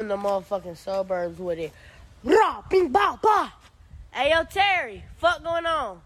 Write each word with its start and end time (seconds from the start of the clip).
in 0.00 0.08
the 0.08 0.16
motherfucking 0.16 0.78
suburbs 0.78 1.38
with 1.38 1.58
it. 1.58 1.72
Blah, 2.24 2.62
bing, 2.70 2.88
bah, 2.88 3.18
bah. 3.22 3.50
Hey, 4.10 4.30
yo, 4.30 4.44
Terry, 4.44 5.04
fuck 5.18 5.44
going 5.44 5.66
on? 5.66 6.00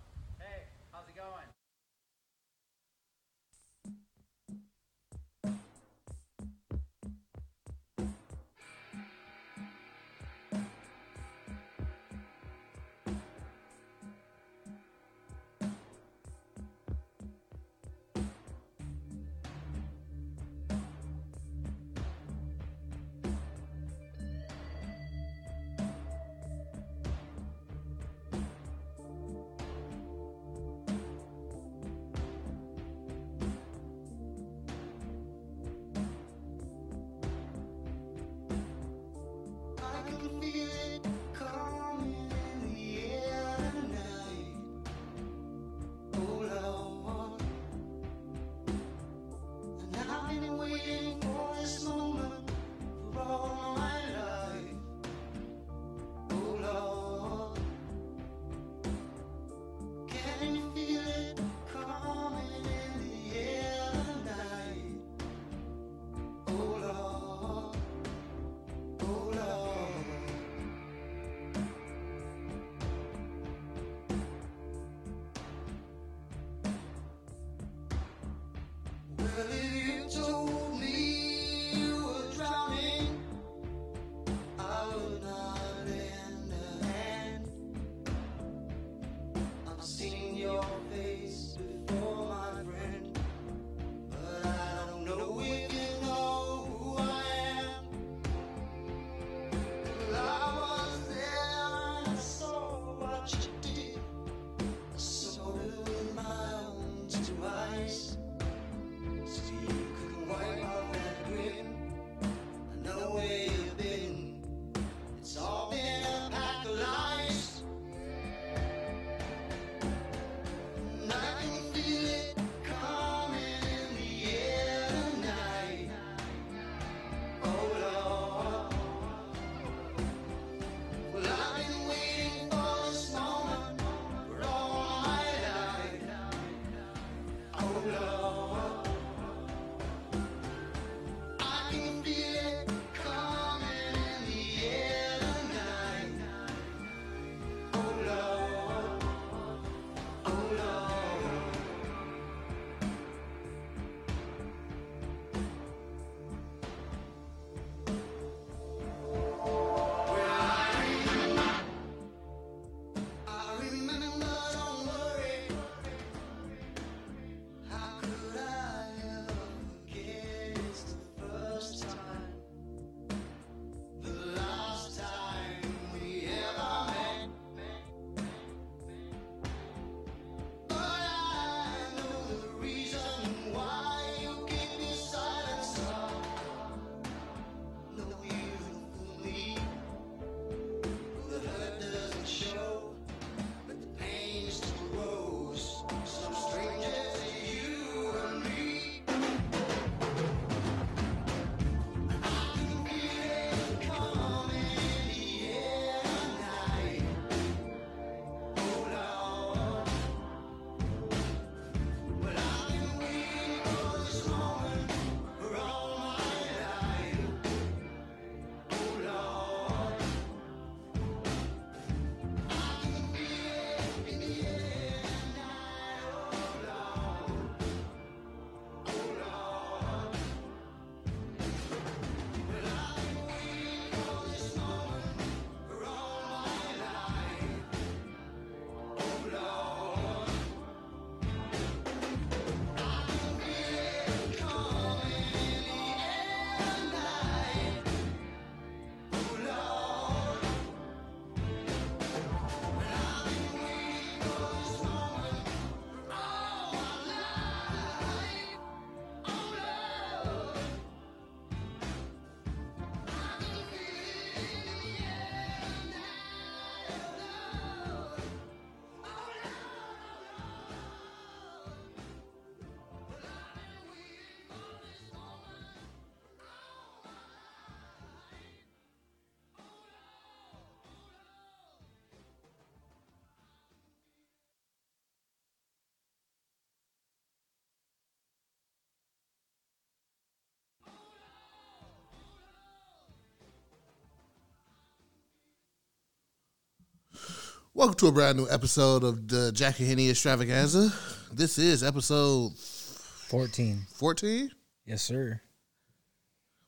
Welcome 297.77 297.97
to 297.97 298.07
a 298.07 298.13
brand 298.13 298.39
new 298.39 298.47
episode 298.49 299.03
of 299.03 299.27
the 299.27 299.51
Jack 299.51 299.81
N 299.81 299.89
Henny 299.89 300.09
Extravaganza. 300.09 300.93
This 301.33 301.59
is 301.59 301.83
episode 301.83 302.57
14. 302.57 303.81
14. 303.97 304.53
Yes, 304.87 305.03
sir. 305.03 305.41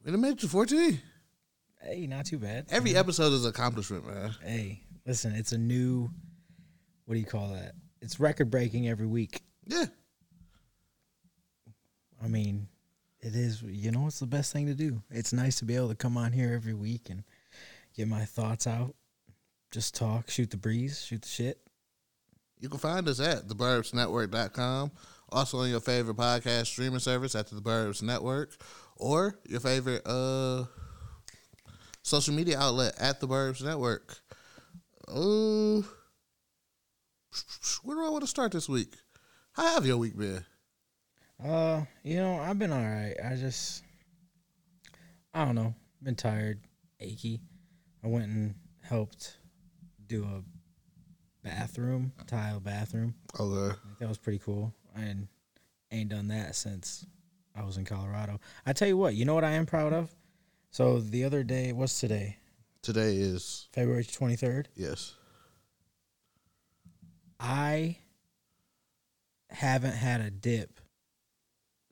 We 0.04 0.10
done 0.10 0.20
made 0.20 0.30
it 0.30 0.40
to 0.40 0.48
14. 0.48 1.00
Hey, 1.80 2.08
not 2.08 2.26
too 2.26 2.38
bad. 2.38 2.66
Every 2.70 2.96
episode 2.96 3.32
is 3.34 3.44
an 3.44 3.50
accomplishment, 3.50 4.04
man. 4.04 4.34
Hey, 4.42 4.82
listen, 5.06 5.32
it's 5.32 5.52
a 5.52 5.58
new, 5.58 6.10
what 7.04 7.14
do 7.14 7.20
you 7.20 7.26
call 7.26 7.50
that? 7.50 7.74
It's 8.02 8.18
record 8.18 8.50
breaking 8.50 8.88
every 8.88 9.06
week. 9.06 9.42
Yeah. 9.64 9.84
I 12.20 12.26
mean, 12.26 12.66
it 13.20 13.36
is, 13.36 13.62
you 13.62 13.92
know, 13.92 14.08
it's 14.08 14.18
the 14.18 14.26
best 14.26 14.52
thing 14.52 14.66
to 14.66 14.74
do. 14.74 15.04
It's 15.12 15.32
nice 15.32 15.60
to 15.60 15.64
be 15.64 15.76
able 15.76 15.90
to 15.90 15.94
come 15.94 16.16
on 16.16 16.32
here 16.32 16.52
every 16.52 16.74
week 16.74 17.10
and 17.10 17.22
get 17.94 18.08
my 18.08 18.24
thoughts 18.24 18.66
out, 18.66 18.96
just 19.76 19.94
talk, 19.94 20.30
shoot 20.30 20.50
the 20.50 20.56
breeze, 20.56 21.04
shoot 21.04 21.20
the 21.20 21.28
shit. 21.28 21.60
You 22.58 22.70
can 22.70 22.78
find 22.78 23.06
us 23.10 23.20
at 23.20 23.46
theburbsnetwork.com. 23.46 24.90
Also 25.28 25.58
on 25.58 25.68
your 25.68 25.80
favorite 25.80 26.16
podcast 26.16 26.64
streaming 26.64 26.98
service 26.98 27.34
at 27.34 27.48
the 27.48 27.60
Burbs 27.60 28.02
Network 28.02 28.56
or 28.96 29.38
your 29.46 29.60
favorite 29.60 30.00
uh 30.06 30.64
social 32.00 32.32
media 32.32 32.58
outlet 32.58 32.94
at 32.98 33.20
the 33.20 33.28
Burbs 33.28 33.62
Network. 33.62 34.18
Uh, 35.06 35.82
where 37.82 37.96
do 37.96 38.06
I 38.06 38.08
want 38.08 38.22
to 38.22 38.26
start 38.26 38.52
this 38.52 38.70
week? 38.70 38.94
How 39.52 39.74
have 39.74 39.84
your 39.84 39.98
week 39.98 40.16
been? 40.16 40.42
Uh, 41.44 41.82
you 42.02 42.16
know, 42.16 42.38
I've 42.38 42.58
been 42.58 42.72
all 42.72 42.80
right. 42.80 43.14
I 43.22 43.34
just, 43.34 43.82
I 45.34 45.44
don't 45.44 45.54
know, 45.54 45.74
been 46.02 46.16
tired, 46.16 46.62
achy. 46.98 47.42
I 48.02 48.06
went 48.06 48.28
and 48.28 48.54
helped 48.80 49.35
do 50.08 50.24
a 50.24 50.42
bathroom, 51.46 52.12
tile 52.26 52.60
bathroom. 52.60 53.14
Oh, 53.38 53.52
okay. 53.52 53.76
That 54.00 54.08
was 54.08 54.18
pretty 54.18 54.38
cool. 54.38 54.72
I 54.96 55.14
ain't 55.90 56.08
done 56.08 56.28
that 56.28 56.54
since 56.56 57.06
I 57.54 57.64
was 57.64 57.76
in 57.76 57.84
Colorado. 57.84 58.40
I 58.64 58.72
tell 58.72 58.88
you 58.88 58.96
what, 58.96 59.14
you 59.14 59.24
know 59.24 59.34
what 59.34 59.44
I 59.44 59.52
am 59.52 59.66
proud 59.66 59.92
of? 59.92 60.14
So 60.70 61.00
the 61.00 61.24
other 61.24 61.42
day, 61.42 61.72
what's 61.72 62.00
today? 62.00 62.36
Today 62.82 63.16
is 63.16 63.68
February 63.72 64.04
23rd. 64.04 64.66
yes. 64.74 65.14
I 67.38 67.98
haven't 69.50 69.94
had 69.94 70.20
a 70.20 70.30
dip 70.30 70.80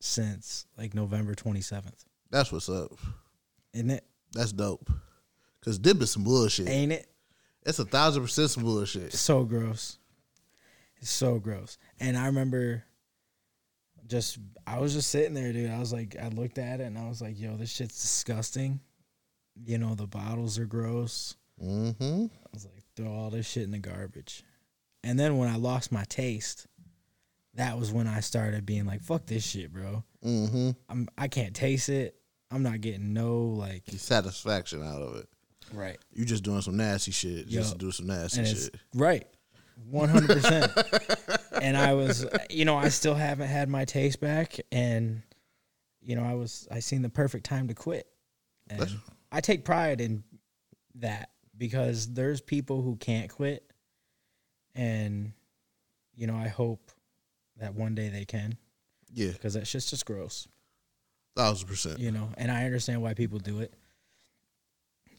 since 0.00 0.66
like 0.78 0.94
November 0.94 1.34
27th. 1.34 2.04
That's 2.30 2.50
what's 2.50 2.68
up. 2.68 2.92
Isn't 3.72 3.90
it? 3.90 4.04
That's 4.32 4.52
dope. 4.52 4.90
Cause 5.64 5.78
dip 5.78 6.00
is 6.02 6.10
some 6.10 6.24
bullshit. 6.24 6.68
Ain't 6.68 6.92
it? 6.92 7.06
It's 7.64 7.78
a 7.78 7.84
thousand 7.84 8.22
percent 8.22 8.50
some 8.50 8.62
bullshit. 8.62 9.12
so 9.12 9.44
gross. 9.44 9.98
It's 11.00 11.10
so 11.10 11.38
gross. 11.38 11.78
And 12.00 12.16
I 12.16 12.26
remember 12.26 12.84
just 14.06 14.38
I 14.66 14.78
was 14.78 14.94
just 14.94 15.10
sitting 15.10 15.34
there, 15.34 15.52
dude. 15.52 15.70
I 15.70 15.78
was 15.78 15.92
like 15.92 16.16
I 16.20 16.28
looked 16.28 16.58
at 16.58 16.80
it 16.80 16.84
and 16.84 16.98
I 16.98 17.08
was 17.08 17.22
like, 17.22 17.38
yo, 17.38 17.56
this 17.56 17.70
shit's 17.70 18.00
disgusting. 18.00 18.80
You 19.64 19.78
know, 19.78 19.94
the 19.94 20.06
bottles 20.06 20.58
are 20.58 20.66
gross. 20.66 21.36
Mm-hmm. 21.62 22.24
I 22.24 22.48
was 22.52 22.64
like, 22.64 22.82
throw 22.96 23.12
all 23.12 23.30
this 23.30 23.48
shit 23.48 23.62
in 23.62 23.70
the 23.70 23.78
garbage. 23.78 24.42
And 25.02 25.18
then 25.18 25.38
when 25.38 25.48
I 25.48 25.56
lost 25.56 25.92
my 25.92 26.04
taste, 26.04 26.66
that 27.54 27.78
was 27.78 27.92
when 27.92 28.06
I 28.06 28.20
started 28.20 28.66
being 28.66 28.84
like, 28.84 29.02
fuck 29.02 29.26
this 29.26 29.44
shit, 29.46 29.72
bro. 29.72 30.02
Mm-hmm. 30.24 30.70
I'm 30.88 31.08
I 31.16 31.28
can't 31.28 31.54
taste 31.54 31.88
it. 31.88 32.16
I'm 32.50 32.62
not 32.62 32.80
getting 32.80 33.12
no 33.12 33.38
like 33.38 33.84
Satisfaction 33.88 34.82
out 34.82 35.02
of 35.02 35.16
it. 35.16 35.28
Right. 35.76 35.98
You 36.12 36.24
just 36.24 36.42
doing 36.44 36.60
some 36.60 36.76
nasty 36.76 37.10
shit. 37.12 37.48
Just 37.48 37.78
do 37.78 37.90
some 37.90 38.06
nasty 38.06 38.40
and 38.40 38.48
shit. 38.48 38.74
right. 38.94 39.26
100% 39.92 41.48
and 41.60 41.76
i 41.76 41.94
was 41.94 42.24
you 42.48 42.64
know 42.64 42.76
i 42.76 42.88
still 42.88 43.14
haven't 43.14 43.48
had 43.48 43.68
my 43.68 43.84
taste 43.84 44.20
back. 44.20 44.56
And 44.70 45.22
you 46.00 46.14
know 46.14 46.22
i 46.22 46.34
was 46.34 46.68
i 46.70 46.78
seen 46.78 47.02
the 47.02 47.08
perfect 47.08 47.44
time 47.44 47.66
to 47.68 47.74
quit. 47.74 48.06
And 48.70 48.80
That's- 48.80 48.96
i 49.32 49.40
take 49.40 49.64
pride 49.64 50.00
in 50.00 50.22
that 50.96 51.30
because 51.58 52.12
there's 52.12 52.40
people 52.40 52.82
who 52.82 52.94
can't 52.96 53.28
quit. 53.30 53.68
And 54.76 55.32
you 56.14 56.28
know 56.28 56.36
i 56.36 56.46
hope 56.48 56.90
that 57.56 57.74
one 57.74 57.94
day 57.96 58.08
they 58.10 58.24
can. 58.24 58.56
Yeah, 59.12 59.30
because 59.32 59.54
that 59.54 59.66
shit's 59.66 59.90
just 59.90 60.06
gross. 60.06 60.46
Thousand 61.36 61.66
percent. 61.66 61.98
you 61.98 62.12
know 62.12 62.28
and 62.38 62.48
i 62.50 62.64
understand 62.64 63.02
why 63.02 63.14
people 63.14 63.40
do 63.40 63.58
it. 63.58 63.74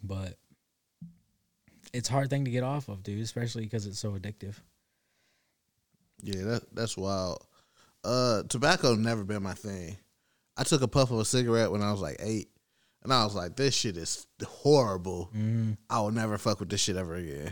But 0.02 0.38
it's 1.96 2.10
a 2.10 2.12
hard 2.12 2.30
thing 2.30 2.46
to 2.46 2.52
get 2.52 2.64
off 2.64 2.90
of 2.90 3.04
dude 3.04 3.22
especially 3.22 3.64
because 3.64 3.86
it's 3.88 4.00
so 4.00 4.12
addictive 4.12 4.56
Yeah, 6.22 6.44
that 6.44 6.76
that's 6.76 6.98
wild. 6.98 7.46
Uh, 8.04 8.44
tobacco 8.50 8.96
never 8.96 9.24
been 9.24 9.44
my 9.44 9.54
thing. 9.54 9.98
I 10.58 10.64
took 10.64 10.82
a 10.82 10.88
puff 10.88 11.12
of 11.12 11.20
a 11.20 11.26
cigarette 11.26 11.72
when 11.72 11.82
I 11.82 11.92
was 11.92 12.02
like 12.02 12.18
eight, 12.20 12.50
and 13.04 13.12
I 13.12 13.24
was 13.26 13.36
like, 13.36 13.56
"This 13.56 13.76
shit 13.76 13.98
is 13.98 14.26
horrible. 14.46 15.30
mm. 15.36 15.76
I 15.90 16.00
will 16.00 16.12
never 16.12 16.38
fuck 16.38 16.60
with 16.60 16.70
this 16.70 16.82
shit 16.82 16.96
ever 16.98 17.16
again." 17.16 17.52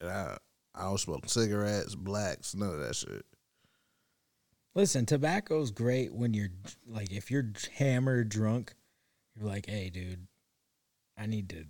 And 0.00 0.10
I 0.10 0.38
I 0.74 0.82
don't 0.84 0.98
smoke 0.98 1.28
cigarettes, 1.28 1.94
blacks, 1.94 2.54
none 2.54 2.70
of 2.70 2.80
that 2.80 2.94
shit. 2.96 3.24
listen 4.74 5.04
tobacco's 5.04 5.70
great 5.72 6.14
when 6.14 6.32
you're 6.32 6.52
like 6.86 7.10
if 7.12 7.30
you're 7.30 7.50
hammered 7.76 8.28
drunk 8.28 8.72
you're 9.36 9.48
like 9.48 9.66
hey 9.68 9.90
dude 9.90 10.26
i 11.18 11.26
need 11.26 11.48
to 11.48 11.64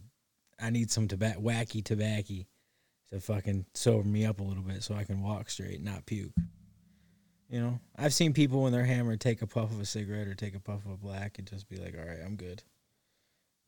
i 0.63 0.71
need 0.71 0.91
some 0.91 1.09
tobacco 1.09 1.41
wacky 1.41 1.85
tobacco 1.85 2.45
to 3.11 3.21
fucking 3.21 3.65
sober 3.75 4.07
me 4.07 4.25
up 4.25 4.41
a 4.41 4.43
little 4.43 4.63
bit 4.63 4.83
so 4.83 4.95
i 4.95 5.05
can 5.05 5.23
walk 5.23 5.51
straight 5.51 5.83
not 5.83 6.07
puke 6.07 6.33
you 7.49 7.61
know 7.61 7.79
i've 7.97 8.15
seen 8.15 8.33
people 8.33 8.63
when 8.63 8.73
they're 8.73 8.85
hammered 8.85 9.21
take 9.21 9.43
a 9.43 9.47
puff 9.47 9.71
of 9.71 9.81
a 9.81 9.85
cigarette 9.85 10.29
or 10.29 10.35
take 10.35 10.55
a 10.55 10.61
puff 10.61 10.85
of 10.85 10.93
a 10.93 10.97
black 10.97 11.39
and 11.39 11.49
just 11.49 11.69
be 11.69 11.77
like 11.77 11.95
all 11.99 12.07
right 12.07 12.21
i'm 12.25 12.37
good 12.37 12.63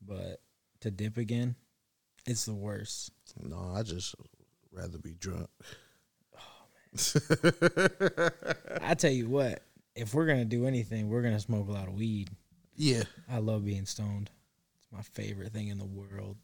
but 0.01 0.41
to 0.79 0.91
dip 0.91 1.17
again 1.17 1.55
it's 2.25 2.45
the 2.45 2.53
worst 2.53 3.11
No, 3.41 3.73
I 3.75 3.83
just 3.83 4.15
rather 4.71 4.97
be 4.97 5.13
drunk. 5.13 5.49
i 8.81 8.93
tell 8.93 9.11
you 9.11 9.27
what 9.27 9.63
if 9.95 10.13
we're 10.13 10.27
gonna 10.27 10.45
do 10.45 10.67
anything 10.67 11.09
we're 11.09 11.21
gonna 11.23 11.39
smoke 11.39 11.67
a 11.67 11.71
lot 11.71 11.87
of 11.87 11.95
weed 11.95 12.29
yeah, 12.75 13.03
I 13.31 13.37
love 13.37 13.65
being 13.65 13.85
stoned. 13.85 14.31
It's 14.79 14.87
my 14.91 15.01
favorite 15.01 15.51
thing 15.51 15.67
in 15.67 15.77
the 15.77 15.85
world. 15.85 16.37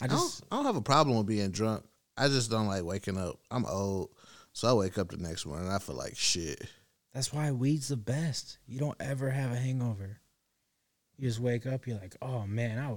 I 0.00 0.04
I 0.04 0.08
don't, 0.08 0.18
just 0.18 0.44
I 0.50 0.56
don't 0.56 0.66
have 0.66 0.76
a 0.76 0.82
problem 0.82 1.16
with 1.16 1.26
being 1.26 1.50
drunk. 1.50 1.84
I 2.16 2.28
just 2.28 2.50
don't 2.50 2.66
like 2.66 2.84
waking 2.84 3.18
up. 3.18 3.38
I'm 3.50 3.64
old, 3.66 4.10
so 4.52 4.68
I 4.68 4.72
wake 4.72 4.98
up 4.98 5.10
the 5.10 5.16
next 5.18 5.46
morning 5.46 5.66
and 5.66 5.74
I 5.74 5.78
feel 5.78 5.96
like 5.96 6.16
shit. 6.16 6.62
that's 7.12 7.32
why 7.32 7.50
weed's 7.52 7.88
the 7.88 7.96
best. 7.96 8.58
You 8.66 8.78
don't 8.78 8.96
ever 9.00 9.30
have 9.30 9.52
a 9.52 9.56
hangover. 9.56 10.18
You 11.18 11.28
just 11.28 11.40
wake 11.40 11.66
up, 11.66 11.86
you're 11.86 11.98
like, 11.98 12.16
oh 12.20 12.46
man, 12.46 12.78
I 12.78 12.96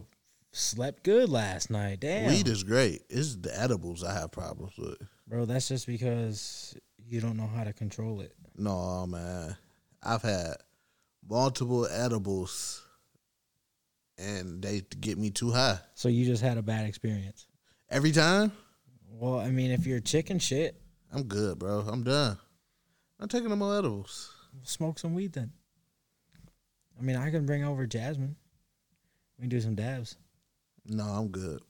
slept 0.52 1.04
good 1.04 1.30
last 1.30 1.70
night. 1.70 2.02
Damn. 2.02 2.30
Weed 2.30 2.48
is 2.48 2.64
great. 2.64 3.04
It's 3.10 3.36
the 3.36 3.58
edibles 3.58 4.04
I 4.04 4.14
have 4.14 4.32
problems 4.32 4.74
with. 4.78 4.98
Bro, 5.28 5.46
that's 5.46 5.68
just 5.68 5.88
because 5.88 6.76
you 7.08 7.22
don't 7.22 7.38
know 7.38 7.48
how 7.48 7.64
to 7.64 7.74
control 7.74 8.22
it. 8.22 8.34
No, 8.58 9.06
man. 9.08 9.56
I've 10.04 10.22
had 10.22 10.56
multiple 11.30 11.88
edibles 11.88 12.84
and 14.20 14.62
they 14.62 14.82
get 15.00 15.18
me 15.18 15.30
too 15.32 15.52
high. 15.52 15.80
So 15.96 16.10
you 16.10 16.26
just 16.26 16.42
had 16.44 16.58
a 16.58 16.62
bad 16.62 16.86
experience. 16.86 17.48
Every 17.90 18.12
time, 18.12 18.52
Well, 19.12 19.40
I 19.40 19.50
mean, 19.50 19.72
if 19.72 19.86
you're 19.88 20.00
chicken 20.00 20.40
shit, 20.40 20.80
I'm 21.12 21.24
good, 21.24 21.58
bro. 21.58 21.80
I'm 21.88 22.04
done. 22.04 22.38
I'm 23.20 23.28
taking 23.28 23.50
no 23.50 23.56
more 23.56 23.78
edibles. 23.78 24.34
smoke 24.64 25.00
some 25.00 25.14
weed 25.16 25.34
then. 25.34 25.52
I 26.98 27.02
mean, 27.02 27.16
I 27.16 27.32
can 27.32 27.46
bring 27.46 27.64
over 27.64 27.86
Jasmine. 27.88 28.36
We 29.38 29.44
can 29.44 29.50
do 29.50 29.62
some 29.62 29.76
dabs. 29.76 30.18
No, 30.86 31.04
I'm 31.04 31.30
good. 31.30 31.62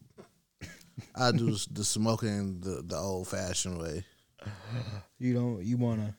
I 1.15 1.31
do 1.31 1.55
the 1.71 1.83
smoking 1.83 2.59
the, 2.59 2.81
the 2.85 2.97
old 2.97 3.27
fashioned 3.27 3.79
way. 3.79 4.03
You 5.17 5.33
don't. 5.33 5.63
You 5.63 5.77
wanna 5.77 6.15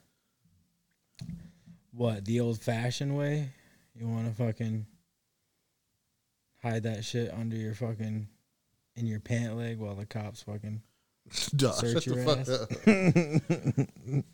what 1.92 2.24
the 2.24 2.40
old 2.40 2.60
fashioned 2.60 3.16
way? 3.16 3.50
You 3.94 4.08
wanna 4.08 4.32
fucking 4.32 4.86
hide 6.62 6.84
that 6.84 7.04
shit 7.04 7.32
under 7.32 7.56
your 7.56 7.74
fucking 7.74 8.28
in 8.96 9.06
your 9.06 9.20
pant 9.20 9.56
leg 9.56 9.78
while 9.78 9.94
the 9.94 10.06
cops 10.06 10.42
fucking 10.42 10.82
Dog, 11.56 11.74
Search 11.74 12.06
your 12.06 12.20
ass. 12.20 12.48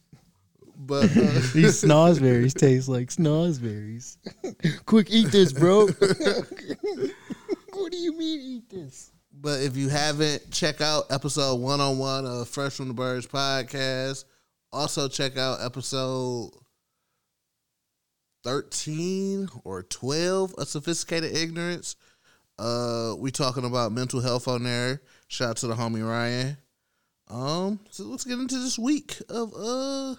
But 0.79 1.05
uh, 1.05 1.07
these 1.55 1.83
snozberries 1.83 2.55
taste 2.55 2.89
like 2.89 3.09
snozberries. 3.09 4.19
Quick, 4.85 5.09
eat 5.11 5.29
this, 5.29 5.53
bro. 5.53 5.87
what 5.87 5.97
do 7.91 7.97
you 7.97 8.17
mean 8.17 8.41
eat 8.41 8.69
this? 8.69 9.11
But 9.33 9.63
if 9.63 9.77
you 9.77 9.89
haven't, 9.89 10.51
check 10.51 10.81
out 10.81 11.05
episode 11.11 11.61
one 11.61 11.81
on 11.81 11.99
one 11.99 12.27
of 12.27 12.49
Fresh 12.49 12.75
from 12.75 12.89
the 12.89 12.95
Burbs 12.95 13.27
podcast. 13.27 14.25
Also, 14.73 15.09
check 15.09 15.39
out 15.39 15.63
episode 15.63 16.51
13 18.45 19.49
or 19.65 19.83
12 19.83 20.55
of 20.55 20.69
Sophisticated 20.69 21.35
Ignorance. 21.35 21.97
Uh, 22.59 23.15
we 23.19 23.31
talking 23.31 23.65
about 23.65 23.93
mental 23.93 24.21
health 24.21 24.49
on 24.49 24.63
there. 24.63 25.03
Shout 25.29 25.51
out 25.51 25.57
to 25.59 25.67
the 25.67 25.75
homie 25.75 26.07
Ryan. 26.07 26.57
Um, 27.29 27.81
so 27.91 28.05
let's 28.05 28.25
get 28.25 28.39
into 28.39 28.59
this 28.59 28.79
week 28.79 29.21
of 29.29 29.53
uh. 29.55 30.15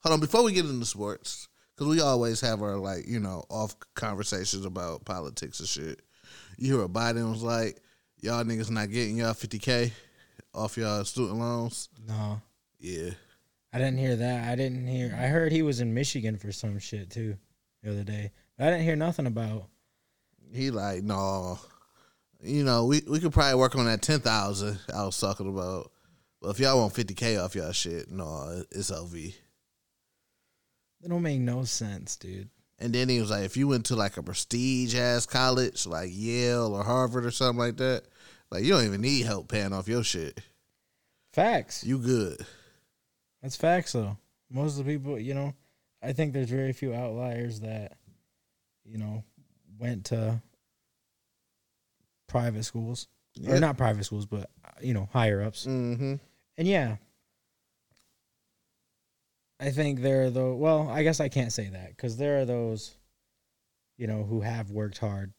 Hold 0.00 0.12
on, 0.12 0.20
before 0.20 0.44
we 0.44 0.52
get 0.52 0.66
into 0.66 0.86
sports, 0.86 1.48
because 1.74 1.88
we 1.88 2.00
always 2.00 2.40
have 2.42 2.62
our 2.62 2.76
like 2.76 3.08
you 3.08 3.18
know 3.18 3.44
off 3.50 3.74
conversations 3.94 4.64
about 4.64 5.04
politics 5.04 5.58
and 5.58 5.68
shit. 5.68 6.02
You 6.58 6.74
hear 6.74 6.82
what 6.82 6.92
Biden 6.92 7.30
was 7.30 7.42
like? 7.42 7.80
Y'all 8.20 8.44
niggas 8.44 8.70
not 8.70 8.90
getting 8.90 9.16
y'all 9.16 9.34
fifty 9.34 9.58
k 9.58 9.92
off 10.54 10.76
y'all 10.76 11.04
student 11.04 11.38
loans. 11.38 11.88
No, 12.06 12.40
Yeah, 12.78 13.10
I 13.72 13.78
didn't 13.78 13.98
hear 13.98 14.16
that. 14.16 14.48
I 14.48 14.54
didn't 14.54 14.86
hear. 14.86 15.16
I 15.18 15.26
heard 15.26 15.50
he 15.50 15.62
was 15.62 15.80
in 15.80 15.92
Michigan 15.94 16.36
for 16.36 16.52
some 16.52 16.78
shit 16.78 17.10
too 17.10 17.36
the 17.82 17.90
other 17.90 18.04
day. 18.04 18.30
But 18.56 18.68
I 18.68 18.70
didn't 18.70 18.84
hear 18.84 18.96
nothing 18.96 19.26
about. 19.26 19.68
He 20.52 20.70
like 20.70 21.02
no. 21.02 21.58
You 22.42 22.64
know 22.64 22.84
we 22.84 23.02
we 23.08 23.18
could 23.18 23.32
probably 23.32 23.58
work 23.58 23.74
on 23.76 23.86
that 23.86 24.02
ten 24.02 24.20
thousand 24.20 24.78
I 24.94 25.04
was 25.04 25.18
talking 25.18 25.48
about. 25.48 25.90
But 26.40 26.50
if 26.50 26.60
y'all 26.60 26.78
want 26.78 26.94
fifty 26.94 27.14
k 27.14 27.36
off 27.36 27.54
y'all 27.54 27.72
shit, 27.72 28.10
no, 28.10 28.62
it's 28.70 28.90
LV. 28.90 29.34
That 31.00 31.08
don't 31.08 31.22
make 31.22 31.40
no 31.40 31.64
sense, 31.64 32.16
dude. 32.16 32.48
And 32.78 32.92
then 32.92 33.08
he 33.08 33.20
was 33.20 33.30
like, 33.30 33.44
if 33.44 33.56
you 33.56 33.68
went 33.68 33.86
to 33.86 33.96
like 33.96 34.16
a 34.16 34.22
prestige 34.22 34.94
ass 34.94 35.24
college, 35.24 35.86
like 35.86 36.10
Yale 36.12 36.74
or 36.74 36.84
Harvard 36.84 37.24
or 37.24 37.30
something 37.30 37.58
like 37.58 37.78
that, 37.78 38.02
like 38.50 38.64
you 38.64 38.70
don't 38.70 38.84
even 38.84 39.00
need 39.00 39.24
help 39.24 39.48
paying 39.48 39.72
off 39.72 39.88
your 39.88 40.04
shit. 40.04 40.40
Facts. 41.32 41.84
You 41.84 41.98
good. 41.98 42.44
That's 43.42 43.56
facts 43.56 43.92
though. 43.92 44.16
Most 44.50 44.78
of 44.78 44.84
the 44.84 44.92
people, 44.92 45.18
you 45.18 45.34
know, 45.34 45.54
I 46.02 46.12
think 46.12 46.32
there's 46.32 46.50
very 46.50 46.72
few 46.72 46.94
outliers 46.94 47.60
that, 47.60 47.96
you 48.84 48.98
know, 48.98 49.24
went 49.78 50.06
to 50.06 50.40
private 52.28 52.64
schools 52.64 53.08
or 53.48 53.60
not 53.60 53.76
private 53.76 54.04
schools, 54.04 54.26
but 54.26 54.50
uh, 54.64 54.70
you 54.80 54.94
know, 54.94 55.08
higher 55.12 55.42
ups. 55.42 55.66
Mm-hmm. 55.66 56.14
And 56.58 56.68
yeah, 56.68 56.96
I 59.60 59.70
think 59.70 60.00
there 60.00 60.24
are 60.24 60.30
though. 60.30 60.54
Well, 60.54 60.88
I 60.88 61.02
guess 61.02 61.20
I 61.20 61.28
can't 61.28 61.52
say 61.52 61.68
that 61.68 61.90
because 61.90 62.16
there 62.16 62.38
are 62.40 62.44
those, 62.44 62.96
you 63.96 64.06
know, 64.06 64.22
who 64.24 64.40
have 64.40 64.70
worked 64.70 64.98
hard 64.98 65.32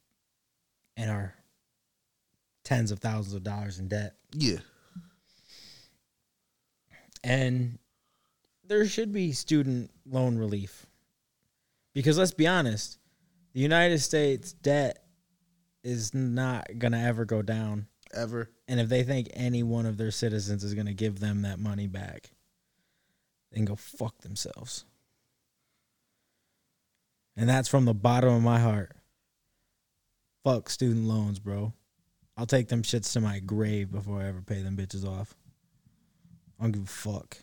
and 0.96 1.10
are 1.12 1.34
tens 2.64 2.92
of 2.92 3.00
thousands 3.00 3.34
of 3.36 3.44
dollars 3.44 3.80
in 3.80 3.88
debt, 3.88 4.16
Yeah. 4.34 4.58
and 7.24 7.80
there 8.66 8.86
should 8.86 9.12
be 9.14 9.32
student 9.32 9.90
loan 10.06 10.38
relief 10.38 10.86
because 11.94 12.18
let's 12.18 12.34
be 12.34 12.46
honest, 12.48 12.98
the 13.58 13.64
United 13.64 13.98
States 13.98 14.54
debt 14.54 15.04
is 15.84 16.14
not 16.14 16.68
gonna 16.78 17.02
ever 17.02 17.26
go 17.26 17.42
down 17.42 17.88
Ever. 18.14 18.50
And 18.68 18.80
if 18.80 18.90
they 18.90 19.04
think 19.04 19.30
any 19.34 19.64
one 19.64 19.86
of 19.86 19.98
their 19.98 20.12
citizens 20.12 20.64
is 20.64 20.74
going 20.74 20.88
to 20.88 20.94
give 20.94 21.20
them 21.20 21.42
that 21.42 21.60
money 21.60 21.88
back, 21.88 22.32
then 23.52 23.66
go 23.66 23.76
fuck 23.76 24.20
themselves. 24.22 24.86
And 27.36 27.50
that's 27.50 27.68
from 27.68 27.86
the 27.86 27.94
bottom 27.94 28.34
of 28.34 28.42
my 28.42 28.60
heart. 28.60 28.96
Fuck 30.44 30.70
student 30.70 31.06
loans, 31.06 31.40
bro. 31.40 31.74
I'll 32.36 32.46
take 32.46 32.68
them 32.68 32.84
shits 32.84 33.14
to 33.14 33.22
my 33.22 33.40
grave 33.40 33.92
before 33.92 34.22
I 34.22 34.28
ever 34.28 34.42
pay 34.42 34.62
them 34.62 34.78
bitches 34.78 35.06
off. 35.06 35.36
I 36.60 36.64
don't 36.64 36.72
give 36.72 36.84
a 36.84 36.88
fuck. 36.88 37.38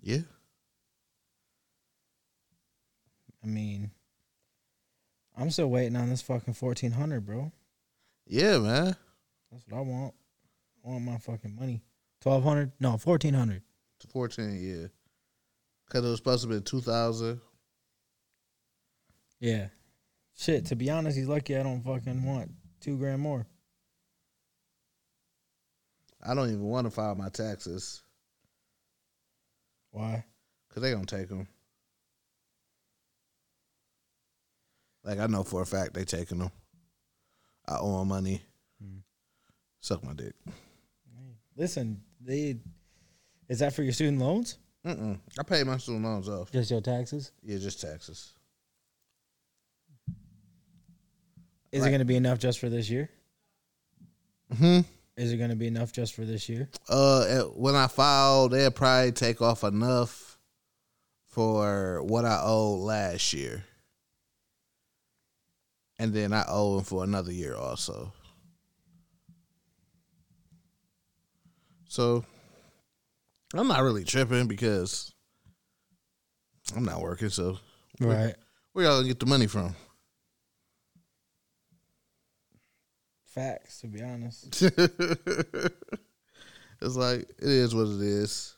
Yeah. 0.00 0.22
I 3.42 3.46
mean, 3.46 3.90
I'm 5.38 5.50
still 5.50 5.68
waiting 5.68 5.94
on 5.96 6.08
this 6.08 6.22
fucking 6.22 6.54
1400, 6.54 7.24
bro. 7.24 7.52
Yeah, 8.26 8.58
man. 8.58 8.96
That's 9.52 9.64
what 9.68 9.78
I 9.78 9.80
want. 9.80 10.14
I 10.84 10.90
want 10.90 11.04
my 11.04 11.18
fucking 11.18 11.54
money. 11.54 11.82
1200? 12.22 12.72
No, 12.80 12.90
1400. 12.96 13.62
It's 13.96 14.12
14, 14.12 14.58
yeah. 14.60 14.88
Because 15.86 16.04
it 16.04 16.08
was 16.08 16.18
supposed 16.18 16.42
to 16.42 16.48
be 16.48 16.60
2000. 16.60 17.40
Yeah. 19.38 19.68
Shit, 20.36 20.66
to 20.66 20.76
be 20.76 20.90
honest, 20.90 21.16
he's 21.16 21.28
lucky 21.28 21.56
I 21.56 21.62
don't 21.62 21.82
fucking 21.82 22.24
want 22.24 22.50
two 22.80 22.96
grand 22.96 23.22
more. 23.22 23.46
I 26.24 26.34
don't 26.34 26.48
even 26.48 26.62
want 26.62 26.86
to 26.86 26.90
file 26.90 27.14
my 27.14 27.28
taxes 27.28 28.02
Why? 29.92 30.24
because 30.68 30.82
they 30.82 30.90
going 30.90 31.04
to 31.06 31.16
take 31.16 31.28
them. 31.28 31.46
Like, 35.08 35.20
I 35.20 35.26
know 35.26 35.42
for 35.42 35.62
a 35.62 35.66
fact 35.66 35.94
they 35.94 36.04
taking 36.04 36.38
them. 36.38 36.50
I 37.66 37.78
owe 37.80 38.02
'em 38.02 38.08
money. 38.08 38.42
Hmm. 38.78 38.98
Suck 39.80 40.04
my 40.04 40.12
dick. 40.12 40.34
Listen, 41.56 42.02
they 42.20 42.58
is 43.48 43.60
that 43.60 43.72
for 43.72 43.82
your 43.82 43.94
student 43.94 44.18
loans? 44.18 44.58
Mm-mm. 44.84 45.18
I 45.38 45.42
paid 45.44 45.66
my 45.66 45.78
student 45.78 46.04
loans 46.04 46.28
off. 46.28 46.52
Just 46.52 46.70
your 46.70 46.82
taxes? 46.82 47.32
Yeah, 47.42 47.56
just 47.56 47.80
taxes. 47.80 48.34
Is 51.72 51.80
Right. 51.80 51.86
it 51.88 51.90
going 51.90 51.98
to 52.00 52.04
be 52.04 52.16
enough 52.16 52.38
just 52.38 52.58
for 52.58 52.68
this 52.68 52.90
year? 52.90 53.08
Hmm. 54.58 54.80
Is 55.16 55.32
it 55.32 55.38
going 55.38 55.50
to 55.50 55.56
be 55.56 55.66
enough 55.68 55.90
just 55.92 56.12
for 56.14 56.24
this 56.26 56.48
year? 56.50 56.68
Uh, 56.88 57.44
when 57.54 57.74
I 57.74 57.86
filed, 57.86 58.52
they'll 58.52 58.70
probably 58.70 59.12
take 59.12 59.40
off 59.40 59.64
enough 59.64 60.38
for 61.26 62.02
what 62.02 62.24
I 62.26 62.40
owed 62.42 62.80
last 62.80 63.32
year, 63.32 63.64
and 65.98 66.12
then 66.12 66.32
I 66.32 66.44
owe 66.48 66.78
him 66.78 66.84
for 66.84 67.04
another 67.04 67.32
year 67.32 67.54
also. 67.54 68.12
So 71.88 72.24
I'm 73.54 73.68
not 73.68 73.82
really 73.82 74.04
tripping 74.04 74.46
because 74.46 75.12
I'm 76.76 76.84
not 76.84 77.00
working. 77.00 77.30
So 77.30 77.58
Right. 78.00 78.34
where 78.72 78.84
y'all 78.84 78.98
gonna 78.98 79.08
get 79.08 79.18
the 79.20 79.26
money 79.26 79.46
from? 79.46 79.74
Facts, 83.24 83.80
to 83.80 83.86
be 83.86 84.02
honest. 84.02 84.62
it's 84.62 85.74
like 86.82 87.20
it 87.20 87.36
is 87.48 87.74
what 87.74 87.88
it 87.88 88.00
is. 88.02 88.54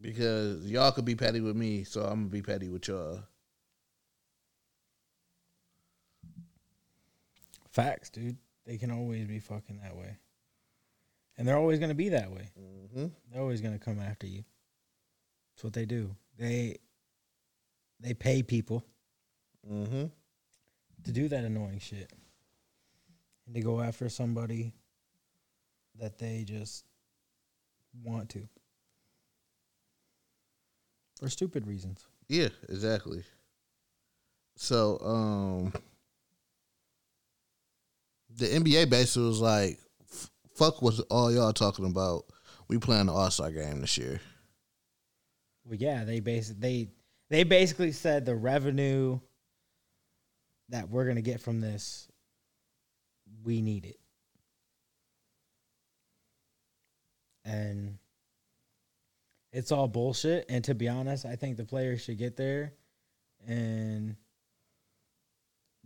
Because 0.00 0.64
y'all 0.68 0.90
could 0.92 1.04
be 1.04 1.14
petty 1.14 1.40
with 1.40 1.56
me, 1.56 1.84
so 1.84 2.02
I'm 2.02 2.20
gonna 2.20 2.28
be 2.28 2.42
petty 2.42 2.68
with 2.68 2.88
y'all. 2.88 3.20
Facts, 7.72 8.10
dude. 8.10 8.36
They 8.66 8.76
can 8.78 8.90
always 8.90 9.26
be 9.26 9.40
fucking 9.40 9.80
that 9.82 9.96
way. 9.96 10.16
And 11.36 11.48
they're 11.48 11.56
always 11.56 11.78
going 11.78 11.88
to 11.88 11.94
be 11.94 12.10
that 12.10 12.30
way. 12.30 12.50
Mm-hmm. 12.60 13.06
They're 13.30 13.40
always 13.40 13.60
going 13.60 13.76
to 13.78 13.84
come 13.84 13.98
after 14.00 14.26
you. 14.26 14.44
That's 15.54 15.64
what 15.64 15.72
they 15.72 15.86
do. 15.86 16.14
They 16.38 16.76
they 18.00 18.14
pay 18.14 18.42
people 18.42 18.84
Mm-hmm. 19.70 20.06
to 21.04 21.12
do 21.12 21.28
that 21.28 21.44
annoying 21.44 21.78
shit. 21.78 22.12
And 23.46 23.54
to 23.54 23.60
go 23.60 23.80
after 23.80 24.08
somebody 24.08 24.72
that 26.00 26.18
they 26.18 26.44
just 26.44 26.84
want 28.02 28.28
to. 28.30 28.48
For 31.20 31.28
stupid 31.28 31.66
reasons. 31.68 32.04
Yeah, 32.28 32.48
exactly. 32.68 33.22
So, 34.56 34.98
um, 35.00 35.72
the 38.36 38.46
NBA 38.46 38.90
basically 38.90 39.28
was 39.28 39.40
like, 39.40 39.78
"Fuck 40.54 40.82
what 40.82 40.98
all 41.10 41.32
y'all 41.32 41.52
talking 41.52 41.86
about. 41.86 42.24
We 42.68 42.78
playing 42.78 43.06
the 43.06 43.12
All 43.12 43.30
Star 43.30 43.50
game 43.50 43.80
this 43.80 43.98
year." 43.98 44.20
Well, 45.64 45.76
yeah, 45.76 46.04
they 46.04 46.20
basic 46.20 46.58
they 46.58 46.88
they 47.30 47.44
basically 47.44 47.92
said 47.92 48.24
the 48.24 48.34
revenue 48.34 49.20
that 50.70 50.88
we're 50.88 51.06
gonna 51.06 51.22
get 51.22 51.40
from 51.40 51.60
this, 51.60 52.08
we 53.44 53.62
need 53.62 53.84
it, 53.84 54.00
and 57.44 57.98
it's 59.52 59.70
all 59.70 59.88
bullshit. 59.88 60.46
And 60.48 60.64
to 60.64 60.74
be 60.74 60.88
honest, 60.88 61.26
I 61.26 61.36
think 61.36 61.56
the 61.56 61.64
players 61.64 62.02
should 62.02 62.18
get 62.18 62.36
there 62.36 62.72
and 63.46 64.16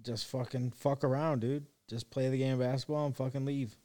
just 0.03 0.26
fucking 0.26 0.73
fuck 0.73 1.05
around, 1.05 1.41
dude. 1.41 1.67
Just 1.88 2.11
play 2.11 2.28
the 2.28 2.38
game 2.38 2.55
of 2.55 2.61
basketball 2.61 3.07
and 3.07 3.16
fucking 3.16 3.45
leave. 3.45 3.76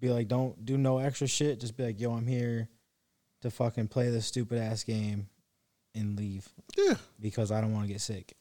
Be 0.00 0.10
like, 0.10 0.28
don't 0.28 0.64
do 0.64 0.76
no 0.76 0.98
extra 0.98 1.26
shit. 1.26 1.60
Just 1.60 1.76
be 1.76 1.84
like, 1.84 2.00
yo, 2.00 2.12
I'm 2.12 2.26
here 2.26 2.68
to 3.42 3.50
fucking 3.50 3.88
play 3.88 4.10
this 4.10 4.26
stupid 4.26 4.58
ass 4.58 4.84
game 4.84 5.28
and 5.94 6.18
leave 6.18 6.48
Yeah, 6.76 6.94
because 7.20 7.50
I 7.50 7.60
don't 7.60 7.72
want 7.72 7.86
to 7.86 7.92
get 7.92 8.00
sick. 8.00 8.34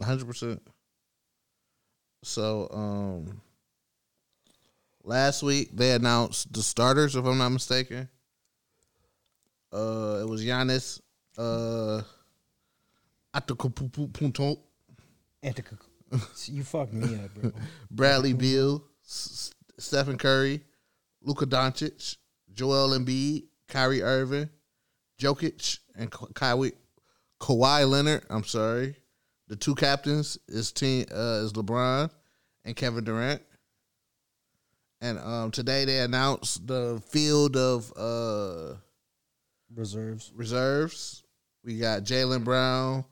hundred 0.00 0.26
percent. 0.26 0.62
So, 2.22 2.68
um, 2.72 3.40
last 5.02 5.42
week 5.42 5.70
they 5.72 5.92
announced 5.92 6.52
the 6.52 6.62
starters, 6.62 7.16
if 7.16 7.24
I'm 7.24 7.38
not 7.38 7.48
mistaken. 7.50 8.08
Uh, 9.72 10.18
it 10.22 10.28
was 10.28 10.44
Giannis, 10.44 11.00
uh, 11.36 12.02
Antetokounmpo, 15.44 16.48
You 16.52 16.64
fucked 16.64 16.92
me 16.92 17.14
up, 17.16 17.34
bro. 17.34 17.52
Bradley 17.90 18.32
Beal, 18.32 18.82
S- 19.04 19.52
Stephen 19.78 20.18
Curry, 20.18 20.62
Luka 21.22 21.46
Doncic, 21.46 22.16
Joel 22.54 22.90
Embiid, 22.98 23.44
Kyrie 23.68 24.02
Irving, 24.02 24.48
Jokic, 25.20 25.78
and 25.96 26.10
Ka- 26.10 26.26
Kawhi, 26.34 26.72
Kawhi 27.40 27.88
Leonard. 27.88 28.24
I'm 28.30 28.44
sorry. 28.44 28.96
The 29.48 29.56
two 29.56 29.74
captains 29.74 30.38
is 30.48 30.72
team 30.72 31.06
uh, 31.12 31.40
is 31.44 31.52
LeBron 31.54 32.10
and 32.64 32.76
Kevin 32.76 33.04
Durant. 33.04 33.42
And 35.00 35.18
um, 35.20 35.50
today 35.52 35.84
they 35.84 36.00
announced 36.00 36.66
the 36.66 37.00
field 37.08 37.56
of 37.56 37.92
uh, 37.96 38.74
Reserves. 39.74 40.32
reserves. 40.34 41.22
We 41.64 41.78
got 41.78 42.02
Jalen 42.02 42.42
Brown, 42.44 43.04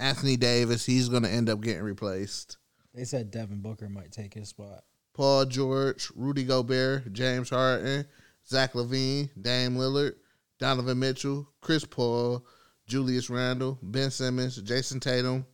Anthony 0.00 0.36
Davis. 0.36 0.84
He's 0.84 1.08
going 1.08 1.22
to 1.22 1.30
end 1.30 1.48
up 1.48 1.60
getting 1.60 1.82
replaced. 1.82 2.58
They 2.94 3.04
said 3.04 3.30
Devin 3.30 3.60
Booker 3.60 3.88
might 3.88 4.10
take 4.10 4.34
his 4.34 4.48
spot. 4.48 4.82
Paul 5.14 5.44
George, 5.44 6.10
Rudy 6.16 6.44
Gobert, 6.44 7.12
James 7.12 7.50
Harden, 7.50 8.06
Zach 8.48 8.72
LaVine, 8.72 9.30
Dame 9.40 9.76
Lillard, 9.76 10.14
Donovan 10.58 10.98
Mitchell, 10.98 11.48
Chris 11.60 11.84
Paul, 11.84 12.44
Julius 12.86 13.30
Randle, 13.30 13.78
Ben 13.82 14.10
Simmons, 14.10 14.60
Jayson 14.62 15.00
Tatum, 15.00 15.46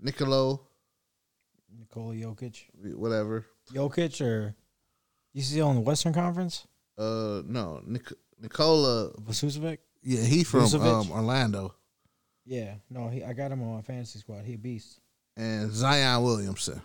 Nicolo, 0.00 0.68
Nikola 1.76 2.14
Jokic. 2.14 2.64
whatever. 2.94 3.46
Jokic 3.72 4.20
or 4.20 4.54
you 5.32 5.42
see 5.42 5.60
on 5.60 5.74
the 5.76 5.80
Western 5.80 6.12
Conference? 6.12 6.66
Uh, 6.96 7.42
no, 7.46 7.80
Nic- 7.86 8.12
Nicola. 8.40 9.10
Vucevic? 9.20 9.78
Yeah, 10.02 10.22
he 10.22 10.44
from 10.44 10.64
um, 10.80 11.10
Orlando, 11.10 11.74
Yeah. 12.44 12.74
No, 12.90 13.08
he 13.08 13.24
I 13.24 13.32
got 13.32 13.50
him 13.52 13.62
on 13.62 13.76
my 13.76 13.82
fantasy 13.82 14.18
squad. 14.18 14.44
He 14.44 14.54
a 14.54 14.58
beast. 14.58 15.00
and 15.36 15.70
Zion 15.72 16.22
Williamson. 16.22 16.80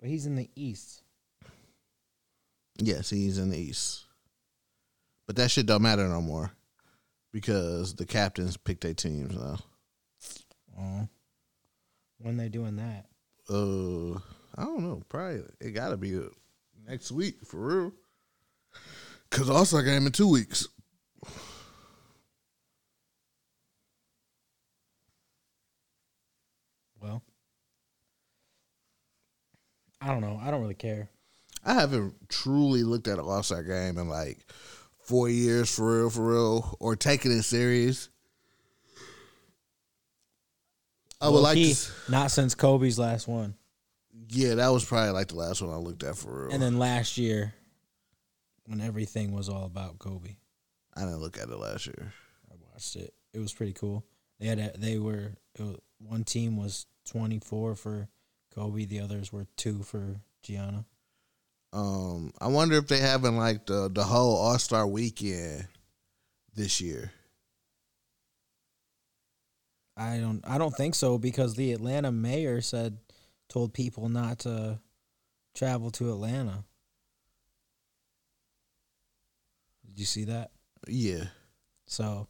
But 0.00 0.08
he's 0.10 0.26
in 0.26 0.36
the 0.36 0.48
East. 0.56 1.02
Yes, 2.78 3.10
he's 3.10 3.38
in 3.38 3.50
the 3.50 3.58
East, 3.58 4.04
but 5.26 5.36
that 5.36 5.50
shit 5.50 5.66
don't 5.66 5.82
matter 5.82 6.08
no 6.08 6.20
more 6.20 6.50
because 7.32 7.94
the 7.94 8.06
captains 8.06 8.56
pick 8.56 8.80
their 8.80 8.94
teams 8.94 9.36
now. 9.36 9.58
Oh. 10.78 11.08
When 12.18 12.36
they 12.36 12.48
doing 12.48 12.76
that? 12.76 13.06
Uh, 13.48 14.14
I 14.56 14.64
don't 14.64 14.82
know. 14.82 15.02
Probably 15.08 15.42
it 15.60 15.72
got 15.72 15.90
to 15.90 15.96
be 15.96 16.16
uh, 16.16 16.22
next 16.88 17.12
week 17.12 17.44
for 17.44 17.58
real. 17.58 17.92
Cause 19.30 19.50
also 19.50 19.80
game 19.82 20.06
in 20.06 20.12
two 20.12 20.28
weeks. 20.28 20.66
Well. 27.00 27.22
I 30.02 30.08
don't 30.08 30.20
know. 30.20 30.40
I 30.42 30.50
don't 30.50 30.60
really 30.60 30.74
care. 30.74 31.08
I 31.64 31.74
haven't 31.74 32.28
truly 32.28 32.82
looked 32.82 33.06
at 33.08 33.18
an 33.18 33.24
All 33.24 33.42
Star 33.42 33.62
game 33.62 33.98
in 33.98 34.08
like 34.08 34.44
four 35.00 35.28
years 35.28 35.72
for 35.74 35.98
real, 36.00 36.10
for 36.10 36.26
real, 36.32 36.76
or 36.80 36.96
taken 36.96 37.30
it 37.30 37.42
serious. 37.44 38.08
I 41.20 41.28
would 41.28 41.34
Well, 41.34 41.42
like 41.42 41.56
he- 41.56 41.74
to. 41.74 41.90
not 42.10 42.30
since 42.30 42.54
Kobe's 42.54 42.98
last 42.98 43.28
one. 43.28 43.54
Yeah, 44.28 44.54
that 44.56 44.68
was 44.68 44.84
probably 44.84 45.10
like 45.12 45.28
the 45.28 45.36
last 45.36 45.62
one 45.62 45.72
I 45.72 45.76
looked 45.76 46.02
at 46.02 46.16
for 46.16 46.44
real. 46.46 46.52
And 46.54 46.62
then 46.62 46.78
last 46.78 47.16
year 47.18 47.54
when 48.66 48.80
everything 48.80 49.32
was 49.32 49.48
all 49.48 49.64
about 49.64 49.98
Kobe. 49.98 50.36
I 50.94 51.00
didn't 51.02 51.20
look 51.20 51.38
at 51.38 51.48
it 51.48 51.56
last 51.56 51.86
year. 51.86 52.12
I 52.50 52.54
watched 52.72 52.96
it. 52.96 53.14
It 53.32 53.38
was 53.38 53.52
pretty 53.52 53.72
cool. 53.72 54.04
They 54.40 54.46
had 54.46 54.58
a, 54.58 54.72
they 54.76 54.98
were 54.98 55.32
it 55.54 55.62
was, 55.62 55.76
one 55.98 56.24
team 56.24 56.56
was 56.56 56.86
24 57.06 57.76
for 57.76 58.08
Kobe, 58.54 58.84
the 58.84 59.00
others 59.00 59.32
were 59.32 59.46
2 59.56 59.82
for 59.82 60.20
Gianna. 60.42 60.84
Um, 61.72 62.32
I 62.40 62.48
wonder 62.48 62.76
if 62.76 62.86
they 62.86 62.98
having 62.98 63.38
like 63.38 63.64
the 63.64 63.88
the 63.90 64.04
whole 64.04 64.36
All 64.36 64.58
Star 64.58 64.86
weekend 64.86 65.66
this 66.54 66.80
year. 66.82 67.12
I 69.96 70.18
don't 70.18 70.42
I 70.46 70.58
don't 70.58 70.76
think 70.76 70.94
so 70.94 71.16
because 71.16 71.54
the 71.54 71.72
Atlanta 71.72 72.12
mayor 72.12 72.60
said 72.60 72.98
told 73.48 73.72
people 73.72 74.08
not 74.10 74.40
to 74.40 74.80
travel 75.54 75.90
to 75.92 76.10
Atlanta. 76.10 76.64
Did 79.86 79.98
you 79.98 80.06
see 80.06 80.24
that? 80.24 80.50
Yeah. 80.86 81.24
So 81.86 82.28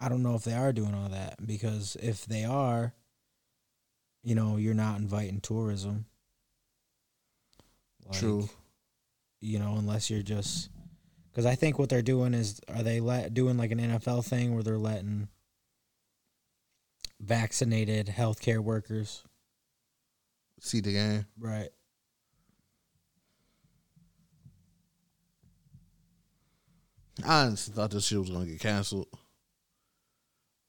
I 0.00 0.08
don't 0.08 0.22
know 0.22 0.34
if 0.34 0.44
they 0.44 0.54
are 0.54 0.72
doing 0.72 0.94
all 0.94 1.08
that 1.08 1.44
because 1.44 1.96
if 2.00 2.26
they 2.26 2.44
are, 2.44 2.92
you 4.22 4.34
know, 4.34 4.56
you're 4.56 4.74
not 4.74 4.98
inviting 4.98 5.40
tourism. 5.40 6.06
Like, 8.04 8.18
True. 8.18 8.48
You 9.40 9.58
know, 9.58 9.76
unless 9.76 10.10
you're 10.10 10.22
just 10.22 10.70
because 11.30 11.46
I 11.46 11.54
think 11.54 11.78
what 11.78 11.88
they're 11.88 12.02
doing 12.02 12.34
is 12.34 12.60
are 12.68 12.82
they 12.82 12.98
let 13.00 13.34
doing 13.34 13.56
like 13.56 13.70
an 13.70 13.78
NFL 13.78 14.24
thing 14.24 14.54
where 14.54 14.64
they're 14.64 14.78
letting 14.78 15.28
vaccinated 17.20 18.06
healthcare 18.06 18.58
workers 18.58 19.24
See 20.60 20.80
the 20.80 20.92
game. 20.92 21.26
right 21.38 21.68
I 27.24 27.42
honestly 27.44 27.74
thought 27.74 27.90
this 27.90 28.06
shit 28.06 28.18
was 28.18 28.30
gonna 28.30 28.46
get 28.46 28.60
canceled 28.60 29.08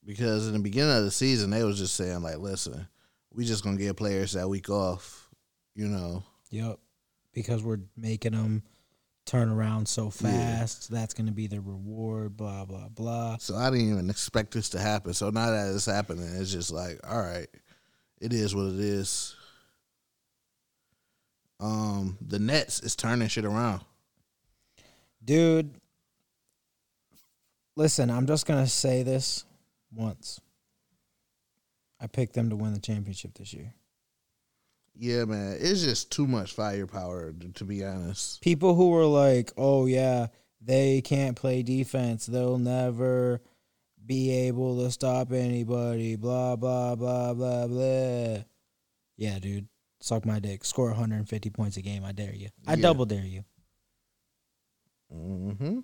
because 0.05 0.47
in 0.47 0.53
the 0.53 0.59
beginning 0.59 0.97
of 0.97 1.03
the 1.03 1.11
season 1.11 1.51
they 1.51 1.63
was 1.63 1.77
just 1.77 1.95
saying 1.95 2.21
like, 2.21 2.37
"Listen, 2.37 2.87
we 3.33 3.45
just 3.45 3.63
gonna 3.63 3.77
give 3.77 3.95
players 3.95 4.33
that 4.33 4.49
week 4.49 4.69
off," 4.69 5.29
you 5.75 5.87
know. 5.87 6.23
Yep. 6.51 6.79
Because 7.33 7.63
we're 7.63 7.79
making 7.95 8.31
them 8.31 8.63
turn 9.29 9.49
around 9.49 9.87
so 9.87 10.09
fast. 10.09 10.89
That's 10.89 11.13
going 11.13 11.27
to 11.27 11.31
be 11.33 11.45
the 11.45 11.61
reward, 11.61 12.35
blah, 12.35 12.65
blah, 12.65 12.89
blah. 12.89 13.37
So 13.37 13.55
I 13.55 13.69
didn't 13.69 13.91
even 13.91 14.09
expect 14.09 14.55
this 14.55 14.69
to 14.69 14.79
happen. 14.79 15.13
So 15.13 15.29
now 15.29 15.51
that 15.51 15.73
it's 15.73 15.85
happening, 15.85 16.27
it's 16.35 16.51
just 16.51 16.71
like, 16.71 16.99
all 17.07 17.21
right, 17.21 17.47
it 18.19 18.33
is 18.33 18.55
what 18.55 18.65
it 18.65 18.79
is. 18.79 19.35
Um, 21.59 22.17
the 22.21 22.39
Nets 22.39 22.79
is 22.81 22.95
turning 22.95 23.27
shit 23.27 23.45
around. 23.45 23.81
Dude, 25.23 25.75
listen, 27.75 28.09
I'm 28.09 28.25
just 28.25 28.47
going 28.47 28.63
to 28.63 28.69
say 28.69 29.03
this 29.03 29.45
once. 29.93 30.41
I 31.99 32.07
picked 32.07 32.33
them 32.33 32.49
to 32.49 32.55
win 32.55 32.73
the 32.73 32.79
championship 32.79 33.33
this 33.37 33.53
year. 33.53 33.73
Yeah, 34.95 35.25
man, 35.25 35.57
it's 35.59 35.81
just 35.83 36.11
too 36.11 36.27
much 36.27 36.53
firepower 36.53 37.33
to, 37.55 37.63
be 37.65 37.83
honest. 37.85 38.41
People 38.41 38.75
who 38.75 38.89
were 38.89 39.05
like, 39.05 39.51
oh, 39.57 39.85
yeah, 39.85 40.27
they 40.61 41.01
can't 41.01 41.37
play 41.37 41.63
defense. 41.63 42.25
They'll 42.25 42.57
never 42.57 43.41
be 44.05 44.31
able 44.47 44.83
to 44.83 44.91
stop 44.91 45.31
anybody. 45.31 46.15
Blah, 46.17 46.57
blah, 46.57 46.95
blah, 46.95 47.33
blah, 47.33 47.67
blah. 47.67 48.37
Yeah, 49.15 49.39
dude. 49.39 49.67
Suck 50.01 50.25
my 50.25 50.39
dick. 50.39 50.63
Score 50.65 50.87
150 50.89 51.49
points 51.49 51.77
a 51.77 51.81
game. 51.81 52.03
I 52.05 52.11
dare 52.11 52.33
you. 52.33 52.49
I 52.67 52.73
Yeah. 52.73 52.81
double 52.81 53.05
dare 53.05 53.25
you. 53.25 53.43
Mm-hmm. 55.13 55.79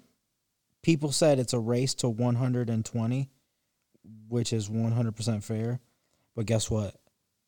People 0.82 1.12
said 1.12 1.39
it's 1.39 1.54
a 1.54 1.60
race 1.60 1.93
to 1.95 2.10
120, 2.10 3.30
which 4.28 4.54
is 4.54 4.69
100% 4.69 5.43
fair. 5.43 5.80
But 6.36 6.45
guess 6.45 6.69
what? 6.69 6.95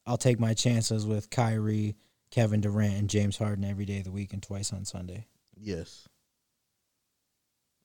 I'll 0.05 0.17
take 0.17 0.39
my 0.39 0.53
chances 0.53 1.05
with 1.05 1.29
Kyrie, 1.29 1.95
Kevin 2.31 2.61
Durant, 2.61 2.95
and 2.95 3.09
James 3.09 3.37
Harden 3.37 3.65
every 3.65 3.85
day 3.85 3.97
of 3.99 4.05
the 4.05 4.11
week 4.11 4.33
and 4.33 4.41
twice 4.41 4.71
on 4.71 4.85
Sunday. 4.85 5.27
Yes. 5.55 6.07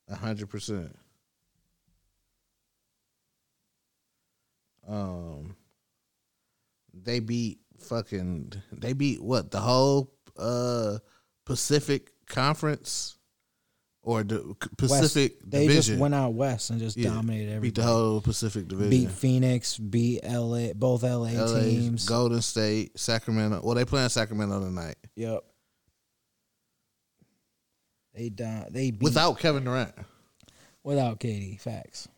A 0.09 0.15
hundred 0.17 0.49
percent. 0.49 0.97
Um 4.89 5.57
they 6.93 7.21
beat 7.21 7.61
fucking 7.79 8.53
they 8.73 8.93
beat 8.93 9.23
what 9.23 9.51
the 9.51 9.61
whole 9.61 10.13
uh 10.37 10.99
Pacific 11.45 12.13
Conference 12.27 13.17
or 14.05 14.25
the 14.25 14.57
Pacific 14.77 15.33
West, 15.39 15.51
they 15.51 15.67
Division 15.67 15.83
just 15.95 16.01
went 16.01 16.15
out 16.15 16.35
west 16.35 16.71
and 16.71 16.81
just 16.81 16.97
Yeah, 16.97 17.11
dominated 17.11 17.51
everybody. 17.53 17.69
beat 17.69 17.75
the 17.77 17.83
whole 17.85 18.21
Pacific 18.21 18.67
Division. 18.69 18.91
Beat 18.91 19.11
Phoenix, 19.11 19.79
beat 19.79 20.25
LA, 20.25 20.73
both 20.75 21.03
LA, 21.05 21.31
LA, 21.33 21.61
teams. 21.61 22.05
Golden 22.07 22.43
State, 22.43 22.99
Sacramento. 22.99 23.61
Well, 23.63 23.75
they 23.77 23.85
playing 23.85 24.09
Sacramento 24.09 24.61
tonight 24.61 24.97
Yep. 25.17 25.45
They 28.15 28.29
down. 28.29 28.67
They 28.71 28.91
beat 28.91 29.03
without 29.03 29.39
Kevin 29.39 29.65
Durant. 29.65 29.95
without 30.83 31.21
Katie. 31.21 31.57
Facts. 31.57 32.09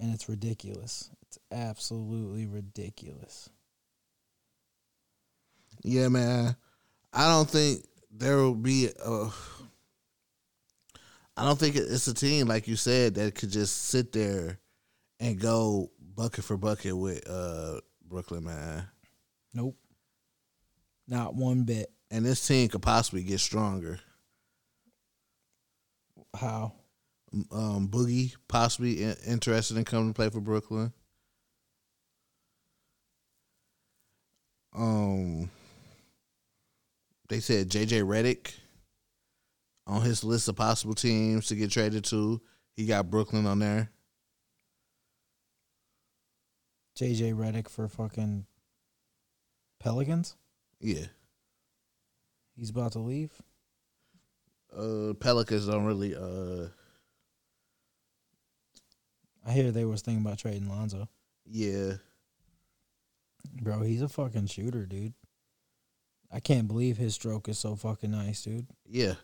And 0.00 0.12
it's 0.12 0.28
ridiculous. 0.28 1.08
It's 1.22 1.38
absolutely 1.52 2.46
ridiculous. 2.46 3.48
Yeah, 5.82 6.08
man. 6.08 6.56
I 7.12 7.28
don't 7.28 7.48
think 7.48 7.84
there 8.16 8.36
will 8.36 8.54
be 8.54 8.88
a. 9.04 9.28
I 11.36 11.44
don't 11.44 11.58
think 11.58 11.74
it's 11.74 12.06
a 12.06 12.14
team 12.14 12.46
like 12.46 12.68
you 12.68 12.76
said 12.76 13.16
that 13.16 13.34
could 13.34 13.50
just 13.50 13.86
sit 13.86 14.12
there 14.12 14.60
and 15.18 15.38
go 15.38 15.90
bucket 16.14 16.44
for 16.44 16.56
bucket 16.56 16.96
with 16.96 17.28
uh 17.28 17.80
Brooklyn, 18.08 18.44
man. 18.44 18.86
Nope. 19.52 19.76
Not 21.08 21.34
one 21.34 21.64
bit. 21.64 21.90
And 22.10 22.24
this 22.24 22.46
team 22.46 22.68
could 22.68 22.82
possibly 22.82 23.24
get 23.24 23.40
stronger. 23.40 23.98
How? 26.34 26.74
Um, 27.50 27.88
Boogie 27.88 28.36
possibly 28.46 29.02
in- 29.02 29.16
interested 29.26 29.76
in 29.76 29.84
coming 29.84 30.10
to 30.10 30.14
play 30.14 30.30
for 30.30 30.40
Brooklyn. 30.40 30.92
Um, 34.72 35.50
they 37.28 37.40
said 37.40 37.70
JJ 37.70 38.02
Redick 38.02 38.54
on 39.86 40.02
his 40.02 40.24
list 40.24 40.48
of 40.48 40.56
possible 40.56 40.94
teams 40.94 41.46
to 41.46 41.54
get 41.54 41.70
traded 41.70 42.04
to. 42.06 42.40
He 42.76 42.86
got 42.86 43.10
Brooklyn 43.10 43.46
on 43.46 43.58
there. 43.58 43.90
JJ 46.98 47.34
Redick 47.34 47.68
for 47.68 47.88
fucking 47.88 48.46
Pelicans? 49.80 50.36
Yeah. 50.80 51.06
He's 52.56 52.70
about 52.70 52.92
to 52.92 53.00
leave? 53.00 53.32
Uh, 54.76 55.14
Pelicans 55.14 55.66
don't 55.66 55.84
really. 55.84 56.14
Uh, 56.14 56.68
I 59.46 59.52
hear 59.52 59.70
they 59.70 59.84
was 59.84 60.02
thinking 60.02 60.24
about 60.24 60.38
trading 60.38 60.68
Lonzo. 60.68 61.08
yeah. 61.46 61.94
Bro, 63.60 63.82
he's 63.82 64.02
a 64.02 64.08
fucking 64.08 64.46
shooter, 64.46 64.86
dude. 64.86 65.12
I 66.34 66.40
can't 66.40 66.66
believe 66.66 66.96
his 66.96 67.14
stroke 67.14 67.48
is 67.48 67.60
so 67.60 67.76
fucking 67.76 68.10
nice, 68.10 68.42
dude. 68.42 68.66
Yeah. 68.90 69.14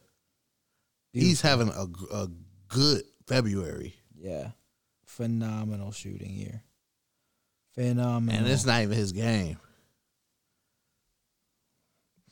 He's 1.12 1.40
having 1.40 1.68
a, 1.68 1.86
a 2.14 2.28
good 2.68 3.02
February. 3.26 3.96
Yeah. 4.16 4.50
Phenomenal 5.06 5.90
shooting 5.90 6.30
year. 6.32 6.62
Phenomenal. 7.74 8.38
And 8.44 8.46
it's 8.46 8.64
not 8.64 8.82
even 8.82 8.96
his 8.96 9.10
game. 9.10 9.58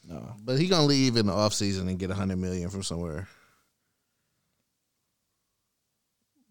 no. 0.04 0.34
But 0.44 0.60
he 0.60 0.68
gonna 0.68 0.86
leave 0.86 1.16
in 1.16 1.26
the 1.26 1.32
offseason 1.32 1.88
and 1.88 1.98
get 1.98 2.12
a 2.12 2.14
hundred 2.14 2.38
million 2.38 2.70
from 2.70 2.84
somewhere. 2.84 3.26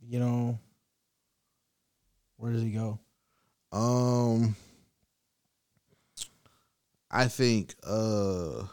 You 0.05 0.19
know, 0.19 0.59
where 2.35 2.51
does 2.51 2.61
he 2.61 2.71
go? 2.71 2.99
Um 3.71 4.55
I 7.17 7.27
think 7.29 7.73
uh 7.83 8.67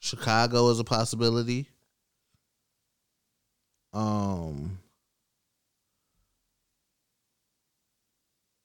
Chicago 0.00 0.68
is 0.70 0.80
a 0.80 0.84
possibility. 0.84 1.68
Um 3.92 4.80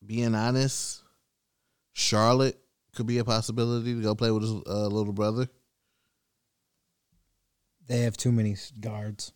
being 0.04 0.34
honest, 0.34 1.04
Charlotte 1.94 2.60
could 2.96 3.06
be 3.06 3.20
a 3.20 3.24
possibility 3.24 3.94
to 3.94 4.02
go 4.02 4.16
play 4.16 4.32
with 4.32 4.42
his 4.42 4.52
uh, 4.52 4.88
little 4.88 5.14
brother. 5.14 5.48
They 7.86 8.00
have 8.00 8.18
too 8.18 8.32
many 8.32 8.56
guards. 8.80 9.32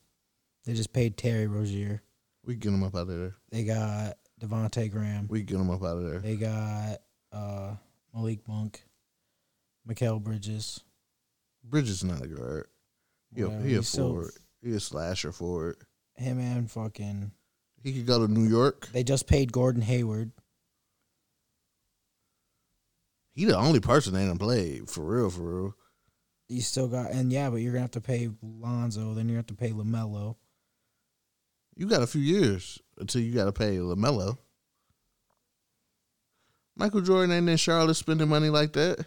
They 0.66 0.74
just 0.74 0.92
paid 0.92 1.18
Terry 1.18 1.46
Rozier. 1.46 2.02
We 2.44 2.56
get 2.56 2.74
him 2.74 2.82
up 2.82 2.96
out 2.96 3.02
of 3.02 3.08
there. 3.10 3.36
They 3.52 3.64
got 3.64 4.18
Devonte 4.42 4.90
Graham. 4.90 5.28
We 5.30 5.44
get 5.44 5.58
him 5.60 5.70
up 5.70 5.84
out 5.84 5.98
of 5.98 6.04
there. 6.10 6.20
They 6.20 6.36
got 6.36 6.98
uh, 7.32 7.76
Malik 8.14 8.48
Monk, 8.48 8.82
Mikael 9.88 10.20
Bridges. 10.20 10.82
Bridges 11.64 12.04
not 12.04 12.22
a 12.22 12.28
guard. 12.28 12.68
He 13.34 13.42
a, 13.42 13.50
he 13.62 13.76
a 13.76 13.82
forward. 13.82 14.32
He 14.62 14.74
a 14.74 14.80
slasher 14.80 15.32
forward. 15.32 15.78
Him 16.16 16.40
and 16.40 16.70
fucking. 16.70 17.32
He 17.84 17.94
could 17.94 18.06
go 18.06 18.26
to 18.26 18.32
New 18.32 18.48
York. 18.48 18.90
They 18.92 19.04
just 19.04 19.28
paid 19.28 19.52
Gordon 19.52 19.82
Hayward. 19.82 20.32
He 23.32 23.46
the 23.46 23.58
only 23.58 23.80
person 23.80 24.14
they 24.14 24.26
done 24.26 24.40
played 24.40 24.90
for 24.90 25.02
real, 25.02 25.30
for 25.30 25.42
real. 25.42 25.76
You 26.50 26.62
still 26.62 26.88
got 26.88 27.12
and 27.12 27.32
yeah, 27.32 27.50
but 27.50 27.58
you're 27.58 27.74
gonna 27.74 27.82
have 27.82 27.92
to 27.92 28.02
pay 28.02 28.30
Lonzo. 28.42 29.14
Then 29.14 29.30
you 29.30 29.36
have 29.36 29.48
to 29.48 29.54
pay 29.54 29.72
LaMelo. 29.72 30.36
You 31.76 31.88
got 31.88 32.02
a 32.02 32.08
few 32.08 32.22
years 32.22 32.82
until 32.98 33.22
you 33.22 33.34
got 33.36 33.46
to 33.46 33.52
pay 33.52 33.78
LaMelo. 33.78 34.38
Michael 36.76 37.02
Jordan 37.02 37.32
ain't 37.32 37.50
in 37.50 37.58
Charlotte 37.58 37.94
spending 37.94 38.30
money 38.30 38.50
like 38.50 38.74
that. 38.74 39.06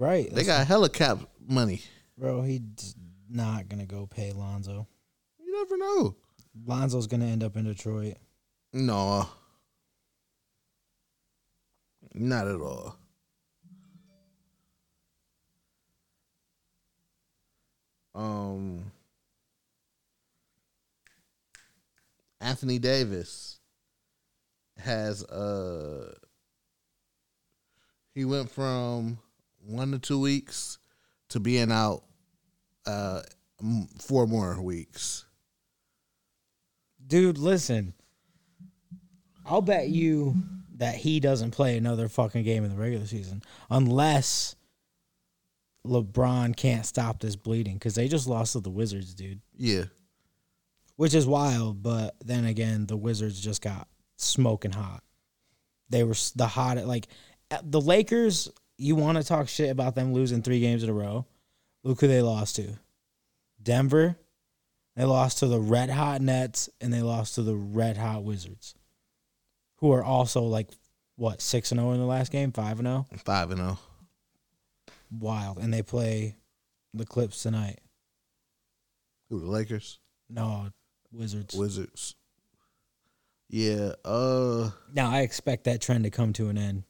Right. 0.00 0.34
They 0.34 0.44
got 0.44 0.66
hella 0.66 0.88
cap 0.88 1.18
money. 1.46 1.82
bro. 2.16 2.40
He's 2.40 2.94
not 3.28 3.68
gonna 3.68 3.84
go 3.84 4.06
pay 4.06 4.32
Lonzo. 4.32 4.88
You 5.38 5.52
never 5.52 5.76
know. 5.76 6.16
Lonzo's 6.64 7.06
gonna 7.06 7.26
end 7.26 7.44
up 7.44 7.54
in 7.54 7.66
Detroit. 7.66 8.14
No, 8.72 9.28
not 12.14 12.48
at 12.48 12.54
all. 12.62 12.96
Um, 18.14 18.90
Anthony 22.40 22.78
Davis 22.78 23.58
has 24.78 25.22
uh 25.24 26.14
he 28.14 28.24
went 28.24 28.50
from 28.50 29.18
one 29.70 29.92
to 29.92 29.98
two 29.98 30.20
weeks 30.20 30.78
to 31.30 31.40
being 31.40 31.70
out 31.70 32.02
uh 32.86 33.22
m- 33.62 33.88
four 33.98 34.26
more 34.26 34.60
weeks. 34.60 35.24
Dude, 37.06 37.38
listen. 37.38 37.94
I'll 39.46 39.62
bet 39.62 39.88
you 39.88 40.36
that 40.76 40.94
he 40.94 41.20
doesn't 41.20 41.50
play 41.50 41.76
another 41.76 42.08
fucking 42.08 42.44
game 42.44 42.64
in 42.64 42.70
the 42.70 42.76
regular 42.76 43.06
season 43.06 43.42
unless 43.68 44.54
LeBron 45.86 46.56
can't 46.56 46.86
stop 46.86 47.20
this 47.20 47.36
bleeding 47.36 47.74
because 47.74 47.94
they 47.94 48.08
just 48.08 48.26
lost 48.26 48.52
to 48.52 48.60
the 48.60 48.70
Wizards, 48.70 49.14
dude. 49.14 49.40
Yeah. 49.56 49.84
Which 50.96 51.14
is 51.14 51.26
wild, 51.26 51.82
but 51.82 52.14
then 52.24 52.44
again, 52.44 52.86
the 52.86 52.96
Wizards 52.96 53.40
just 53.40 53.62
got 53.62 53.88
smoking 54.16 54.72
hot. 54.72 55.02
They 55.88 56.04
were 56.04 56.14
the 56.36 56.46
hot 56.46 56.76
like 56.86 57.08
uh, 57.50 57.58
the 57.62 57.80
Lakers. 57.80 58.48
You 58.80 58.96
want 58.96 59.18
to 59.18 59.24
talk 59.24 59.46
shit 59.46 59.68
about 59.68 59.94
them 59.94 60.14
losing 60.14 60.40
three 60.40 60.58
games 60.58 60.82
in 60.82 60.88
a 60.88 60.94
row? 60.94 61.26
Look 61.84 62.00
who 62.00 62.08
they 62.08 62.22
lost 62.22 62.56
to. 62.56 62.78
Denver. 63.62 64.16
They 64.96 65.04
lost 65.04 65.40
to 65.40 65.48
the 65.48 65.60
red 65.60 65.90
hot 65.90 66.22
Nets 66.22 66.70
and 66.80 66.90
they 66.90 67.02
lost 67.02 67.34
to 67.34 67.42
the 67.42 67.54
red 67.54 67.98
hot 67.98 68.24
Wizards, 68.24 68.74
who 69.76 69.92
are 69.92 70.02
also 70.02 70.44
like 70.44 70.70
what 71.16 71.42
six 71.42 71.72
and 71.72 71.78
zero 71.78 71.92
in 71.92 72.00
the 72.00 72.06
last 72.06 72.32
game, 72.32 72.52
five 72.52 72.78
and 72.78 72.88
zero. 72.88 73.06
Five 73.18 73.50
and 73.50 73.60
oh. 73.60 73.78
Wild, 75.10 75.58
and 75.58 75.74
they 75.74 75.82
play 75.82 76.36
the 76.94 77.04
Clips 77.04 77.42
tonight. 77.42 77.80
Who 79.28 79.40
the 79.40 79.46
Lakers? 79.46 79.98
No, 80.30 80.68
Wizards. 81.12 81.54
Wizards. 81.54 82.14
Yeah, 83.50 83.92
uh 84.06 84.70
Now 84.94 85.10
I 85.10 85.20
expect 85.20 85.64
that 85.64 85.82
trend 85.82 86.04
to 86.04 86.10
come 86.10 86.32
to 86.34 86.48
an 86.48 86.56
end. 86.56 86.84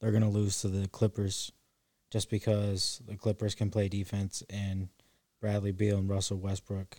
They're 0.00 0.12
gonna 0.12 0.30
lose 0.30 0.60
to 0.60 0.68
the 0.68 0.88
Clippers 0.88 1.52
just 2.10 2.30
because 2.30 3.00
the 3.06 3.16
Clippers 3.16 3.54
can 3.54 3.70
play 3.70 3.88
defense 3.88 4.42
and 4.50 4.88
Bradley 5.40 5.72
Beal 5.72 5.98
and 5.98 6.08
Russell 6.08 6.38
Westbrook 6.38 6.98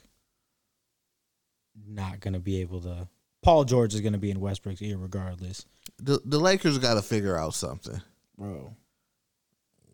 not 1.87 2.19
gonna 2.19 2.39
be 2.39 2.61
able 2.61 2.81
to 2.81 3.07
Paul 3.43 3.63
George 3.65 3.93
is 3.93 4.01
gonna 4.01 4.17
be 4.17 4.31
in 4.31 4.39
Westbrook's 4.39 4.81
ear 4.81 4.97
regardless. 4.97 5.65
the 5.99 6.19
the 6.25 6.39
Lakers 6.39 6.77
got 6.79 6.95
to 6.95 7.01
figure 7.01 7.37
out 7.37 7.53
something. 7.53 8.01
Bro. 8.37 8.75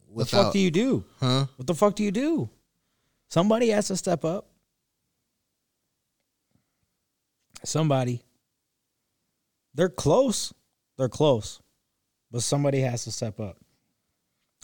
What 0.08 0.30
the 0.30 0.38
fuck 0.38 0.54
do 0.54 0.60
you 0.60 0.72
do? 0.72 1.04
huh? 1.20 1.48
What 1.56 1.68
the 1.68 1.74
fuck 1.76 1.96
do 1.96 2.04
you 2.04 2.12
do? 2.12 2.50
Somebody 3.30 3.70
has 3.70 3.88
to 3.88 3.98
step 3.98 4.24
up. 4.24 4.48
Somebody. 7.64 8.24
They're 9.74 9.90
close. 9.90 10.54
They're 10.98 11.10
close. 11.10 11.60
But 12.34 12.42
somebody 12.42 12.80
has 12.80 13.04
to 13.04 13.12
step 13.12 13.40
up. 13.40 13.58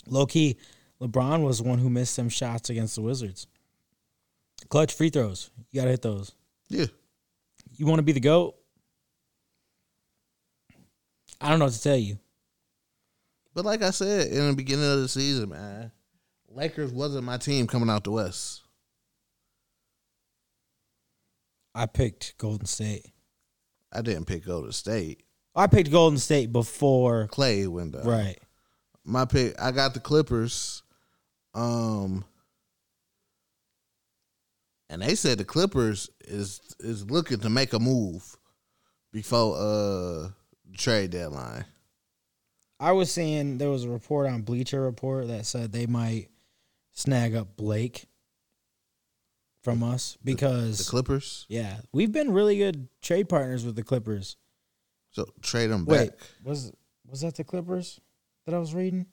Low 0.08 0.26
key, 0.26 0.58
LeBron 1.00 1.44
was 1.44 1.60
the 1.60 1.70
one 1.70 1.78
who 1.78 1.90
missed 1.90 2.16
some 2.16 2.28
shots 2.28 2.72
against 2.72 2.96
the 2.96 3.02
Wizards. 3.02 3.46
Clutch 4.70 4.94
free 4.94 5.12
throws. 5.12 5.52
You 5.72 5.80
gotta 5.80 5.92
hit 5.92 6.02
those. 6.02 6.34
Yeah. 6.68 6.88
You 7.78 7.86
wanna 7.86 8.02
be 8.02 8.12
the 8.12 8.20
GOAT? 8.20 8.56
I 11.40 11.50
don't 11.50 11.60
know 11.60 11.66
what 11.66 11.76
to 11.76 11.82
tell 11.82 11.96
you. 11.96 12.18
But 13.54 13.66
like 13.66 13.84
I 13.84 13.92
said 13.92 14.32
in 14.32 14.48
the 14.48 14.56
beginning 14.56 14.92
of 14.92 15.02
the 15.02 15.08
season, 15.08 15.50
man, 15.50 15.92
Lakers 16.50 16.92
wasn't 16.92 17.24
my 17.24 17.38
team 17.38 17.68
coming 17.68 17.90
out 17.90 18.04
the 18.04 18.12
West. 18.12 18.64
I 21.76 21.86
picked 21.86 22.36
Golden 22.40 22.66
State. 22.66 23.06
I 23.94 24.02
didn't 24.02 24.26
pick 24.26 24.46
Golden 24.46 24.72
State. 24.72 25.24
I 25.60 25.68
picked 25.68 25.92
Golden 25.92 26.18
State 26.18 26.54
before 26.54 27.28
Clay 27.28 27.68
went 27.68 27.92
down. 27.92 28.06
right. 28.06 28.40
My 29.04 29.26
pick. 29.26 29.60
I 29.60 29.72
got 29.72 29.94
the 29.94 30.00
Clippers. 30.00 30.84
Um. 31.54 32.24
And 34.90 35.02
they 35.02 35.16
said 35.16 35.38
the 35.38 35.46
Clippers 35.46 36.10
is 36.22 36.62
is 36.80 37.10
looking 37.12 37.40
to 37.40 37.50
make 37.50 37.74
a 37.74 37.80
move 37.80 38.38
before 39.12 39.56
uh 39.56 40.30
the 40.72 40.78
trade 40.78 41.12
deadline. 41.12 41.66
I 42.80 42.94
was 42.94 43.12
seeing 43.12 43.58
there 43.58 43.70
was 43.70 43.84
a 43.84 43.90
report 43.90 44.28
on 44.28 44.44
Bleacher 44.44 44.82
Report 44.82 45.28
that 45.28 45.46
said 45.46 45.72
they 45.74 45.86
might 45.86 46.30
snag 46.94 47.36
up 47.36 47.58
Blake 47.58 48.06
from 49.64 49.84
us 49.84 50.18
because 50.24 50.78
The 50.78 50.90
Clippers. 50.90 51.46
yeah, 51.50 51.82
we've 51.92 52.14
been 52.14 52.32
really 52.32 52.58
good 52.58 52.88
trade 53.02 53.28
partners 53.28 53.66
with 53.66 53.76
the 53.76 53.84
Clippers. 53.84 54.38
So 55.12 55.26
trade 55.42 55.68
them 55.68 55.86
Wait, 55.86 56.12
back. 56.12 56.20
was 56.44 56.72
was 57.10 57.22
that 57.22 57.36
the 57.36 57.44
Clippers 57.44 58.00
that 58.46 58.54
I 58.56 58.60
was 58.60 58.74
reading? 58.74 59.08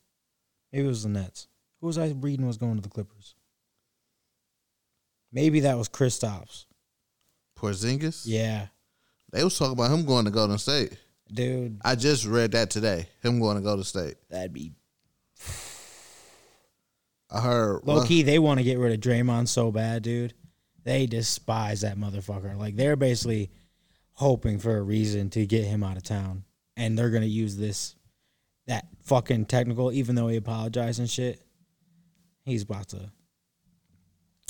Maybe 0.72 0.84
it 0.84 0.88
was 0.88 1.02
the 1.04 1.08
Nets. 1.08 1.48
Who 1.80 1.86
was 1.86 1.96
I 1.98 2.08
reading 2.08 2.46
was 2.46 2.56
going 2.58 2.76
to 2.76 2.82
the 2.82 2.88
Clippers? 2.88 3.34
Maybe 5.32 5.60
that 5.60 5.76
was 5.76 5.88
Kristaps. 5.88 6.66
Porzingis. 7.58 8.22
Yeah, 8.26 8.66
They 9.32 9.42
was 9.42 9.58
talking 9.58 9.72
about 9.72 9.90
him 9.90 10.04
going 10.04 10.26
to 10.26 10.30
Golden 10.30 10.58
State. 10.58 10.96
dude, 11.32 11.80
I 11.84 11.94
just 11.94 12.26
read 12.26 12.52
that 12.52 12.68
today. 12.70 13.08
Him 13.22 13.40
going 13.40 13.56
to 13.56 13.62
Golden 13.62 13.84
State. 13.84 14.16
that'd 14.30 14.52
be 14.52 14.72
I 17.30 17.40
heard. 17.40 17.80
low 17.84 18.04
key. 18.04 18.22
They 18.22 18.38
want 18.38 18.58
to 18.58 18.64
get 18.64 18.78
rid 18.78 18.92
of 18.92 19.00
Draymond 19.00 19.48
so 19.48 19.72
bad, 19.72 20.02
dude. 20.02 20.34
They 20.84 21.06
despise 21.06 21.80
that 21.80 21.96
motherfucker. 21.98 22.56
Like 22.56 22.76
they're 22.76 22.96
basically 22.96 23.50
hoping 24.16 24.58
for 24.58 24.76
a 24.76 24.82
reason 24.82 25.30
to 25.30 25.46
get 25.46 25.64
him 25.64 25.82
out 25.82 25.96
of 25.96 26.02
town, 26.02 26.44
and 26.76 26.98
they're 26.98 27.10
gonna 27.10 27.26
use 27.26 27.56
this 27.56 27.94
that 28.66 28.86
fucking 29.04 29.46
technical. 29.46 29.92
Even 29.92 30.14
though 30.14 30.28
he 30.28 30.36
apologized 30.36 30.98
and 30.98 31.08
shit, 31.10 31.40
he's 32.44 32.62
about 32.62 32.88
to 32.88 33.10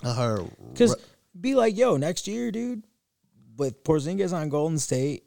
I 0.05 0.13
heard. 0.13 0.51
Because 0.73 0.95
be 1.39 1.55
like, 1.55 1.77
yo, 1.77 1.97
next 1.97 2.27
year, 2.27 2.51
dude, 2.51 2.83
with 3.57 3.83
Porzingis 3.85 4.33
on 4.33 4.49
Golden 4.51 4.79
State, 4.79 5.25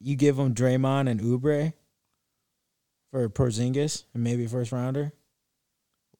you 0.00 0.16
give 0.16 0.38
him 0.38 0.54
Draymond 0.54 1.08
and 1.08 1.20
Oubre 1.20 1.72
for 3.10 3.28
Porzingis 3.28 4.04
and 4.14 4.22
maybe 4.24 4.46
first 4.46 4.72
rounder. 4.72 5.12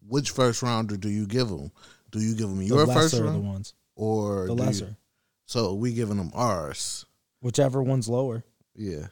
which 0.07 0.31
first 0.31 0.63
rounder 0.63 0.97
do 0.97 1.09
you 1.09 1.27
give 1.27 1.49
him? 1.49 1.71
Do 2.11 2.21
you 2.21 2.35
give 2.37 2.49
him 2.49 2.59
The 2.59 2.67
your 2.67 2.87
lesser 2.87 3.01
first 3.01 3.15
of 3.15 3.21
the 3.21 3.31
round 3.31 3.47
ones, 3.49 3.75
or 3.97 4.47
the 4.47 4.55
do 4.55 4.63
you- 4.63 4.67
lesser, 4.69 4.97
so 5.47 5.75
we 5.75 5.93
giving 5.95 6.17
them 6.19 6.31
ours. 6.35 7.05
Whichever 7.45 7.83
one's 7.83 8.09
lower. 8.09 8.43
Yeah. 8.75 9.09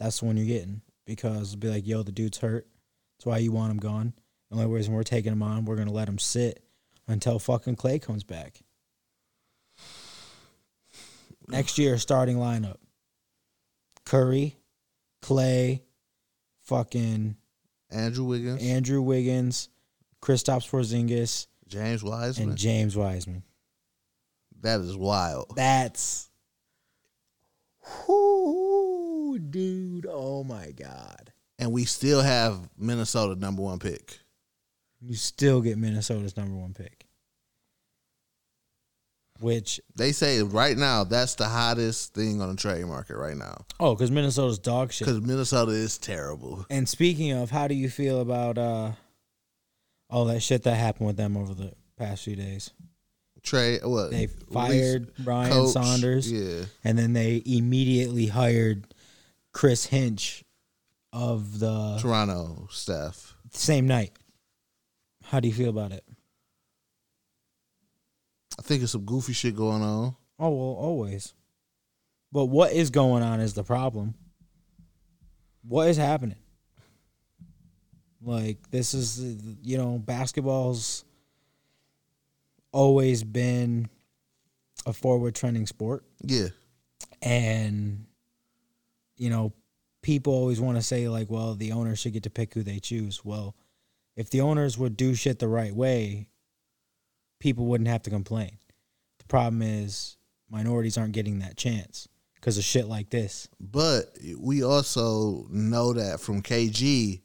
That's 0.00 0.18
the 0.18 0.26
one 0.26 0.36
you're 0.36 0.46
getting 0.46 0.82
because 1.06 1.54
be 1.54 1.68
like, 1.68 1.86
yo, 1.86 2.02
the 2.02 2.10
dude's 2.10 2.38
hurt. 2.38 2.66
That's 3.16 3.26
why 3.26 3.38
you 3.38 3.52
want 3.52 3.70
him 3.70 3.76
gone. 3.78 4.14
The 4.50 4.56
only 4.56 4.66
reason 4.66 4.92
we're 4.94 5.04
taking 5.04 5.32
him 5.32 5.42
on, 5.42 5.64
we're 5.64 5.76
gonna 5.76 5.92
let 5.92 6.08
him 6.08 6.18
sit 6.18 6.64
until 7.06 7.38
fucking 7.38 7.76
Clay 7.76 8.00
comes 8.00 8.24
back. 8.24 8.60
Next 11.46 11.78
year, 11.78 11.98
starting 11.98 12.36
lineup: 12.36 12.78
Curry, 14.04 14.56
Clay, 15.22 15.84
fucking 16.62 17.36
Andrew 17.90 18.24
Wiggins, 18.24 18.62
Andrew 18.62 19.02
Wiggins, 19.02 19.68
Kristaps 20.20 20.68
Porzingis, 20.68 21.46
James 21.68 22.02
Wiseman. 22.02 22.50
and 22.50 22.58
James 22.58 22.96
Wiseman. 22.96 23.42
that 24.62 24.80
is 24.80 24.96
wild. 24.96 25.52
That's, 25.54 26.29
Ooh, 28.08 29.38
dude. 29.38 30.06
Oh 30.08 30.44
my 30.44 30.70
god. 30.72 31.32
And 31.58 31.72
we 31.72 31.84
still 31.84 32.22
have 32.22 32.68
Minnesota 32.78 33.38
number 33.38 33.62
one 33.62 33.78
pick. 33.78 34.18
You 35.00 35.14
still 35.14 35.60
get 35.60 35.78
Minnesota's 35.78 36.36
number 36.36 36.54
one 36.54 36.74
pick, 36.74 37.06
which 39.40 39.80
They 39.96 40.12
say 40.12 40.42
right 40.42 40.76
now 40.76 41.04
that's 41.04 41.36
the 41.36 41.48
hottest 41.48 42.12
thing 42.14 42.42
on 42.42 42.50
the 42.50 42.56
trade 42.56 42.84
market 42.84 43.16
right 43.16 43.36
now 43.36 43.64
oh, 43.78 43.94
because 43.94 44.10
Minnesota's 44.10 44.58
dog 44.58 44.92
shit. 44.92 45.06
because 45.06 45.22
Minnesota 45.22 45.72
is 45.72 45.96
terrible. 45.96 46.66
And 46.68 46.86
speaking 46.88 47.32
of, 47.32 47.50
how 47.50 47.66
do 47.66 47.74
you 47.74 47.88
feel 47.88 48.20
about 48.20 48.58
uh 48.58 48.92
all 50.10 50.26
that 50.26 50.40
shit 50.40 50.64
that 50.64 50.74
happened 50.74 51.06
with 51.06 51.16
them 51.16 51.36
over 51.36 51.54
the 51.54 51.72
past 51.96 52.24
few 52.24 52.36
days? 52.36 52.70
Trade 53.42 53.80
what 53.84 54.10
They 54.10 54.26
fired 54.26 55.10
Ryan 55.24 55.52
coach, 55.52 55.72
Saunders, 55.72 56.30
Yeah, 56.30 56.64
and 56.84 56.98
then 56.98 57.12
they 57.12 57.42
immediately 57.46 58.26
hired 58.26 58.86
Chris 59.52 59.86
Finch 59.86 60.44
of 61.12 61.58
the 61.58 61.98
Toronto 62.00 62.68
staff. 62.70 63.34
same 63.52 63.86
night. 63.86 64.12
How 65.24 65.40
do 65.40 65.48
you 65.48 65.54
feel 65.54 65.70
about 65.70 65.92
it? 65.92 66.04
I 68.58 68.62
think 68.62 68.82
it's 68.82 68.92
some 68.92 69.04
goofy 69.04 69.32
shit 69.32 69.56
going 69.56 69.82
on. 69.82 70.16
Oh 70.38 70.48
well, 70.50 70.76
always. 70.76 71.34
But 72.32 72.46
what 72.46 72.72
is 72.72 72.90
going 72.90 73.22
on 73.22 73.40
is 73.40 73.54
the 73.54 73.64
problem. 73.64 74.14
What 75.62 75.88
is 75.88 75.96
happening? 75.96 76.36
Like 78.22 78.58
this 78.70 78.92
is 78.94 79.20
you 79.62 79.78
know 79.78 79.98
basketball's 79.98 81.04
always 82.72 83.22
been 83.22 83.88
a 84.86 84.92
forward 84.92 85.34
trending 85.34 85.66
sport. 85.66 86.04
Yeah, 86.22 86.48
and 87.22 88.06
you 89.16 89.30
know 89.30 89.52
people 90.02 90.32
always 90.32 90.60
want 90.60 90.78
to 90.78 90.82
say 90.82 91.08
like 91.08 91.30
well 91.30 91.54
the 91.54 91.72
owners 91.72 91.98
should 91.98 92.12
get 92.12 92.22
to 92.24 92.30
pick 92.30 92.54
who 92.54 92.62
they 92.62 92.78
choose. 92.78 93.24
Well 93.24 93.54
if 94.16 94.30
the 94.30 94.40
owners 94.40 94.76
would 94.76 94.96
do 94.96 95.14
shit 95.14 95.38
the 95.38 95.48
right 95.48 95.74
way 95.74 96.26
people 97.38 97.66
wouldn't 97.66 97.88
have 97.88 98.02
to 98.02 98.10
complain. 98.10 98.58
The 99.18 99.24
problem 99.26 99.62
is 99.62 100.16
minorities 100.50 100.98
aren't 100.98 101.12
getting 101.12 101.38
that 101.38 101.56
chance 101.56 102.08
because 102.34 102.58
of 102.58 102.64
shit 102.64 102.86
like 102.86 103.10
this. 103.10 103.48
But 103.60 104.16
we 104.38 104.62
also 104.62 105.46
know 105.50 105.92
that 105.94 106.20
from 106.20 106.42
KG, 106.42 107.22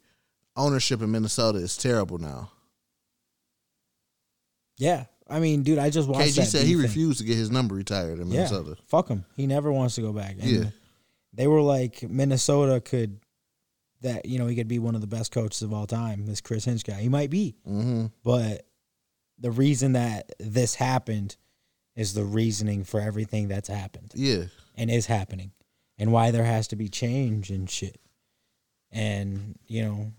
ownership 0.56 1.02
in 1.02 1.10
Minnesota 1.10 1.58
is 1.58 1.76
terrible 1.76 2.18
now. 2.18 2.50
yeah 4.78 5.04
i 5.28 5.40
mean 5.40 5.62
dude 5.62 5.78
i 5.78 5.90
just 5.90 6.08
watched 6.08 6.28
KG 6.30 6.36
that 6.36 6.46
said 6.46 6.64
he 6.66 6.74
thing. 6.74 6.82
refused 6.82 7.18
to 7.20 7.24
get 7.24 7.36
his 7.36 7.50
number 7.50 7.74
retired 7.74 8.18
in 8.20 8.28
yeah 8.28 8.34
Minnesota. 8.44 8.76
fuck 8.86 9.08
him 9.08 9.24
he 9.36 9.46
never 9.46 9.72
wants 9.72 9.94
to 9.96 10.00
go 10.02 10.12
back 10.12 10.36
and 10.40 10.44
Yeah. 10.50 10.64
they 11.32 11.46
were 11.46 11.60
like 11.62 12.02
minnesota 12.02 12.80
could 12.80 13.20
that 14.02 14.26
you 14.26 14.38
know 14.38 14.46
he 14.46 14.54
could 14.54 14.68
be 14.68 14.78
one 14.78 14.94
of 14.94 15.00
the 15.00 15.06
best 15.06 15.32
coaches 15.32 15.62
of 15.62 15.72
all 15.72 15.86
time 15.86 16.26
this 16.26 16.40
chris 16.40 16.64
finch 16.64 16.84
guy 16.84 17.00
he 17.00 17.08
might 17.08 17.30
be 17.30 17.56
hmm 17.64 18.06
But 18.22 18.66
the 19.38 19.50
reason 19.50 19.92
that 19.92 20.30
this 20.38 20.74
happened 20.74 21.36
is 21.94 22.14
the 22.14 22.24
reasoning 22.24 22.84
for 22.84 23.00
everything 23.00 23.48
that's 23.48 23.68
happened 23.68 24.12
Yeah, 24.14 24.44
and 24.74 24.90
is 24.90 25.06
happening 25.06 25.52
and 25.98 26.12
why 26.12 26.30
there 26.30 26.44
has 26.44 26.68
to 26.68 26.76
be 26.76 26.88
change 26.88 27.50
and 27.50 27.68
shit. 27.70 27.98
And, 28.92 29.58
you 29.66 29.82
know, 29.82 30.12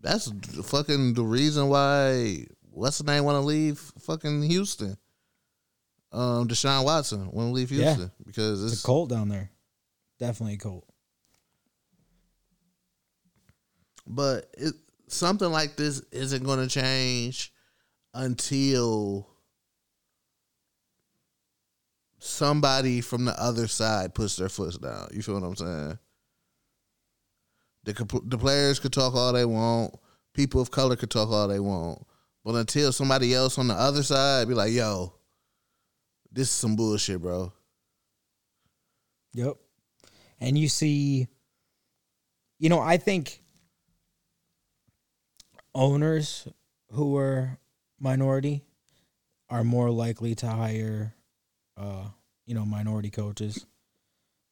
that's 0.00 0.30
fucking 0.64 1.14
the 1.14 1.24
reason 1.24 1.68
why. 1.68 2.46
What's 2.76 2.98
the 2.98 3.04
name? 3.04 3.24
Want 3.24 3.36
to 3.36 3.40
leave 3.40 3.78
fucking 4.00 4.42
Houston? 4.42 4.96
Um, 6.12 6.46
Deshaun 6.46 6.84
Watson 6.84 7.30
want 7.30 7.48
to 7.48 7.52
leave 7.52 7.72
Yeah. 7.72 7.84
Houston 7.94 8.10
because 8.26 8.62
it's 8.62 8.74
it's 8.74 8.84
a 8.84 8.86
cult 8.86 9.08
down 9.10 9.28
there. 9.28 9.50
Definitely 10.18 10.54
a 10.54 10.58
cult. 10.58 10.84
but 14.06 14.48
it 14.56 14.74
something 15.08 15.50
like 15.50 15.76
this 15.76 16.00
isn't 16.12 16.44
going 16.44 16.60
to 16.60 16.68
change 16.68 17.52
until 18.14 19.26
somebody 22.18 23.00
from 23.00 23.24
the 23.24 23.40
other 23.42 23.66
side 23.66 24.14
puts 24.14 24.36
their 24.36 24.48
foot 24.48 24.80
down. 24.80 25.08
You 25.12 25.22
feel 25.22 25.40
what 25.40 25.46
I'm 25.46 25.56
saying? 25.56 25.98
The 27.84 28.22
the 28.26 28.38
players 28.38 28.78
could 28.78 28.92
talk 28.92 29.14
all 29.14 29.32
they 29.32 29.44
want. 29.44 29.94
People 30.34 30.60
of 30.60 30.70
color 30.70 30.96
could 30.96 31.10
talk 31.10 31.30
all 31.30 31.48
they 31.48 31.60
want. 31.60 32.06
But 32.46 32.54
until 32.54 32.92
somebody 32.92 33.34
else 33.34 33.58
on 33.58 33.66
the 33.66 33.74
other 33.74 34.04
side 34.04 34.46
be 34.46 34.54
like, 34.54 34.72
"Yo, 34.72 35.12
this 36.30 36.46
is 36.46 36.54
some 36.54 36.76
bullshit, 36.76 37.20
bro." 37.20 37.52
Yep. 39.32 39.56
And 40.38 40.56
you 40.56 40.68
see, 40.68 41.26
you 42.60 42.68
know, 42.68 42.78
I 42.78 42.98
think 42.98 43.42
owners 45.74 46.46
who 46.92 47.16
are 47.16 47.58
minority 47.98 48.64
are 49.50 49.64
more 49.64 49.90
likely 49.90 50.36
to 50.36 50.46
hire, 50.46 51.16
uh, 51.76 52.04
you 52.46 52.54
know, 52.54 52.64
minority 52.64 53.10
coaches. 53.10 53.66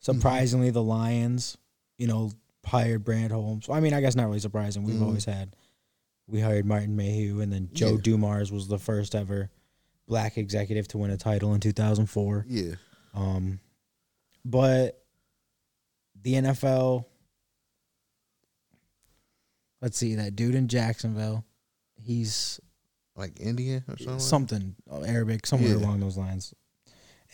Surprisingly, 0.00 0.70
the 0.70 0.82
Lions, 0.82 1.56
you 1.96 2.08
know, 2.08 2.32
hired 2.66 3.04
Brad 3.04 3.30
Holmes. 3.30 3.68
I 3.70 3.78
mean, 3.78 3.94
I 3.94 4.00
guess 4.00 4.16
not 4.16 4.26
really 4.26 4.40
surprising. 4.40 4.82
We've 4.82 4.96
Mhm. 4.96 5.06
always 5.06 5.24
had. 5.26 5.54
We 6.26 6.40
hired 6.40 6.64
Martin 6.64 6.96
Mayhew, 6.96 7.40
and 7.40 7.52
then 7.52 7.68
Joe 7.72 7.92
Yeah. 7.92 8.00
Dumars 8.02 8.50
was 8.50 8.68
the 8.68 8.78
first 8.78 9.14
ever 9.14 9.50
black 10.06 10.38
executive 10.38 10.88
to 10.88 10.98
win 10.98 11.10
a 11.10 11.16
title 11.16 11.54
in 11.54 11.60
2004. 11.60 12.46
Yeah, 12.48 12.74
Um, 13.14 13.60
but 14.44 15.04
the 16.22 16.34
NFL, 16.34 17.06
let's 19.80 19.96
see, 19.98 20.14
that 20.14 20.36
dude 20.36 20.54
in 20.54 20.68
Jacksonville, 20.68 21.44
he's 22.00 22.60
like 23.16 23.38
Indian 23.40 23.84
or 23.88 23.96
something. 23.98 24.18
something 24.20 24.74
uh, 24.90 25.00
Arabic, 25.02 25.46
somewhere 25.46 25.70
Yeah. 25.70 25.76
along 25.76 26.00
those 26.00 26.16
lines. 26.16 26.54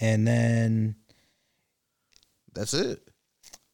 And 0.00 0.26
then 0.26 0.96
That's 2.55 2.74
it. 2.74 3.09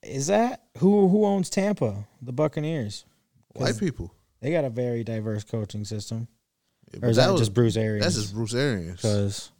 is 0.02 0.26
that 0.28 0.62
Who 0.78 1.08
who 1.08 1.24
owns 1.24 1.48
Tampa? 1.50 2.06
The 2.20 2.32
Buccaneers. 2.32 3.04
White 3.54 3.78
people. 3.78 4.12
They 4.40 4.50
got 4.50 4.64
a 4.64 4.70
very 4.70 5.02
diverse 5.04 5.44
coaching 5.44 5.84
system. 5.84 6.28
Yeah, 6.92 7.00
Or 7.06 7.08
is 7.10 7.16
that, 7.16 7.30
was- 7.30 7.40
just 7.40 7.54
Bruce 7.54 7.76
Arians? 7.76 8.04
That's 8.04 8.16
just 8.16 8.34
Bruce 8.34 8.54
Arians. 8.54 9.00
because. 9.02 9.50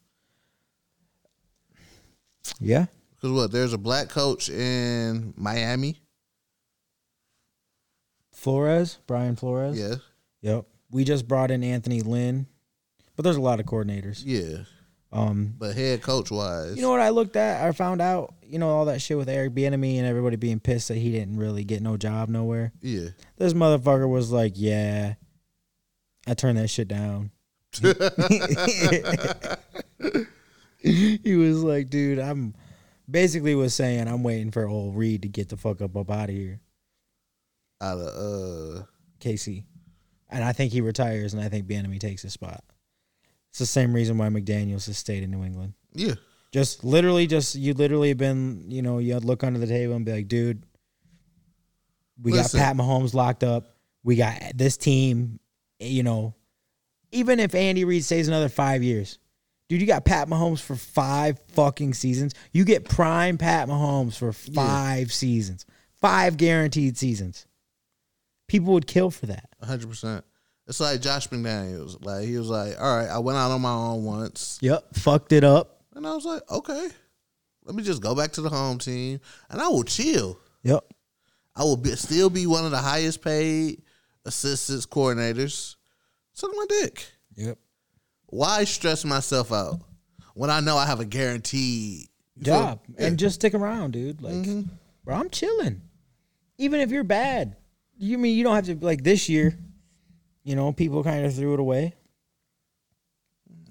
Yeah, 2.61 2.87
Because 3.17 3.33
what? 3.33 3.51
There's 3.53 3.73
a 3.73 3.79
black 3.79 4.09
coach 4.09 4.49
in 4.49 5.35
Miami. 5.37 6.01
Flores, 8.33 8.99
Brian 9.07 9.37
Flores. 9.37 9.79
Yeah, 9.79 9.97
Yep. 10.43 10.67
We 10.91 11.03
just 11.05 11.27
brought 11.27 11.51
in 11.51 11.65
Anthony 11.65 12.01
Lynn, 12.03 12.47
but 13.17 13.25
there's 13.25 13.37
a 13.37 13.41
lot 13.41 13.59
of 13.59 13.67
coordinators. 13.67 14.23
yeah. 14.25 14.65
Um, 15.13 15.55
But 15.59 15.75
head 15.75 16.03
coach 16.03 16.31
wise, 16.31 16.77
you 16.77 16.83
know 16.83 16.91
what 16.91 17.01
I 17.01 17.09
looked 17.09 17.35
at? 17.37 17.65
I 17.67 17.73
found 17.73 18.01
out, 18.01 18.35
you 18.49 18.59
know, 18.59 18.69
all 18.69 18.85
that 18.87 19.01
shit 19.03 19.17
with 19.17 19.29
Eric 19.29 19.55
Bieniemy 19.55 19.97
and 19.97 20.07
everybody 20.07 20.37
being 20.37 20.61
pissed 20.61 20.89
that 20.89 20.97
he 20.97 21.11
didn't 21.13 21.37
really 21.39 21.65
get 21.65 21.83
no 21.83 21.97
job 21.97 22.29
nowhere. 22.29 22.73
yeah. 22.81 23.09
This 23.37 23.53
motherfucker 23.53 24.09
was 24.09 24.31
like, 24.33 24.53
"Yeah, 24.57 25.15
I 26.27 26.35
turned 26.35 26.59
that 26.59 26.69
shit 26.69 26.89
down." 26.89 27.31
he 30.81 31.37
was 31.37 31.63
like, 31.63 31.91
"Dude, 31.91 32.19
I'm." 32.19 32.55
Basically, 33.09 33.55
was 33.55 33.73
saying 33.73 34.09
I'm 34.09 34.25
waiting 34.25 34.51
for 34.51 34.67
old 34.67 34.97
Reid 34.97 35.23
to 35.23 35.29
get 35.29 35.49
the 35.49 35.57
fuck 35.57 35.81
up 35.81 35.97
up 35.97 36.11
out 36.11 36.29
of 36.29 36.35
here, 36.35 36.59
Out 37.81 37.99
of 37.99 38.07
uh, 38.81 38.83
KC, 39.21 39.63
and 40.29 40.43
I 40.43 40.53
think 40.53 40.73
he 40.73 40.81
retires, 40.81 41.33
and 41.33 41.41
I 41.41 41.49
think 41.49 41.69
Bieniemy 41.69 42.01
takes 42.01 42.23
his 42.23 42.33
spot. 42.33 42.65
It's 43.51 43.61
the 43.61 43.67
same 43.67 43.93
reason 43.93 44.19
why 44.19 44.29
McDaniels 44.29 44.87
has 44.87 44.99
stayed 44.99 45.23
in 45.23 45.31
New 45.31 45.45
England. 45.45 45.75
yeah, 45.95 46.15
Just 46.53 46.85
literally, 46.85 47.27
just 47.27 47.55
you 47.55 47.75
literally 47.75 48.09
have 48.09 48.19
been, 48.19 48.65
you 48.71 48.83
know, 48.83 48.99
you'd 48.99 49.25
look 49.25 49.45
under 49.45 49.59
the 49.59 49.67
table 49.67 49.95
and 49.95 50.05
be 50.05 50.13
like, 50.13 50.29
dude, 50.29 50.63
we 52.23 52.33
Listen. 52.33 52.59
got 52.59 52.67
Pat 52.67 52.77
Mahomes 52.77 53.15
locked 53.15 53.45
up. 53.45 53.77
We 54.05 54.17
got 54.17 54.41
this 54.55 54.77
team, 54.77 55.41
you 55.79 56.03
know, 56.03 56.35
even 57.13 57.41
if 57.41 57.55
Andy 57.55 57.85
Reid 57.85 58.05
stays 58.05 58.29
another 58.29 58.49
five 58.49 58.83
years, 58.83 59.19
dude, 59.69 59.81
you 59.81 59.87
got 59.87 60.05
Pat 60.05 60.29
Mahomes 60.29 60.61
for 60.61 60.77
five 60.77 61.39
fucking 61.49 61.95
seasons. 61.95 62.33
You 62.53 62.65
get 62.65 62.89
prime 62.89 63.37
Pat 63.37 63.69
Mahomes 63.69 64.17
for 64.17 64.33
five 64.33 65.13
seasons, 65.13 65.67
five 66.01 66.37
guaranteed 66.37 66.97
seasons. 66.97 67.47
People 68.49 68.73
would 68.75 68.87
kill 68.87 69.11
for 69.11 69.27
that. 69.27 69.49
hundred 69.63 69.89
percent. 69.89 70.25
It's 70.69 70.81
like 70.81 71.01
Josh 71.01 71.29
McDaniels. 71.29 72.05
Like 72.05 72.25
he 72.27 72.39
was 72.39 72.49
like, 72.49 72.81
all 72.81 72.97
right, 72.97 73.09
I 73.09 73.19
went 73.19 73.39
out 73.39 73.51
on 73.51 73.61
my 73.61 73.73
own 73.73 74.05
once, 74.05 74.59
Yep, 74.63 74.95
fucked 74.95 75.33
it 75.33 75.45
up. 75.45 75.76
And 75.97 76.07
I 76.07 76.15
was 76.15 76.25
like, 76.25 76.43
okay, 76.51 76.89
let 77.65 77.75
me 77.75 77.83
just 77.83 78.01
go 78.03 78.15
back 78.15 78.31
to 78.33 78.43
the 78.43 78.49
home 78.51 78.79
team, 78.79 79.19
and 79.51 79.61
I 79.61 79.67
will 79.69 79.83
chill. 79.83 80.39
Yep. 80.63 80.85
I 81.57 81.63
will 81.65 81.77
be, 81.77 81.91
still 81.97 82.31
be 82.31 82.47
one 82.47 82.65
of 82.65 82.71
the 82.71 82.79
highest 82.79 83.23
paid 83.23 83.83
assistants 84.25 84.87
coordinators. 84.87 85.75
Suck 86.33 86.51
my 86.55 86.67
dick. 86.69 87.07
Yep. 87.37 87.59
Why 88.27 88.65
stress 88.65 89.05
myself 89.05 89.53
out 89.53 89.81
when 90.35 90.51
I 90.51 90.61
know 90.61 90.77
I 90.77 90.87
have 90.87 91.01
a 91.01 91.05
guaranteed 91.05 92.09
feel- 92.37 92.45
job 92.45 92.81
Yeah. 92.99 93.07
and 93.07 93.19
just 93.19 93.37
stick 93.37 93.55
around, 93.55 93.93
dude. 93.93 94.21
Like, 94.21 94.35
Mhm. 94.35 94.69
bro, 95.05 95.17
I'm 95.17 95.31
chilling. 95.31 95.81
Even 96.59 96.81
if 96.81 96.91
you're 96.91 97.05
bad, 97.05 97.57
you 97.97 98.19
mean 98.19 98.37
you 98.37 98.45
don't 98.45 98.55
have 98.55 98.67
to 98.67 98.85
like 98.85 99.03
this 99.03 99.29
year. 99.29 99.59
You 100.45 100.55
know, 100.57 100.73
people 100.73 101.03
kind 101.03 101.25
of 101.25 101.35
threw 101.35 101.55
it 101.55 101.61
away. 101.61 101.95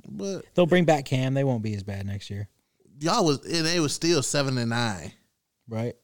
But 0.07 0.45
They'll 0.53 0.65
bring 0.65 0.85
back 0.85 1.05
Cam. 1.05 1.33
They 1.33 1.43
won't 1.43 1.63
be 1.63 1.75
as 1.75 1.83
bad 1.83 2.05
next 2.05 2.29
year, 2.29 2.47
y'all 2.99 3.25
was 3.25 3.43
and 3.45 3.65
they 3.65 3.79
was 3.79 3.93
still 3.93 4.23
seven 4.23 4.57
and 4.57 4.69
nine. 4.69 5.11
right? 5.67 5.95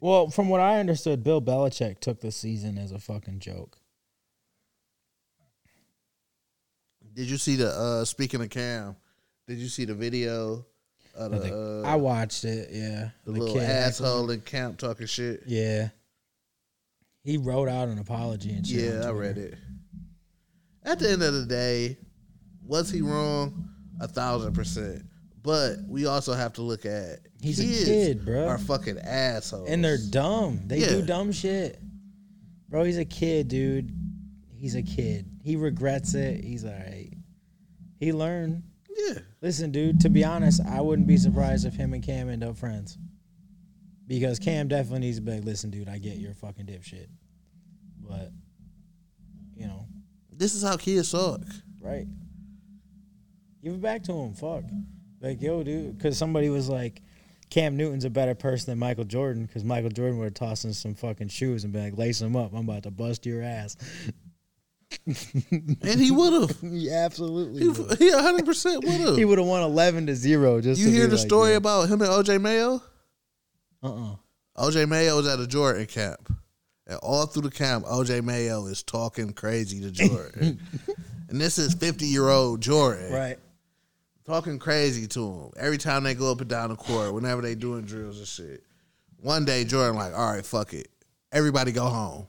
Well, 0.00 0.30
from 0.30 0.48
what 0.48 0.60
I 0.60 0.78
understood, 0.78 1.24
Bill 1.24 1.42
Belichick 1.42 1.98
took 1.98 2.20
the 2.20 2.30
season 2.30 2.78
as 2.78 2.92
a 2.92 2.98
fucking 2.98 3.40
joke. 3.40 3.78
Did 7.14 7.28
you 7.28 7.36
see 7.36 7.56
the 7.56 7.70
uh 7.70 8.04
speaking 8.04 8.40
of 8.40 8.50
Cam? 8.50 8.96
Did 9.46 9.58
you 9.58 9.68
see 9.68 9.84
the 9.84 9.94
video 9.94 10.66
of 11.16 11.34
I, 11.34 11.38
the, 11.38 11.82
uh, 11.84 11.88
I 11.88 11.96
watched 11.96 12.44
it. 12.44 12.68
Yeah, 12.70 13.10
the 13.24 13.32
little 13.32 13.60
asshole 13.60 14.30
in 14.30 14.40
camp 14.42 14.78
talking 14.78 15.06
shit? 15.06 15.42
Yeah, 15.46 15.88
he 17.24 17.36
wrote 17.38 17.68
out 17.68 17.88
an 17.88 17.98
apology 17.98 18.52
and 18.52 18.66
shit. 18.66 18.94
Yeah, 18.94 19.08
I 19.08 19.10
read 19.10 19.38
it. 19.38 19.54
At 20.84 21.00
the 21.00 21.10
end 21.10 21.22
of 21.22 21.34
the 21.34 21.46
day, 21.46 21.98
was 22.68 22.90
he 22.90 23.00
wrong? 23.02 23.68
A 24.00 24.06
thousand 24.06 24.52
percent. 24.54 25.02
But 25.42 25.78
we 25.88 26.06
also 26.06 26.34
have 26.34 26.52
to 26.54 26.62
look 26.62 26.84
at 26.84 27.20
He's 27.40 27.58
a 27.58 27.62
kids 27.62 27.84
kid, 27.84 28.24
bro. 28.24 28.46
Are 28.46 28.58
fucking 28.58 28.98
assholes, 28.98 29.68
and 29.68 29.84
they're 29.84 29.98
dumb. 30.10 30.62
They 30.66 30.80
Yeah. 30.80 30.88
do 30.90 31.02
dumb 31.06 31.32
shit. 31.32 31.80
Bro, 32.68 32.84
he's 32.84 32.98
a 32.98 33.04
kid, 33.04 33.48
dude. 33.48 33.90
He's 34.54 34.74
a 34.74 34.82
kid. 34.82 35.26
He 35.42 35.56
regrets 35.56 36.14
it. 36.14 36.44
He's 36.44 36.64
all 36.64 36.72
right. 36.72 37.10
He 37.98 38.12
learned. 38.12 38.62
yeah. 38.96 39.20
Listen, 39.40 39.70
dude, 39.70 40.00
to 40.00 40.08
be 40.10 40.24
honest, 40.24 40.60
I 40.66 40.80
wouldn't 40.80 41.06
be 41.08 41.16
surprised 41.16 41.64
if 41.64 41.74
him 41.74 41.94
and 41.94 42.02
Cam 42.02 42.28
end 42.28 42.42
up 42.44 42.56
friends. 42.56 42.98
Because 44.06 44.38
Cam 44.38 44.68
definitely 44.68 45.00
needs 45.00 45.18
to 45.18 45.22
be 45.22 45.32
like, 45.32 45.44
listen, 45.44 45.70
dude, 45.70 45.88
I 45.88 45.98
get 45.98 46.16
you're 46.18 46.32
a 46.32 46.34
fucking 46.34 46.66
dipshit. 46.66 47.06
But, 48.00 48.32
you 49.54 49.66
know, 49.66 49.86
This 50.32 50.54
is 50.54 50.62
how 50.62 50.76
kids 50.76 51.08
suck. 51.08 51.40
right. 51.80 52.06
Give 53.62 53.74
it 53.74 53.80
back 53.82 54.02
to 54.04 54.12
him. 54.12 54.34
Fuck. 54.34 54.64
Like, 55.20 55.42
yo, 55.42 55.62
dude. 55.62 55.96
Because 55.98 56.16
somebody 56.16 56.48
was 56.48 56.68
like, 56.68 57.02
Cam 57.50 57.76
Newton's 57.76 58.04
a 58.04 58.10
better 58.10 58.34
person 58.34 58.70
than 58.70 58.78
Michael 58.78 59.04
Jordan 59.04 59.46
because 59.46 59.64
Michael 59.64 59.90
Jordan 59.90 60.18
would 60.18 60.24
have 60.26 60.34
tossed 60.34 60.64
in 60.64 60.72
some 60.74 60.94
fucking 60.94 61.28
shoes 61.28 61.64
and 61.64 61.72
been 61.72 61.84
like, 61.84 61.98
lace 61.98 62.18
them 62.18 62.36
up. 62.36 62.52
I'm 62.52 62.68
about 62.68 62.82
to 62.84 62.90
bust 62.90 63.26
your 63.26 63.42
ass. 63.42 63.76
And 65.06 66.00
he 66.00 66.10
would 66.10 66.32
have. 66.32 66.60
he 66.60 66.90
absolutely 66.92 67.60
He 67.60 67.68
would. 67.68 67.98
he 67.98 68.10
hundred 68.10 68.46
percent 68.46 68.82
would 68.84 68.92
have. 68.94 69.16
He 69.18 69.24
would 69.26 69.36
have 69.38 69.46
won 69.46 69.62
11 69.62 70.06
to 70.06 70.14
0. 70.14 70.62
Just 70.62 70.80
You 70.80 70.88
hear 70.90 71.06
the 71.06 71.16
like, 71.16 71.26
story 71.26 71.50
yeah. 71.50 71.56
about 71.58 71.88
him 71.90 72.00
and 72.00 72.10
OJ 72.10 72.40
Mayo? 72.40 72.82
Uh-uh. 73.82 74.16
OJ 74.56 74.88
Mayo 74.88 75.16
was 75.16 75.26
at 75.28 75.40
a 75.40 75.46
Jordan 75.46 75.84
camp. 75.86 76.32
And 76.86 76.98
all 77.02 77.26
through 77.26 77.42
the 77.42 77.50
camp, 77.50 77.84
OJ 77.84 78.22
Mayo 78.24 78.64
is 78.66 78.82
talking 78.82 79.34
crazy 79.34 79.80
to 79.82 79.90
Jordan. 79.90 80.58
and 81.28 81.38
this 81.40 81.58
is 81.58 81.74
50 81.74 82.06
year 82.06 82.28
old 82.28 82.62
Jordan. 82.62 83.12
Right. 83.12 83.38
Talking 84.28 84.58
crazy 84.58 85.06
to 85.06 85.26
him. 85.26 85.50
Every 85.56 85.78
time 85.78 86.04
they 86.04 86.12
go 86.12 86.30
up 86.30 86.42
and 86.42 86.50
down 86.50 86.68
the 86.68 86.76
court, 86.76 87.14
whenever 87.14 87.40
they 87.40 87.54
doing 87.54 87.86
drills 87.86 88.18
and 88.18 88.26
shit. 88.26 88.62
One 89.22 89.46
day, 89.46 89.64
Jordan 89.64 89.96
like, 89.96 90.12
all 90.12 90.34
right, 90.34 90.44
fuck 90.44 90.74
it. 90.74 90.88
Everybody 91.32 91.72
go 91.72 91.86
home. 91.86 92.26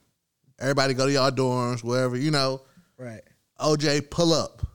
Everybody 0.62 0.94
go 0.94 1.08
to 1.08 1.12
y'all 1.12 1.30
dorms, 1.30 1.84
wherever, 1.84 2.16
you 2.16 2.32
know. 2.32 2.62
Right. 2.98 3.20
OJ 3.60 4.10
pull 4.10 4.32
up. 4.32 4.66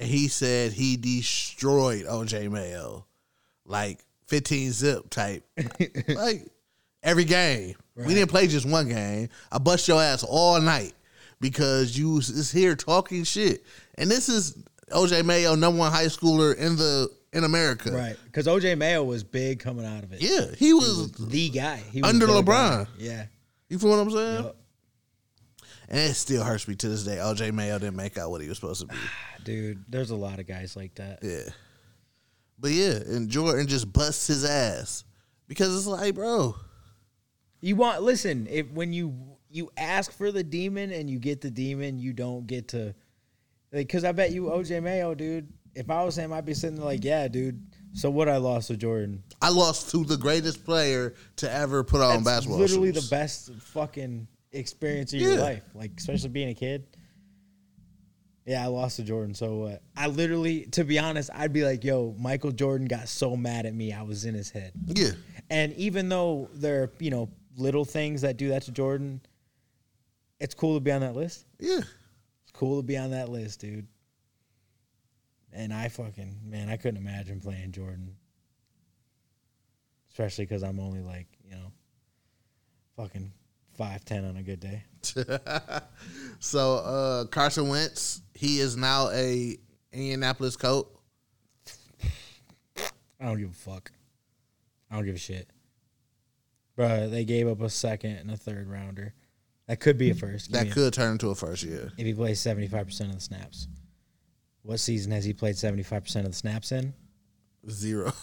And 0.00 0.08
he 0.08 0.26
said 0.26 0.72
he 0.72 0.96
destroyed 0.96 2.06
OJ 2.06 2.50
Mayo. 2.50 3.06
Like 3.64 4.04
15 4.26 4.72
zip 4.72 5.10
type. 5.10 5.48
like 6.08 6.48
every 7.04 7.24
game. 7.24 7.76
We 7.94 8.14
didn't 8.14 8.30
play 8.30 8.48
just 8.48 8.66
one 8.66 8.88
game. 8.88 9.28
I 9.52 9.58
bust 9.58 9.86
your 9.86 10.02
ass 10.02 10.24
all 10.24 10.60
night 10.60 10.94
because 11.40 11.96
you 11.96 12.18
is 12.18 12.50
here 12.50 12.74
talking 12.74 13.22
shit. 13.22 13.64
And 13.96 14.10
this 14.10 14.28
is 14.28 14.56
OJ 14.90 15.24
Mayo, 15.24 15.54
number 15.54 15.78
one 15.78 15.92
high 15.92 16.06
schooler 16.06 16.56
in 16.56 16.76
the 16.76 17.08
in 17.32 17.44
America. 17.44 17.90
Right. 17.92 18.16
Because 18.26 18.46
OJ 18.46 18.76
Mayo 18.76 19.02
was 19.02 19.24
big 19.24 19.58
coming 19.60 19.86
out 19.86 20.02
of 20.04 20.12
it. 20.12 20.20
Yeah. 20.22 20.54
He 20.58 20.74
was 20.74 21.12
The 21.12 21.48
guy. 21.50 21.76
He 21.90 22.02
was 22.02 22.10
Under 22.10 22.26
LeBron. 22.26 22.44
guy. 22.84 22.86
Yeah. 22.98 23.26
you 23.68 23.78
feel 23.78 23.90
what 23.90 23.98
I'm 24.00 24.10
saying? 24.10 24.44
Yup. 24.44 24.56
And 25.88 25.98
it 25.98 26.14
still 26.14 26.42
hurts 26.42 26.66
me 26.68 26.74
to 26.76 26.88
this 26.88 27.04
day. 27.04 27.16
OJ 27.16 27.52
Mayo 27.52 27.78
didn't 27.78 27.96
make 27.96 28.16
out 28.18 28.30
what 28.30 28.40
he 28.40 28.48
was 28.48 28.58
supposed 28.58 28.80
to 28.82 28.86
be. 28.86 28.94
Ah, 28.98 29.36
dude, 29.44 29.84
there's 29.88 30.10
a 30.10 30.16
lot 30.16 30.38
of 30.38 30.46
guys 30.46 30.74
like 30.76 30.94
that. 30.96 31.18
Yeah. 31.22 31.50
But 32.58 32.70
yeah, 32.70 32.94
and 33.06 33.28
Jordan 33.28 33.66
just 33.66 33.92
busts 33.92 34.26
his 34.26 34.44
ass. 34.44 35.04
Because 35.48 35.76
it's 35.76 35.86
like, 35.86 36.14
bro, 36.14 36.54
You 37.60 37.76
want 37.76 38.02
listen, 38.02 38.46
if 38.50 38.70
when 38.70 38.92
you 38.92 39.14
you 39.50 39.70
ask 39.76 40.12
for 40.12 40.32
the 40.32 40.42
demon 40.42 40.92
and 40.92 41.10
you 41.10 41.18
get 41.18 41.40
the 41.42 41.50
demon, 41.50 41.98
you 41.98 42.12
don't 42.14 42.46
get 42.46 42.68
to 42.68 42.94
like 43.72 43.88
cuz 43.88 44.04
I 44.04 44.12
bet 44.12 44.32
you 44.32 44.44
OJ 44.44 44.82
Mayo, 44.82 45.14
dude. 45.14 45.48
If 45.74 45.88
I 45.90 46.04
was 46.04 46.16
him, 46.16 46.32
I'd 46.32 46.44
be 46.44 46.52
sitting 46.54 46.76
there 46.76 46.84
like, 46.84 47.02
"Yeah, 47.02 47.28
dude. 47.28 47.64
So 47.94 48.10
what 48.10 48.28
I 48.28 48.36
lost 48.38 48.68
to 48.68 48.76
Jordan. 48.76 49.22
I 49.40 49.48
lost 49.50 49.90
to 49.90 50.04
the 50.04 50.16
greatest 50.16 50.64
player 50.64 51.14
to 51.36 51.50
ever 51.50 51.82
put 51.84 52.00
on 52.00 52.22
basketball. 52.24 52.24
That's 52.24 52.24
basketball 52.46 52.58
literally 52.58 52.92
shoes. 52.94 53.08
the 53.08 53.14
best 53.14 53.54
fucking 53.54 54.26
experience 54.52 55.12
of 55.14 55.20
Yeah. 55.20 55.28
your 55.28 55.36
life. 55.38 55.62
Like 55.74 55.92
especially 55.98 56.28
being 56.30 56.48
a 56.50 56.54
kid. 56.54 56.86
Yeah, 58.44 58.64
I 58.64 58.66
lost 58.66 58.96
to 58.96 59.02
Jordan. 59.04 59.34
So 59.34 59.54
what? 59.56 59.82
I 59.96 60.08
literally, 60.08 60.62
to 60.72 60.84
be 60.84 60.98
honest, 60.98 61.30
I'd 61.32 61.52
be 61.52 61.64
like, 61.64 61.84
"Yo, 61.84 62.14
Michael 62.18 62.50
Jordan 62.50 62.88
got 62.88 63.08
so 63.08 63.36
mad 63.36 63.66
at 63.66 63.74
me, 63.74 63.92
I 63.92 64.02
was 64.02 64.24
in 64.24 64.34
his 64.34 64.50
head." 64.50 64.72
Yeah. 64.88 65.10
And 65.48 65.72
even 65.74 66.08
though 66.08 66.48
there 66.54 66.82
are, 66.84 66.92
you 66.98 67.10
know, 67.10 67.30
little 67.56 67.84
things 67.84 68.22
that 68.22 68.36
do 68.38 68.48
that 68.48 68.62
to 68.62 68.72
Jordan, 68.72 69.20
it's 70.40 70.54
cool 70.54 70.74
to 70.74 70.80
be 70.80 70.90
on 70.90 71.02
that 71.02 71.14
list. 71.14 71.44
Yeah. 71.60 71.80
Cool 72.52 72.80
to 72.80 72.86
be 72.86 72.96
on 72.96 73.10
that 73.10 73.28
list, 73.28 73.60
dude. 73.60 73.86
And 75.52 75.72
I 75.72 75.88
fucking, 75.88 76.40
man, 76.44 76.68
I 76.68 76.76
couldn't 76.76 77.00
imagine 77.00 77.40
playing 77.40 77.72
Jordan. 77.72 78.16
Especially 80.10 80.44
because 80.44 80.62
I'm 80.62 80.80
only 80.80 81.00
like, 81.00 81.26
you 81.44 81.54
know, 81.54 81.72
Fucking 82.96 83.32
five 83.76 84.04
ten 84.04 84.24
on 84.24 84.36
a 84.36 84.42
good 84.42 84.60
day. 84.60 84.84
so 86.40 86.76
uh 86.76 87.24
Carson 87.26 87.68
Wentz, 87.68 88.20
he 88.34 88.60
is 88.60 88.76
now 88.76 89.08
a 89.10 89.56
Indianapolis 89.92 90.56
coach. 90.56 90.86
I 93.18 93.26
don't 93.26 93.38
give 93.38 93.50
a 93.50 93.54
fuck. 93.54 93.90
I 94.90 94.96
don't 94.96 95.06
give 95.06 95.14
a 95.14 95.18
shit. 95.18 95.48
Bruh, 96.76 97.10
they 97.10 97.24
gave 97.24 97.48
up 97.48 97.60
a 97.60 97.70
second 97.70 98.16
and 98.16 98.30
a 98.30 98.36
third 98.36 98.68
rounder. 98.68 99.14
That 99.72 99.80
could 99.80 99.96
be 99.96 100.10
a 100.10 100.14
first. 100.14 100.48
Give 100.50 100.58
That 100.58 100.64
me 100.66 100.70
a- 100.70 100.74
could 100.74 100.92
turn 100.92 101.12
into 101.12 101.30
a 101.30 101.34
first 101.34 101.62
year. 101.62 101.90
if 101.96 102.04
he 102.04 102.12
plays 102.12 102.38
seventy 102.38 102.66
five 102.68 102.84
percent 102.84 103.08
of 103.08 103.14
the 103.16 103.22
snaps. 103.22 103.68
What 104.64 104.80
season 104.80 105.12
has 105.12 105.24
he 105.24 105.32
played 105.32 105.56
seventy 105.56 105.82
five 105.82 106.02
percent 106.04 106.26
of 106.26 106.32
the 106.32 106.36
snaps 106.36 106.72
in? 106.72 106.92
Zero. 107.70 108.12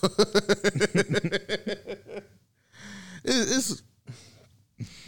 It- 3.23 3.23
it's 3.25 3.81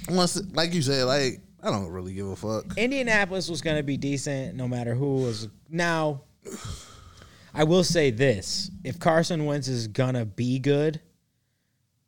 once 0.09 0.41
like 0.53 0.73
you 0.73 0.81
said, 0.81 1.03
like 1.05 1.41
I 1.61 1.69
don't 1.69 1.89
really 1.89 2.13
give 2.15 2.27
a 2.27 2.35
fuck. 2.35 2.75
Indianapolis 2.75 3.47
was 3.47 3.61
going 3.61 3.77
to 3.77 3.83
be 3.83 3.97
decent 3.97 4.55
no 4.55 4.67
matter 4.67 4.95
who 4.95 5.17
was. 5.17 5.47
Now, 5.69 6.23
I 7.53 7.63
will 7.65 7.83
say 7.83 8.09
this: 8.11 8.71
if 8.83 8.97
Carson 8.99 9.45
Wentz 9.45 9.67
is 9.67 9.87
gonna 9.87 10.25
be 10.25 10.57
good, 10.59 10.99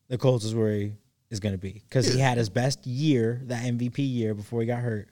the 0.10 0.18
Colts 0.18 0.44
is 0.44 0.56
where 0.56 0.74
he 0.76 0.92
is 1.34 1.40
gonna 1.42 1.58
be 1.58 1.74
because 1.90 2.08
he 2.14 2.20
had 2.20 2.38
his 2.38 2.48
best 2.50 2.86
year, 2.88 3.42
that 3.46 3.66
MVP 3.66 3.98
year 4.00 4.34
before 4.34 4.62
he 4.62 4.68
got 4.68 4.80
hurt, 4.82 5.10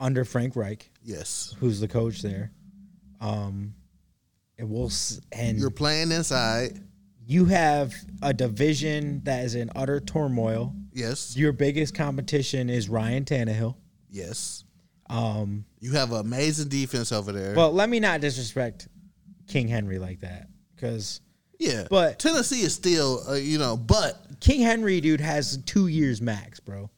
under 0.00 0.24
Frank 0.24 0.56
Reich, 0.56 0.90
Yes. 1.02 1.54
who's 1.60 1.80
the 1.80 1.88
coach 1.88 2.20
there. 2.20 2.50
Um, 3.20 3.74
and 4.58 4.68
we'll 4.68 4.90
and 5.32 5.58
You're 5.58 5.70
playing 5.70 6.10
inside. 6.12 6.78
you 7.26 7.46
have 7.46 7.94
a 8.20 8.34
division 8.34 9.22
that 9.24 9.44
is 9.44 9.54
in 9.54 9.70
utter 9.74 10.00
turmoil. 10.00 10.74
Yes. 10.92 11.36
Your 11.36 11.52
biggest 11.52 11.94
competition 11.94 12.68
is 12.68 12.88
Ryan 12.88 13.24
Tannehill. 13.24 13.76
Yes. 14.10 14.64
Um, 15.08 15.64
You 15.80 15.92
have 15.92 16.12
amazing 16.12 16.68
defense 16.68 17.12
over 17.12 17.30
there. 17.32 17.54
Well, 17.54 17.72
let 17.72 17.88
me 17.88 18.00
not 18.00 18.20
disrespect 18.20 18.88
King 19.46 19.68
Henry 19.68 19.98
like 19.98 20.20
that 20.20 20.48
because 20.74 21.20
yeah. 21.58 21.86
but- 21.90 22.18
Tennessee 22.18 22.60
is 22.62 22.74
still, 22.74 23.22
uh, 23.28 23.34
you 23.34 23.58
know, 23.58 23.76
but 23.76 24.40
King 24.40 24.60
Henry, 24.62 25.00
dude, 25.00 25.20
has 25.20 25.56
two 25.64 25.86
years 25.88 26.20
max, 26.20 26.60
bro. 26.60 26.90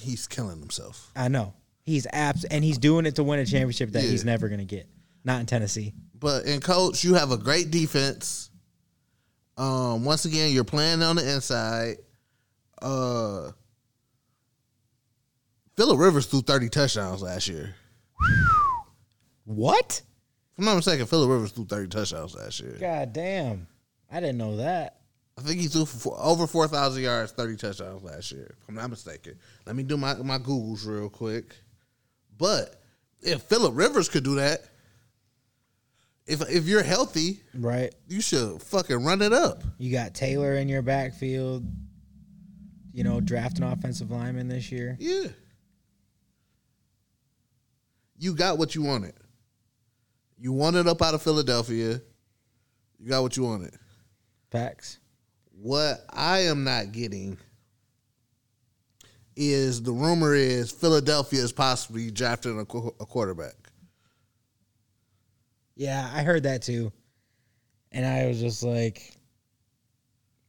he's 0.00 0.26
killing 0.26 0.58
himself. 0.60 1.10
I 1.14 1.28
know 1.28 1.54
he's 1.84 2.06
abs 2.12 2.44
and 2.44 2.64
he's 2.64 2.78
doing 2.78 3.06
it 3.06 3.16
to 3.16 3.22
win 3.24 3.38
a 3.38 3.46
championship 3.46 3.92
that 3.92 4.02
Yeah. 4.04 4.10
he's 4.10 4.24
never 4.24 4.48
gonna 4.48 4.64
get. 4.64 4.88
Not 5.24 5.40
in 5.40 5.46
Tennessee. 5.46 5.94
But 6.18 6.46
in 6.46 6.60
coach, 6.60 7.04
you 7.04 7.14
have 7.14 7.30
a 7.30 7.36
great 7.36 7.70
defense. 7.70 8.50
Um, 9.56 10.04
once 10.04 10.24
again, 10.24 10.52
you're 10.52 10.64
playing 10.64 11.02
on 11.02 11.16
the 11.16 11.34
inside. 11.34 11.96
Uh, 12.82 13.52
Phillip 15.76 15.98
Rivers 15.98 16.26
threw 16.26 16.40
30 16.40 16.68
touchdowns 16.68 17.22
last 17.22 17.48
year. 17.48 17.74
What? 19.44 20.02
If 20.54 20.58
I'm 20.60 20.64
not 20.66 20.76
mistaken, 20.76 21.06
Phillip 21.06 21.28
Rivers 21.28 21.50
threw 21.50 21.64
30 21.64 21.88
touchdowns 21.88 22.34
last 22.36 22.60
year. 22.60 22.76
God 22.80 23.12
damn! 23.12 23.66
I 24.10 24.20
didn't 24.20 24.38
know 24.38 24.56
that. 24.58 25.00
I 25.36 25.40
think 25.42 25.60
he 25.60 25.66
threw 25.66 25.84
for 25.84 26.16
over 26.16 26.46
4,000 26.46 27.02
yards, 27.02 27.32
30 27.32 27.56
touchdowns 27.56 28.04
last 28.04 28.30
year. 28.30 28.54
If 28.62 28.68
I'm 28.68 28.76
not 28.76 28.88
mistaken. 28.90 29.34
Let 29.66 29.74
me 29.74 29.82
do 29.82 29.96
my, 29.96 30.14
my 30.14 30.38
Googles 30.38 30.86
real 30.86 31.08
quick. 31.08 31.56
But 32.38 32.80
if 33.20 33.42
Phillip 33.42 33.72
Rivers 33.74 34.08
could 34.08 34.22
do 34.22 34.36
that, 34.36 34.60
if 36.26 36.40
if 36.48 36.66
you're 36.66 36.84
healthy, 36.84 37.40
Right? 37.52 37.92
you 38.06 38.20
should 38.20 38.62
fucking 38.62 39.04
run 39.04 39.22
it 39.22 39.32
up. 39.32 39.64
You 39.78 39.90
got 39.90 40.14
Taylor 40.14 40.54
in 40.54 40.68
your 40.68 40.82
backfield. 40.82 41.66
You 42.92 43.02
know, 43.02 43.20
drafting 43.20 43.64
offensive 43.64 44.12
lineman 44.12 44.46
this 44.46 44.70
year. 44.70 44.96
Yeah. 45.00 45.26
You 48.16 48.36
got 48.36 48.56
what 48.56 48.76
you 48.76 48.82
wanted. 48.82 49.14
You 50.38 50.52
wanted 50.52 50.86
up 50.86 51.00
out 51.02 51.14
of 51.14 51.22
Philadelphia. 51.22 52.00
You 52.98 53.08
got 53.08 53.22
what 53.22 53.36
you 53.36 53.44
wanted. 53.44 53.74
Facts. 54.50 54.98
What 55.56 56.04
I 56.10 56.40
am 56.40 56.64
not 56.64 56.92
getting 56.92 57.38
is 59.36 59.82
the 59.82 59.92
rumor 59.92 60.34
is 60.34 60.70
Philadelphia 60.70 61.42
is 61.42 61.52
possibly 61.52 62.10
drafting 62.10 62.58
a, 62.60 62.64
qu- 62.64 62.94
a 63.00 63.06
quarterback. 63.06 63.54
Yeah, 65.76 66.08
I 66.14 66.22
heard 66.22 66.44
that 66.44 66.62
too, 66.62 66.92
and 67.90 68.06
I 68.06 68.26
was 68.26 68.38
just 68.40 68.62
like, 68.62 69.16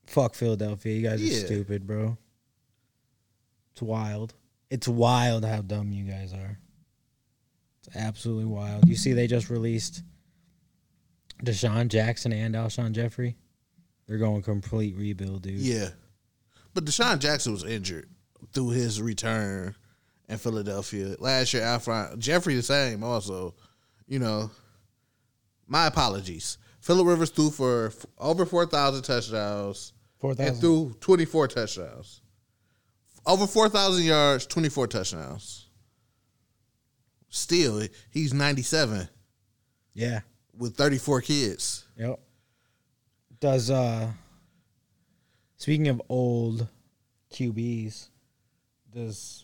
"Fuck 0.06 0.36
Philadelphia, 0.36 0.94
you 0.96 1.02
guys 1.02 1.20
are 1.22 1.26
Yeah. 1.26 1.46
stupid, 1.46 1.88
bro." 1.88 2.16
It's 3.74 3.82
wild. 3.82 4.34
It's 4.70 4.88
wild 4.88 5.44
how 5.46 5.62
dumb 5.62 5.92
you 5.92 6.06
guys 6.06 6.32
are. 6.34 6.60
Absolutely 7.96 8.46
wild. 8.46 8.88
You 8.88 8.96
see, 8.96 9.14
they 9.14 9.28
just 9.28 9.50
released 9.50 10.04
DeSean 11.44 11.88
Jackson 11.88 12.32
and 12.34 12.56
Alshon 12.56 12.92
Jeffery. 12.92 13.36
They're 14.08 14.18
going 14.18 14.42
complete 14.42 14.96
rebuild, 14.96 15.42
dude. 15.44 15.60
Yeah. 15.60 15.90
But 16.74 16.86
DeSean 16.86 17.20
Jackson 17.20 17.54
was 17.54 17.64
injured 17.64 18.10
through 18.54 18.70
his 18.70 19.02
return 19.02 19.76
in 20.30 20.38
Philadelphia. 20.38 21.16
Last 21.20 21.54
year, 21.54 21.64
Alfred 21.64 22.20
Jeffrey 22.20 22.56
the 22.56 22.64
same 22.64 23.04
also. 23.04 23.56
You 24.08 24.20
know, 24.20 24.52
my 25.68 25.88
apologies. 25.88 26.58
Phillip 26.82 27.08
Rivers 27.08 27.32
threw 27.32 27.50
for 27.50 27.88
f- 27.88 28.06
over 28.20 28.46
4,000 28.46 29.02
touchdowns 29.02 29.94
Four 30.20 30.36
and 30.38 30.56
threw 30.58 30.94
24 31.00 31.48
touchdowns. 31.48 32.22
Over 33.26 33.48
4,000 33.48 34.04
yards, 34.04 34.46
24 34.46 34.88
touchdowns. 34.88 35.65
Still, 37.40 37.86
he's 38.12 38.34
97 38.34 39.10
Yeah. 39.94 40.22
with 40.58 40.78
34 40.78 41.20
kids. 41.20 41.84
Yep. 41.98 42.18
Does 43.42 43.70
uh 43.70 44.14
speaking 45.58 45.90
of 45.90 46.02
old 46.08 46.70
QBs, 47.34 48.08
does 48.94 49.44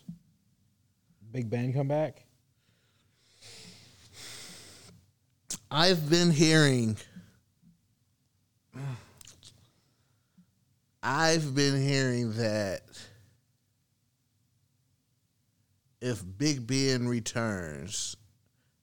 Big 1.30 1.50
Ben 1.50 1.74
come 1.74 1.88
back? 1.88 2.24
I've 5.70 6.08
been 6.08 6.30
hearing. 6.30 6.96
I've 11.02 11.54
been 11.54 11.78
hearing 11.86 12.32
that 12.34 12.80
if 16.02 16.22
Big 16.36 16.66
Ben 16.66 17.06
returns 17.06 18.16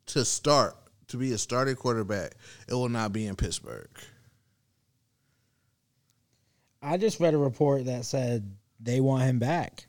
to 0.08 0.24
start 0.26 0.76
to 1.10 1.18
be 1.18 1.34
a 1.34 1.38
starting 1.38 1.76
quarterback, 1.76 2.36
it 2.68 2.74
will 2.74 2.90
not 2.90 3.12
be 3.12 3.28
in 3.28 3.36
Pittsburgh. 3.36 3.90
I 6.82 6.98
just 6.98 7.20
read 7.20 7.34
a 7.34 7.38
report 7.38 7.86
that 7.86 8.06
said 8.06 8.56
they 8.80 9.02
want 9.02 9.24
him 9.24 9.38
back 9.38 9.86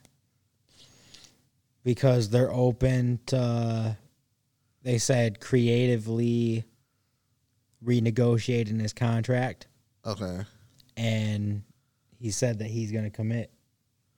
because 1.83 2.29
they're 2.29 2.51
open 2.51 3.19
to 3.27 3.97
they 4.83 4.97
said 4.97 5.39
creatively 5.39 6.65
renegotiating 7.83 8.79
his 8.81 8.93
contract 8.93 9.67
Okay. 10.05 10.41
and 10.97 11.63
he 12.19 12.29
said 12.29 12.59
that 12.59 12.67
he's 12.67 12.91
going 12.91 13.05
to 13.05 13.09
commit 13.09 13.51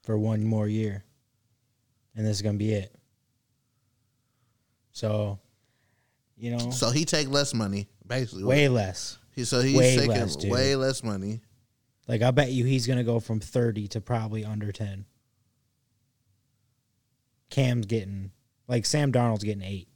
for 0.01 0.17
one 0.17 0.43
more 0.43 0.67
year 0.67 1.03
and 2.15 2.25
this 2.25 2.37
is 2.37 2.41
going 2.41 2.55
to 2.55 2.59
be 2.59 2.73
it 2.73 2.93
so 4.93 5.39
you 6.37 6.51
know 6.51 6.69
So 6.71 6.89
he 6.91 7.03
take 7.05 7.27
less 7.29 7.53
money, 7.53 7.89
basically. 8.07 8.45
way 8.45 8.69
less 8.69 9.17
He, 9.35 9.43
so 9.43 9.59
he's 9.61 9.75
way 9.77 9.95
taking 9.97 10.11
less, 10.11 10.35
dude. 10.37 10.51
way 10.51 10.75
less 10.77 11.03
money. 11.03 11.41
like 12.07 12.21
i 12.21 12.31
bet 12.31 12.51
you 12.51 12.63
he's 12.65 12.87
going 12.87 12.97
to 12.97 13.03
go 13.03 13.19
from 13.19 13.39
30 13.41 13.87
to 13.89 14.01
probably 14.01 14.45
under 14.45 14.71
10 14.71 15.05
cam's 17.49 17.85
getting 17.85 18.31
like 18.67 18.85
sam 18.85 19.11
darnold's 19.11 19.43
getting 19.43 19.61
8 19.63 19.87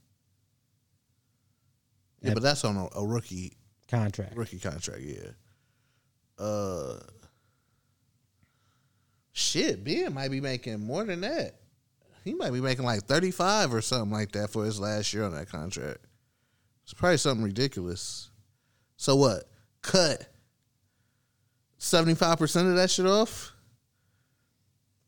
Yeah, 2.22 2.34
but 2.34 2.42
that's 2.42 2.64
on 2.64 2.76
a, 2.76 2.88
a 2.98 3.06
rookie 3.06 3.56
contract 3.88 4.36
rookie 4.36 4.58
contract. 4.58 5.00
Yeah. 5.00 5.30
Uh. 6.38 6.98
Shit, 9.32 9.84
Ben 9.84 10.12
might 10.14 10.30
be 10.30 10.40
making 10.40 10.80
more 10.80 11.04
than 11.04 11.20
that. 11.22 11.54
He 12.28 12.34
might 12.34 12.52
be 12.52 12.60
making 12.60 12.84
like 12.84 13.04
thirty 13.04 13.30
five 13.30 13.72
or 13.72 13.80
something 13.80 14.10
like 14.12 14.32
that 14.32 14.50
for 14.50 14.64
his 14.64 14.78
last 14.78 15.14
year 15.14 15.24
on 15.24 15.34
that 15.34 15.48
contract. 15.48 15.98
It's 16.84 16.92
probably 16.92 17.16
something 17.16 17.42
ridiculous. 17.44 18.30
So 18.96 19.16
what? 19.16 19.44
Cut 19.80 20.28
seventy 21.78 22.14
five 22.14 22.38
percent 22.38 22.68
of 22.68 22.76
that 22.76 22.90
shit 22.90 23.06
off. 23.06 23.52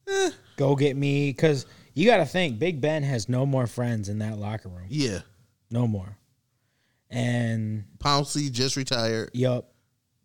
Eh, 0.09 0.31
go 0.57 0.75
get 0.75 0.97
me 0.97 1.31
because 1.31 1.67
you 1.95 2.07
got 2.07 2.17
to 2.19 2.27
think 2.27 2.59
big 2.59 2.81
ben 2.81 3.03
has 3.03 3.29
no 3.29 3.45
more 3.45 3.67
friends 3.67 4.09
in 4.09 4.19
that 4.21 4.39
locker 4.39 4.69
room 4.69 4.87
yeah. 4.89 5.21
no 5.71 5.87
more 5.87 6.17
and 7.11 7.85
Pouncey 7.99 8.51
just 8.51 8.77
retired. 8.77 9.31
Yup. 9.35 9.73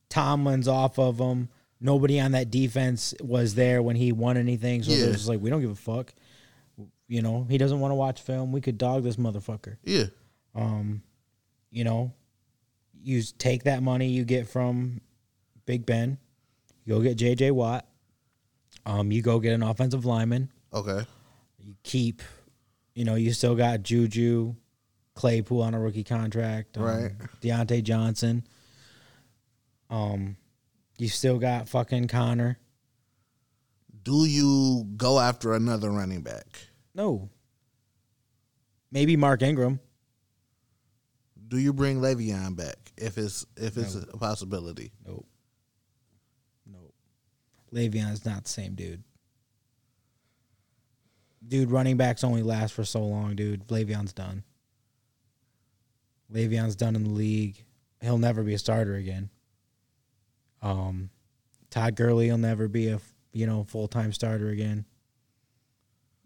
Tomlin's 0.10 0.68
off 0.68 0.98
of 1.00 1.20
him. 1.20 1.50
Nobody 1.82 2.20
on 2.20 2.32
that 2.32 2.52
defense 2.52 3.14
was 3.22 3.56
there 3.56 3.82
when 3.82 3.96
he 3.96 4.12
won 4.12 4.38
anything. 4.38 4.84
So 4.84 4.92
Yeah. 4.92 5.06
it 5.06 5.12
was 5.12 5.28
like, 5.28 5.42
we 5.42 5.50
don't 5.50 5.62
give 5.62 5.72
a 5.72 5.76
fuck. 5.76 6.14
You 7.08 7.22
know, 7.22 7.46
he 7.50 7.58
doesn't 7.58 7.80
want 7.80 7.92
to 7.92 7.96
watch 7.96 8.22
film. 8.22 8.52
We 8.52 8.62
could 8.62 8.78
dog 8.78 9.04
this 9.04 9.16
motherfucker. 9.18 9.78
Yeah. 9.84 10.06
Um, 10.56 11.04
you 11.70 11.84
know, 11.84 12.14
you 13.04 13.22
take 13.38 13.64
that 13.64 13.84
money 13.84 14.08
you 14.08 14.26
get 14.26 14.48
from 14.48 15.02
Big 15.66 15.86
Ben, 15.86 16.18
you 16.86 16.96
go 16.96 17.02
get 17.02 17.18
JJ 17.18 17.52
Watt. 17.52 17.86
Um, 18.86 19.12
you 19.12 19.22
go 19.22 19.40
get 19.40 19.54
an 19.54 19.64
offensive 19.64 20.06
lineman. 20.06 20.52
Okay. 20.74 21.06
You 21.60 21.76
keep, 21.84 22.22
you 22.94 23.04
know, 23.06 23.16
you 23.16 23.34
still 23.34 23.56
got 23.56 23.84
Juju, 23.84 24.56
Claypool 25.16 25.62
on 25.62 25.74
a 25.74 25.80
rookie 25.80 26.04
contract, 26.04 26.78
um, 26.78 26.84
Right. 26.84 27.12
Diontae 27.42 27.84
Johnson. 27.84 28.46
Um, 29.90 30.38
you 30.98 31.08
still 31.08 31.40
got 31.40 31.68
fucking 31.70 32.08
Conner. 32.08 32.58
Do 34.04 34.26
you 34.26 34.86
go 34.98 35.20
after 35.20 35.54
another 35.54 35.90
running 35.90 36.22
back? 36.22 36.46
No. 36.96 37.30
Maybe 38.92 39.16
Mark 39.18 39.42
Ingram. 39.42 39.80
Do 41.48 41.58
you 41.58 41.74
bring 41.74 42.00
Le'Veon 42.02 42.56
back 42.56 42.94
if 42.98 43.18
it's 43.18 43.46
if 43.58 43.78
it's 43.78 43.94
No. 43.96 44.06
a 44.14 44.18
possibility? 44.18 44.92
Nope. 45.06 45.28
Nope. 46.66 46.94
Le'Veon's 47.72 48.26
not 48.26 48.46
the 48.46 48.50
same 48.50 48.74
dude. 48.74 49.04
Dude, 51.48 51.70
running 51.70 51.98
backs 51.98 52.24
only 52.24 52.42
last 52.42 52.74
for 52.74 52.84
so 52.84 53.04
long, 53.06 53.36
dude. 53.36 53.68
Le'Veon's 53.68 54.14
done. 54.14 54.44
Le'Veon's 56.34 56.76
done 56.76 56.96
in 56.96 57.04
the 57.04 57.10
league. 57.12 57.64
He'll 58.02 58.18
never 58.18 58.42
be 58.42 58.56
a 58.56 58.60
starter 58.60 58.96
again. 58.96 59.30
Um, 60.62 61.12
Todd 61.70 61.96
Gurley 61.96 62.32
will 62.32 62.38
never 62.40 62.68
be 62.68 62.88
a 62.88 63.00
you 63.34 63.46
know 63.46 63.64
full 63.66 63.88
time 63.88 64.14
starter 64.14 64.50
again. 64.50 64.86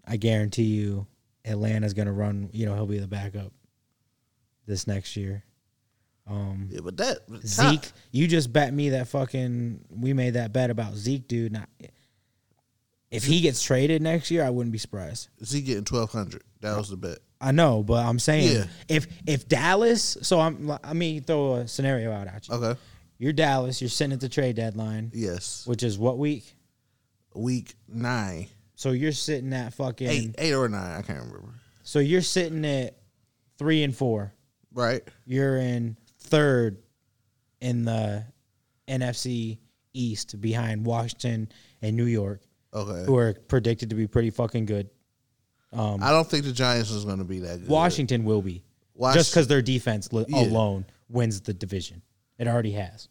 I 0.10 0.18
guarantee 0.18 0.64
you, 0.64 1.06
Atlanta's 1.46 1.94
gonna 1.94 2.12
run. 2.12 2.50
You 2.52 2.66
know 2.66 2.74
he'll 2.76 2.86
be 2.88 2.98
the 3.00 3.08
backup 3.08 3.54
this 4.66 4.88
next 4.88 5.16
year. 5.16 5.44
Um, 6.28 6.68
Yeah, 6.72 6.82
but 6.84 6.98
that 6.98 7.20
Zeke, 7.46 7.92
you 8.12 8.28
just 8.28 8.52
bet 8.54 8.74
me 8.74 8.90
that 8.90 9.08
fucking 9.08 9.86
we 9.90 10.14
made 10.14 10.36
that 10.36 10.52
bet 10.54 10.70
about 10.70 10.96
Zeke, 10.96 11.28
dude. 11.28 11.52
Not, 11.54 11.70
if 13.12 13.24
he 13.26 13.42
gets 13.42 13.64
traded 13.64 14.02
next 14.02 14.30
year, 14.30 14.44
I 14.44 14.50
wouldn't 14.52 14.72
be 14.72 14.78
surprised. 14.78 15.30
Zeke 15.44 15.66
getting 15.66 15.84
twelve 15.86 16.12
hundred. 16.12 16.44
That 16.62 16.78
was 16.78 16.90
the 16.90 16.98
bet. 16.98 17.18
I 17.42 17.52
know, 17.52 17.84
but 17.84 18.06
I'm 18.06 18.20
saying 18.20 18.54
Yeah. 18.54 18.66
if 18.88 19.08
if 19.26 19.48
Dallas, 19.48 20.18
so 20.22 20.40
I'm 20.40 20.68
let 20.68 20.96
me 20.96 21.20
throw 21.20 21.56
a 21.56 21.68
scenario 21.68 22.12
out 22.12 22.28
at 22.28 22.48
you. 22.48 22.56
Okay. 22.56 22.80
You're 23.18 23.34
Dallas, 23.34 23.82
you're 23.82 23.90
sitting 23.90 24.14
at 24.14 24.20
the 24.22 24.30
trade 24.30 24.56
deadline, 24.56 25.12
Yes. 25.14 25.66
which 25.68 25.84
is 25.84 25.98
what 25.98 26.18
week? 26.18 26.56
Week 27.36 27.76
nine, 27.88 28.48
So 28.80 28.92
you're 28.92 29.12
sitting 29.12 29.52
at 29.52 29.74
fucking. 29.74 30.08
eight, 30.08 30.36
eight 30.38 30.54
or 30.54 30.70
nine. 30.70 30.92
I 30.98 31.02
can't 31.02 31.20
remember. 31.20 31.50
So 31.84 32.00
you're 32.00 32.22
sitting 32.22 32.64
at 32.64 32.96
three 33.58 33.84
and 33.84 33.94
four. 33.94 34.32
Right. 34.74 35.02
You're 35.26 35.58
in 35.58 35.98
third 36.20 36.78
in 37.60 37.84
the 37.84 38.24
NFC 38.88 39.58
East 39.92 40.40
behind 40.40 40.86
Washington 40.86 41.50
and 41.82 41.98
New 41.98 42.06
York. 42.06 42.40
Okay. 42.74 43.04
who 43.06 43.18
are 43.18 43.34
predicted 43.34 43.90
to 43.90 43.98
be 43.98 44.08
pretty 44.08 44.30
fucking 44.30 44.66
good. 44.66 44.90
Um, 45.74 46.02
I 46.02 46.12
don't 46.12 46.26
think 46.30 46.46
the 46.46 46.54
Giants 46.54 46.90
is 46.90 47.04
going 47.04 47.18
to 47.18 47.26
be 47.26 47.40
that 47.40 47.60
good. 47.60 47.68
Washington 47.68 48.24
will 48.24 48.42
be 48.42 48.64
Wash- 48.94 49.16
just 49.16 49.32
because 49.34 49.48
their 49.48 49.62
defense 49.62 50.14
li- 50.14 50.24
Yeah. 50.30 50.44
alone 50.44 50.86
wins 51.10 51.42
the 51.42 51.54
division. 51.54 52.02
It 52.38 52.48
already 52.48 52.72
has 52.72 53.10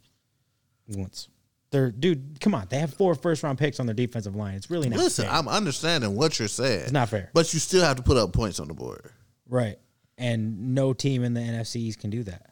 once. 0.89 1.29
They're 1.71 1.91
dude, 1.91 2.41
come 2.41 2.55
on. 2.55 2.67
They 2.71 2.79
have 2.79 2.95
four 2.95 3.15
first 3.15 3.43
round 3.43 3.59
picks 3.59 3.79
on 3.79 3.87
their 3.87 3.95
defensive 3.95 4.35
line. 4.35 4.55
It's 4.55 4.71
really 4.71 4.89
not 4.89 4.99
Listen, 4.99 5.27
fair. 5.27 5.35
I'm 5.35 5.49
understanding 5.49 6.17
what 6.17 6.39
you're 6.39 6.49
saying. 6.49 6.85
It's 6.85 6.93
not 6.93 7.09
fair, 7.11 7.31
But 7.35 7.53
you 7.53 7.61
still 7.61 7.85
have 7.85 7.97
to 7.99 8.03
put 8.03 8.17
up 8.17 8.33
points 8.33 8.59
on 8.59 8.69
the 8.69 8.75
board. 8.75 9.11
right? 9.49 9.77
And 10.17 10.75
no 10.75 10.93
team 10.95 11.23
in 11.25 11.35
the 11.35 11.41
NFCs 11.41 11.97
can 11.99 12.11
do 12.11 12.23
that. 12.25 12.51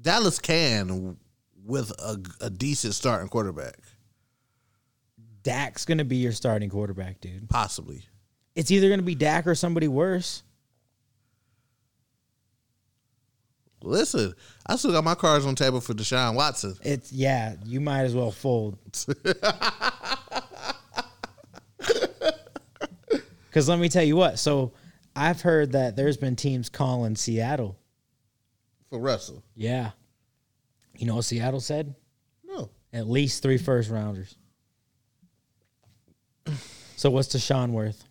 Dallas 0.00 0.38
can 0.38 1.16
with 1.66 1.90
a, 1.98 2.22
a 2.40 2.50
decent 2.50 2.94
starting 2.94 3.28
quarterback, 3.28 3.78
Dak's 5.42 5.84
gonna 5.84 6.04
be 6.04 6.16
your 6.16 6.32
starting 6.32 6.70
quarterback, 6.70 7.20
dude. 7.20 7.48
possibly. 7.50 8.02
It's 8.54 8.70
either 8.70 8.88
gonna 8.88 9.02
be 9.02 9.14
Dak 9.16 9.46
or 9.48 9.54
somebody 9.56 9.88
worse. 9.88 10.43
Listen, 13.84 14.34
I 14.66 14.76
still 14.76 14.92
got 14.92 15.04
my 15.04 15.14
cards 15.14 15.44
on 15.44 15.54
the 15.54 15.64
table 15.64 15.80
for 15.80 15.94
Deshaun 15.94 16.34
Watson. 16.34 16.74
It's 16.82 17.12
yeah, 17.12 17.56
you 17.64 17.80
might 17.80 18.02
as 18.02 18.14
well 18.14 18.30
fold. 18.30 18.78
Because 23.54 23.68
let 23.68 23.78
me 23.78 23.88
tell 23.88 24.02
you 24.02 24.16
what. 24.16 24.40
So 24.40 24.72
I've 25.14 25.40
heard 25.40 25.72
that 25.72 25.94
there's 25.94 26.16
been 26.16 26.34
teams 26.34 26.68
calling 26.68 27.14
Seattle. 27.14 27.78
For 28.90 28.98
Russell. 28.98 29.44
Yeah. 29.54 29.92
You 30.96 31.06
know 31.06 31.14
what 31.14 31.24
Seattle 31.24 31.60
said? 31.60 31.94
No. 32.44 32.70
At 32.92 33.08
least 33.08 33.44
three 33.44 33.58
first 33.58 33.90
rounders. 33.90 34.34
So 36.96 37.10
what's 37.10 37.28
Deshaun 37.28 37.70
worth? 37.70 38.02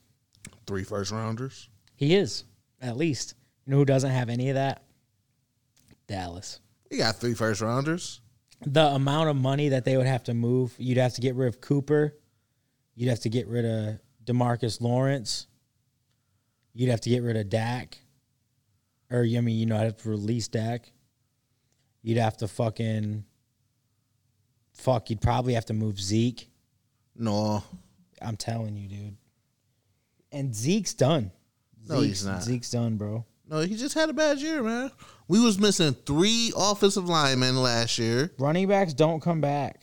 Three 0.65 0.85
first 0.85 1.11
rounders. 1.11 1.67
He 1.97 2.15
is, 2.15 2.45
at 2.81 2.95
least. 2.95 3.35
You 3.65 3.71
know 3.71 3.77
who 3.79 3.85
doesn't 3.85 4.11
have 4.11 4.29
any 4.29 4.47
of 4.47 4.55
that? 4.55 4.83
Dallas. 6.07 6.59
You 6.89 6.97
got 6.97 7.15
three 7.15 7.33
first 7.33 7.61
rounders. 7.61 8.21
The 8.65 8.85
amount 8.85 9.29
of 9.29 9.35
money 9.35 9.69
that 9.69 9.83
they 9.85 9.97
would 9.97 10.07
have 10.07 10.23
to 10.25 10.33
move, 10.33 10.73
you'd 10.77 10.97
have 10.97 11.13
to 11.15 11.21
get 11.21 11.35
rid 11.35 11.47
of 11.47 11.59
Cooper. 11.59 12.15
You'd 12.95 13.09
have 13.09 13.21
to 13.21 13.29
get 13.29 13.47
rid 13.47 13.65
of 13.65 13.99
Demarcus 14.23 14.79
Lawrence. 14.79 15.47
You'd 16.73 16.89
have 16.89 17.01
to 17.01 17.09
get 17.09 17.23
rid 17.23 17.35
of 17.35 17.49
Dak. 17.49 17.97
Or, 19.11 19.23
I 19.23 19.41
mean, 19.41 19.57
you 19.57 19.65
know, 19.65 19.77
I'd 19.77 19.83
have 19.83 19.97
to 20.03 20.09
release 20.09 20.47
Dak. 20.47 20.91
You'd 22.01 22.17
have 22.17 22.37
to 22.37 22.47
fucking. 22.47 23.25
Fuck, 24.73 25.09
you'd 25.09 25.21
probably 25.21 25.53
have 25.53 25.65
to 25.65 25.73
move 25.73 26.01
Zeke. 26.01 26.49
No. 27.15 27.63
I'm 28.21 28.37
telling 28.37 28.75
you, 28.75 28.87
dude. 28.87 29.17
And 30.31 30.55
Zeke's 30.55 30.93
done. 30.93 31.31
No, 31.87 32.01
he's 32.01 32.25
not. 32.25 32.41
Zeke's 32.43 32.71
done, 32.71 32.95
bro. 32.97 33.25
No, 33.49 33.59
he 33.61 33.75
just 33.75 33.93
had 33.93 34.09
a 34.09 34.13
bad 34.13 34.39
year, 34.39 34.63
man. 34.63 34.91
We 35.27 35.39
was 35.39 35.59
missing 35.59 35.93
three 36.05 36.51
offensive 36.55 37.07
linemen 37.09 37.57
last 37.57 37.97
year. 37.97 38.31
Running 38.37 38.67
backs 38.67 38.93
don't 38.93 39.21
come 39.21 39.41
back. 39.41 39.81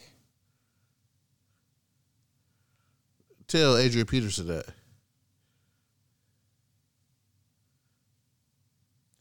Tell 3.46 3.76
Adrian 3.76 4.06
Peterson 4.06 4.46
that. 4.46 4.66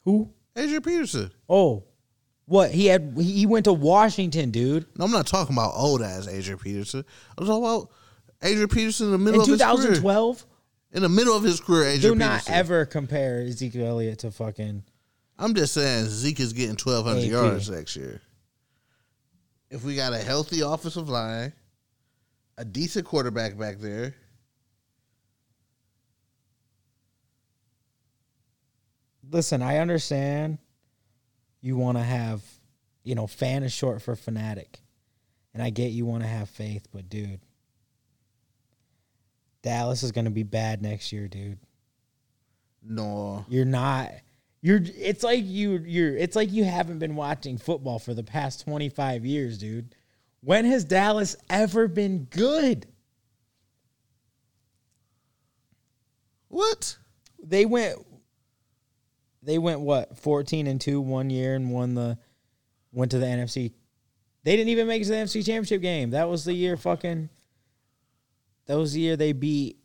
Who? 0.04 0.32
Adrian 0.56 0.82
Peterson. 0.82 1.30
Oh, 1.48 1.84
what? 2.46 2.70
He 2.70 2.86
had 2.86 3.16
he 3.18 3.46
went 3.46 3.64
to 3.64 3.72
Washington, 3.72 4.50
dude. 4.50 4.86
No, 4.96 5.04
I'm 5.04 5.10
not 5.10 5.26
talking 5.26 5.54
about 5.54 5.72
old 5.74 6.02
ass 6.02 6.26
Adrian 6.26 6.58
Peterson. 6.58 7.04
I'm 7.36 7.46
talking 7.46 7.64
about 7.64 7.90
Adrian 8.42 8.68
Peterson 8.68 9.06
in 9.06 9.12
the 9.12 9.18
In 9.18 9.24
middle 9.24 9.42
of 9.42 9.48
his 9.48 9.58
2012, 9.58 10.46
In 10.92 11.02
the 11.02 11.08
middle 11.08 11.36
of 11.36 11.42
his 11.44 11.60
career, 11.60 11.84
Adrian 11.84 12.14
do 12.14 12.18
not 12.18 12.40
Peterson. 12.40 12.54
ever 12.54 12.84
compare 12.84 13.42
Ezekiel 13.42 13.86
Elliott 13.86 14.18
to 14.20 14.30
fucking. 14.30 14.82
I'm 15.38 15.54
just 15.54 15.72
saying 15.72 16.06
Zeke 16.06 16.40
is 16.40 16.52
getting 16.52 16.76
1,200 16.76 17.22
AP. 17.22 17.30
yards 17.30 17.70
next 17.70 17.96
year. 17.96 18.20
If 19.70 19.84
we 19.84 19.94
got 19.94 20.12
a 20.12 20.18
healthy 20.18 20.60
offensive 20.62 21.08
line, 21.08 21.52
a 22.58 22.64
decent 22.64 23.06
quarterback 23.06 23.56
back 23.56 23.78
there, 23.78 24.14
Listen, 29.30 29.62
I 29.62 29.78
understand. 29.78 30.58
You 31.60 31.76
want 31.76 31.98
to 31.98 32.02
have, 32.02 32.42
you 33.04 33.14
know, 33.14 33.26
fan 33.26 33.62
is 33.62 33.72
short 33.72 34.02
for 34.02 34.16
fanatic, 34.16 34.80
and 35.52 35.62
I 35.62 35.70
get 35.70 35.92
you 35.92 36.06
want 36.06 36.22
to 36.22 36.28
have 36.28 36.48
faith, 36.48 36.88
but 36.92 37.08
dude, 37.08 37.40
Dallas 39.62 40.02
is 40.02 40.12
going 40.12 40.24
to 40.24 40.30
be 40.30 40.42
bad 40.42 40.82
next 40.82 41.12
year, 41.12 41.28
dude. 41.28 41.58
no. 42.82 43.44
You're 43.48 43.64
not. 43.64 44.12
You're. 44.62 44.80
It's 44.96 45.22
like 45.22 45.44
you. 45.44 45.78
You're. 45.86 46.16
It's 46.16 46.36
like 46.36 46.52
you 46.52 46.64
haven't 46.64 46.98
been 46.98 47.16
watching 47.16 47.58
football 47.58 47.98
for 47.98 48.14
the 48.14 48.22
past 48.22 48.64
25 48.64 49.24
years, 49.24 49.58
dude. 49.58 49.94
When 50.42 50.64
has 50.64 50.84
Dallas 50.84 51.36
ever 51.48 51.88
been 51.88 52.24
good? 52.30 52.86
What? 56.48 56.96
They 57.42 57.64
went. 57.64 57.96
They 59.42 59.58
went 59.58 59.80
what 59.80 60.18
14 60.18 60.66
and 60.66 60.80
two 60.80 61.00
one 61.00 61.30
year 61.30 61.54
and 61.54 61.70
won 61.70 61.94
the. 61.94 62.18
Went 62.92 63.12
to 63.12 63.18
the 63.18 63.26
NFC. 63.26 63.72
They 64.42 64.56
didn't 64.56 64.70
even 64.70 64.88
make 64.88 65.02
it 65.02 65.04
to 65.04 65.10
the 65.10 65.16
NFC 65.16 65.44
Championship 65.46 65.80
game. 65.80 66.10
That 66.10 66.28
was 66.28 66.44
the 66.44 66.52
year 66.52 66.76
fucking. 66.76 67.28
That 68.70 68.78
was 68.78 68.92
the 68.92 69.00
year 69.00 69.16
they 69.16 69.32
beat. 69.32 69.78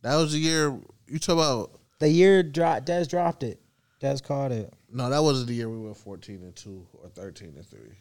That 0.00 0.16
was 0.16 0.32
the 0.32 0.38
year 0.38 0.80
you 1.06 1.18
talk 1.18 1.34
about. 1.34 1.78
The 1.98 2.08
year 2.08 2.42
dro- 2.42 2.80
Dez 2.82 3.06
dropped 3.06 3.42
it. 3.42 3.60
Dez 4.00 4.22
caught 4.22 4.50
it. 4.50 4.72
No, 4.90 5.10
that 5.10 5.22
wasn't 5.22 5.48
the 5.48 5.52
year 5.52 5.68
we 5.68 5.76
went 5.76 5.98
fourteen 5.98 6.36
and 6.36 6.56
two 6.56 6.86
or 6.94 7.10
thirteen 7.10 7.52
and 7.54 7.66
three. 7.66 7.98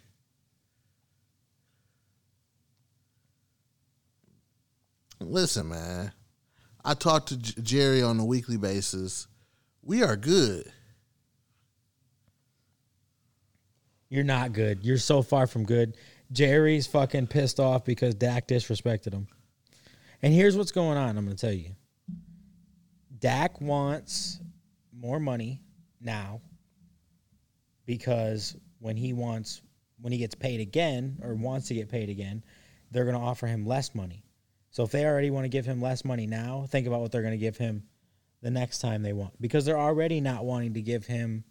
Listen, 5.20 5.68
man. 5.68 6.14
I 6.86 6.94
talk 6.94 7.26
to 7.26 7.38
J- 7.38 7.62
Jerry 7.62 8.02
on 8.02 8.18
a 8.18 8.24
weekly 8.24 8.56
basis. 8.56 9.28
We 9.82 10.04
are 10.04 10.16
good. 10.16 10.72
You're 14.08 14.24
not 14.24 14.54
good. 14.54 14.86
You're 14.86 15.00
so 15.00 15.22
far 15.22 15.48
from 15.48 15.66
good. 15.66 15.98
Jerry's 16.32 16.88
fucking 16.88 17.28
pissed 17.28 17.60
off 17.60 17.84
because 17.84 18.16
Dak 18.16 18.48
disrespected 18.48 19.12
him. 19.12 19.28
And 20.26 20.34
here's 20.34 20.58
what's 20.58 20.72
going 20.72 20.98
on. 20.98 21.20
I'm 21.20 21.26
going 21.26 21.38
to 21.38 21.40
tell 21.40 21.54
you. 21.54 21.76
Dak 23.20 23.62
wants 23.62 24.40
more 24.92 25.20
money 25.20 25.62
now 26.02 26.42
because 27.86 28.58
when 28.80 28.98
he 28.98 29.14
wants 29.14 29.62
when 30.02 30.12
he 30.12 30.18
gets 30.18 30.34
paid 30.34 30.62
again 30.62 31.20
or 31.22 31.36
wants 31.36 31.68
to 31.68 31.76
get 31.76 31.90
paid 31.90 32.10
again, 32.10 32.44
they're 32.90 33.06
going 33.06 33.16
to 33.16 33.22
offer 33.22 33.46
him 33.46 33.68
less 33.68 33.94
money. 33.94 34.24
So 34.72 34.82
if 34.82 34.90
they 34.90 35.06
already 35.06 35.30
want 35.30 35.46
to 35.46 35.50
give 35.50 35.68
him 35.68 35.80
less 35.80 36.04
money 36.04 36.26
now, 36.26 36.66
think 36.72 36.88
about 36.88 37.02
what 37.02 37.12
they're 37.12 37.22
going 37.22 37.32
to 37.32 37.38
give 37.38 37.58
him 37.58 37.84
the 38.42 38.50
next 38.50 38.80
time 38.80 39.04
they 39.04 39.14
want 39.14 39.40
because 39.40 39.64
they're 39.64 39.78
already 39.78 40.22
not 40.22 40.44
wanting 40.44 40.74
to 40.74 40.82
give 40.82 41.06
him 41.06 41.44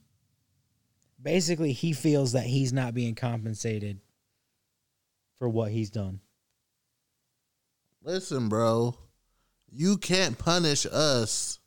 basically 1.22 1.70
he 1.70 1.92
feels 1.92 2.32
that 2.32 2.44
he's 2.44 2.72
not 2.72 2.92
being 2.92 3.14
compensated 3.14 4.00
for 5.38 5.48
what 5.48 5.70
he's 5.70 5.90
done. 5.90 6.18
Listen, 8.04 8.48
bro. 8.48 8.94
You 9.70 9.96
can't 9.96 10.38
punish 10.38 10.86
us 10.86 11.58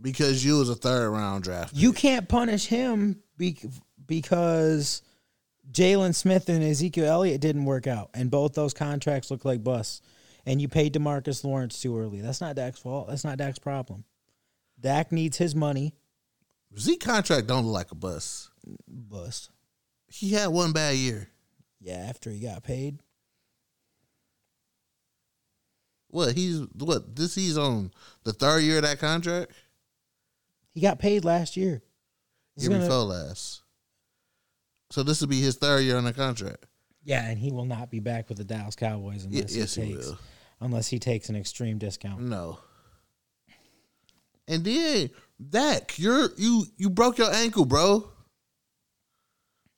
because 0.00 0.44
you 0.44 0.58
was 0.58 0.70
a 0.70 0.74
third 0.74 1.10
round 1.10 1.44
draft. 1.44 1.74
You 1.74 1.92
can't 1.92 2.28
punish 2.28 2.66
him 2.66 3.20
be- 3.36 3.58
because 4.06 5.02
Jaylon 5.70 6.14
Smith 6.14 6.48
and 6.48 6.62
Ezekiel 6.62 7.06
Elliott 7.06 7.40
didn't 7.40 7.64
work 7.64 7.86
out, 7.86 8.10
and 8.14 8.30
both 8.30 8.54
those 8.54 8.74
contracts 8.74 9.30
look 9.30 9.44
like 9.44 9.62
busts. 9.62 10.02
And 10.46 10.60
you 10.60 10.68
paid 10.68 10.92
Demarcus 10.94 11.44
Lawrence 11.44 11.80
too 11.80 11.96
early. 11.98 12.20
That's 12.20 12.40
not 12.40 12.56
Dak's 12.56 12.80
fault. 12.80 13.08
That's 13.08 13.24
not 13.24 13.38
Dak's 13.38 13.60
problem. 13.60 14.04
Dak 14.80 15.12
needs 15.12 15.36
his 15.36 15.54
money. 15.54 15.94
Z 16.76 16.96
contract 16.96 17.46
don't 17.46 17.64
look 17.64 17.74
like 17.74 17.92
a 17.92 17.94
bust. 17.94 18.50
Bust. 18.88 19.50
He 20.08 20.32
had 20.32 20.48
one 20.48 20.72
bad 20.72 20.96
year. 20.96 21.28
Yeah, 21.80 22.06
after 22.08 22.30
he 22.30 22.40
got 22.40 22.64
paid. 22.64 22.98
What 26.12 26.36
he's 26.36 26.60
what 26.74 27.16
this 27.16 27.34
he's 27.34 27.56
on 27.56 27.90
the 28.24 28.34
third 28.34 28.60
year 28.60 28.76
of 28.76 28.82
that 28.82 28.98
contract? 29.00 29.50
He 30.74 30.80
got 30.82 30.98
paid 30.98 31.24
last 31.24 31.56
year. 31.56 31.82
He's 32.54 32.64
Year 32.64 32.72
gonna- 32.76 32.84
before 32.84 33.04
last. 33.04 33.62
So 34.90 35.02
this 35.02 35.22
will 35.22 35.28
be 35.28 35.40
his 35.40 35.56
third 35.56 35.80
year 35.80 35.96
on 35.96 36.04
the 36.04 36.12
contract. 36.12 36.66
yeah, 37.02 37.26
and 37.28 37.38
he 37.38 37.50
will 37.50 37.64
not 37.64 37.90
be 37.90 37.98
back 37.98 38.28
with 38.28 38.36
the 38.36 38.44
Dallas 38.44 38.76
Cowboys 38.76 39.24
Y- 39.24 39.30
unless 39.32 39.56
yes, 39.56 39.74
he 39.74 39.82
he 39.86 39.94
takes 39.94 40.06
will. 40.06 40.18
unless 40.60 40.88
he 40.88 40.98
takes 40.98 41.30
an 41.30 41.34
extreme 41.36 41.78
discount. 41.78 42.20
No. 42.20 42.58
And 44.46 44.62
then 44.64 45.08
Dak, 45.48 45.98
you're 45.98 46.28
you 46.36 46.66
you 46.76 46.90
broke 46.90 47.16
your 47.16 47.32
ankle, 47.32 47.64
bro. 47.64 48.06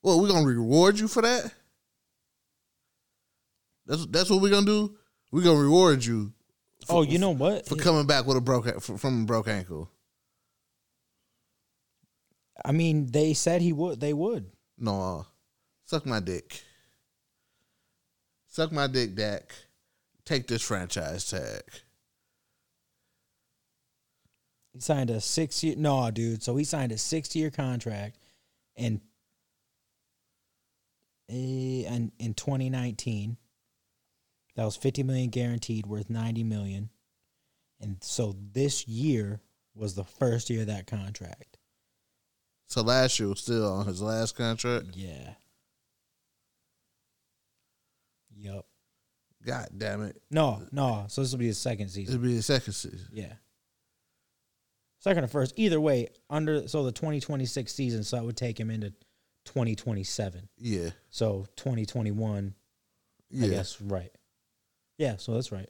Well, 0.03 0.21
we're 0.21 0.29
gonna 0.29 0.45
reward 0.47 0.99
you 0.99 1.07
for 1.07 1.23
that? 1.23 1.55
That's 3.87 4.05
that's 4.07 4.31
what 4.31 4.43
we're 4.43 4.51
gonna 4.51 4.67
do. 4.67 4.97
We're 5.35 5.43
gonna 5.43 5.59
reward 5.59 6.05
you 6.05 6.33
oh, 6.89 7.03
you 7.03 7.19
know 7.19 7.33
what? 7.33 7.67
for 7.67 7.75
coming 7.75 8.07
back 8.07 8.25
with 8.25 8.37
a 8.37 8.41
broke 8.41 8.81
from 8.81 9.23
a 9.23 9.27
broke 9.27 9.49
ankle. 9.49 9.91
I 12.65 12.71
mean, 12.71 13.11
they 13.11 13.35
said 13.35 13.61
he 13.61 13.73
would. 13.73 13.99
They 13.99 14.13
would. 14.13 14.53
No, 14.79 15.03
uh, 15.03 15.23
suck 15.87 16.07
my 16.07 16.21
dick. 16.21 16.63
Suck 18.47 18.71
my 18.71 18.87
dick, 18.87 19.17
Dak. 19.17 19.53
Take 20.25 20.47
this 20.47 20.63
franchise 20.63 21.29
tag. 21.29 21.65
He 24.73 24.79
signed 24.79 25.11
a 25.11 25.21
six 25.21 25.65
year. 25.65 25.75
No, 25.77 26.13
dude. 26.13 26.45
So 26.45 26.55
he 26.55 26.63
signed 26.63 26.93
a 26.93 26.99
six 26.99 27.35
year 27.35 27.51
contract, 27.51 28.19
and 28.77 29.01
eh, 31.29 31.91
in 31.93 32.13
in 32.21 32.35
2019, 32.35 33.37
that 34.57 34.65
was 34.65 34.77
50 34.77 35.03
million 35.03 35.31
guaranteed, 35.31 35.87
worth 35.87 36.11
90 36.11 36.45
million, 36.45 36.91
and 37.81 37.97
so 38.03 38.35
this 38.53 38.87
year 38.87 39.41
was 39.75 39.95
the 39.95 40.05
first 40.05 40.51
year 40.51 40.63
of 40.63 40.69
that 40.69 40.87
contract. 40.87 41.59
So 42.67 42.83
last 42.83 43.19
year 43.19 43.29
was 43.29 43.41
still 43.41 43.71
on 43.71 43.87
his 43.87 44.01
last 44.01 44.37
contract. 44.37 44.89
Yeah. 44.95 45.35
Yup. 48.37 48.67
God 49.45 49.69
damn 49.77 50.03
it! 50.03 50.21
No, 50.31 50.63
no. 50.73 51.05
So 51.09 51.21
this 51.21 51.33
will 51.33 51.39
be 51.39 51.47
his 51.47 51.59
second 51.59 51.89
season. 51.91 52.15
It'll 52.15 52.25
be 52.25 52.35
his 52.35 52.47
second 52.47 52.73
season. 52.73 53.09
Yeah. 53.13 53.35
Second 55.01 55.25
or 55.25 55.29
first, 55.29 55.53
either 55.57 55.79
way, 55.79 56.09
under 56.31 56.67
so 56.67 56.83
the 56.83 56.93
2026 56.93 57.71
season, 57.71 58.05
so 58.05 58.17
that 58.17 58.25
would 58.25 58.39
take 58.39 58.59
him 58.59 58.71
into 58.71 58.89
2027. 59.45 60.49
Yeah, 60.57 60.91
So 61.11 61.45
2021, 61.57 62.55
yeah. 63.31 63.47
I 63.47 63.51
guess, 63.51 63.79
right. 63.83 64.11
Yeah, 64.97 65.17
so 65.17 65.35
that's 65.35 65.53
right. 65.53 65.69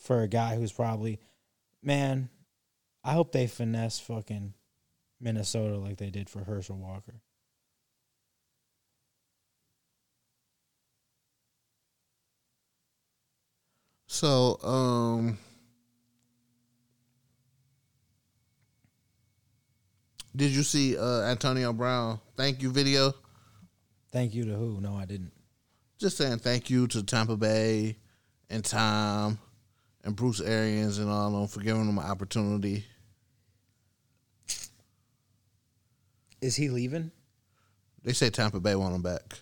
For 0.00 0.22
a 0.22 0.28
guy 0.28 0.56
who's 0.56 0.72
probably, 0.72 1.20
man, 1.82 2.28
I 3.02 3.12
hope 3.12 3.32
they 3.32 3.46
finesse 3.46 4.00
fucking 4.00 4.54
Minnesota 5.20 5.76
like 5.76 5.96
they 5.96 6.10
did 6.10 6.28
for 6.28 6.44
Herschel 6.44 6.76
Walker. 6.76 7.22
So, 14.06 14.58
um, 14.62 15.38
did 20.36 20.52
you 20.52 20.62
see 20.62 20.96
uh, 20.96 21.22
Antonio 21.22 21.72
Brown 21.72 22.20
thank 22.36 22.62
you 22.62 22.70
video? 22.70 23.12
Thank 24.12 24.34
you 24.34 24.44
to 24.44 24.54
who? 24.54 24.80
No, 24.80 24.94
I 24.94 25.04
didn't. 25.04 25.33
Just 25.98 26.16
saying 26.16 26.38
thank 26.38 26.70
you 26.70 26.86
to 26.88 27.02
Tampa 27.02 27.36
Bay 27.36 27.96
and 28.50 28.64
Tom 28.64 29.38
and 30.02 30.16
Bruce 30.16 30.40
Arians 30.40 30.98
and 30.98 31.08
all 31.10 31.28
of 31.28 31.32
them 31.32 31.48
for 31.48 31.60
giving 31.60 31.86
them 31.86 31.98
an 31.98 32.04
opportunity. 32.04 32.84
Is 36.40 36.56
he 36.56 36.68
leaving? 36.68 37.10
They 38.02 38.12
say 38.12 38.28
Tampa 38.28 38.60
Bay 38.60 38.74
want 38.74 38.94
him 38.94 39.02
back. 39.02 39.38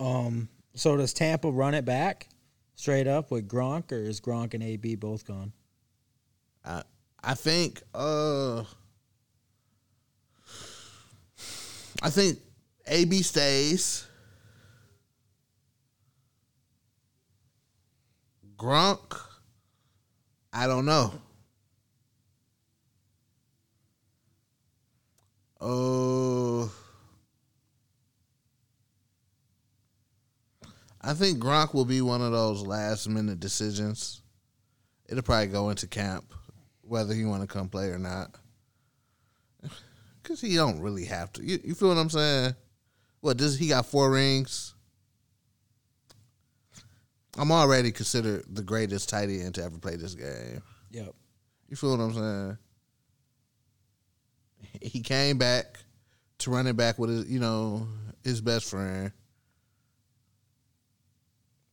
Um. 0.00 0.48
So 0.74 0.96
does 0.96 1.12
Tampa 1.12 1.50
run 1.50 1.74
it 1.74 1.84
back 1.84 2.28
straight 2.74 3.06
up 3.06 3.30
with 3.30 3.48
Gronk, 3.48 3.92
or 3.92 3.96
is 3.98 4.20
Gronk 4.20 4.54
and 4.54 4.62
AB 4.62 4.96
both 4.96 5.24
gone? 5.24 5.52
I 6.64 6.82
I 7.22 7.34
think 7.34 7.82
uh 7.94 8.64
I 12.02 12.10
think 12.10 12.40
AB 12.88 13.22
stays. 13.22 14.06
Gronk, 18.56 19.20
I 20.52 20.66
don't 20.66 20.86
know. 20.86 21.12
Uh 25.60 26.68
I 31.06 31.12
think 31.12 31.38
Gronk 31.38 31.74
will 31.74 31.84
be 31.84 32.00
one 32.00 32.22
of 32.22 32.32
those 32.32 32.62
last 32.66 33.08
minute 33.08 33.38
decisions. 33.38 34.22
It'll 35.06 35.22
probably 35.22 35.48
go 35.48 35.68
into 35.68 35.86
camp 35.86 36.32
whether 36.80 37.12
he 37.14 37.24
want 37.24 37.42
to 37.42 37.46
come 37.46 37.68
play 37.68 37.88
or 37.88 37.98
not. 37.98 38.36
Cause 40.22 40.40
he 40.40 40.54
don't 40.56 40.80
really 40.80 41.04
have 41.04 41.30
to. 41.34 41.44
You, 41.44 41.58
you 41.62 41.74
feel 41.74 41.88
what 41.88 41.98
I'm 41.98 42.08
saying? 42.08 42.54
What 43.20 43.36
does 43.36 43.58
he 43.58 43.68
got 43.68 43.84
four 43.84 44.10
rings? 44.10 44.73
I'm 47.36 47.50
already 47.50 47.90
considered 47.92 48.44
the 48.48 48.62
greatest 48.62 49.08
tight 49.08 49.28
end 49.28 49.54
to 49.56 49.64
ever 49.64 49.78
play 49.78 49.96
this 49.96 50.14
game. 50.14 50.62
Yep. 50.90 51.14
You 51.68 51.76
feel 51.76 51.96
what 51.96 52.00
I'm 52.02 52.14
saying? 52.14 52.58
He 54.80 55.00
came 55.00 55.38
back 55.38 55.78
to 56.38 56.50
running 56.50 56.76
back 56.76 56.98
with 56.98 57.10
his, 57.10 57.28
you 57.28 57.40
know, 57.40 57.86
his 58.22 58.40
best 58.40 58.68
friend. 58.70 59.12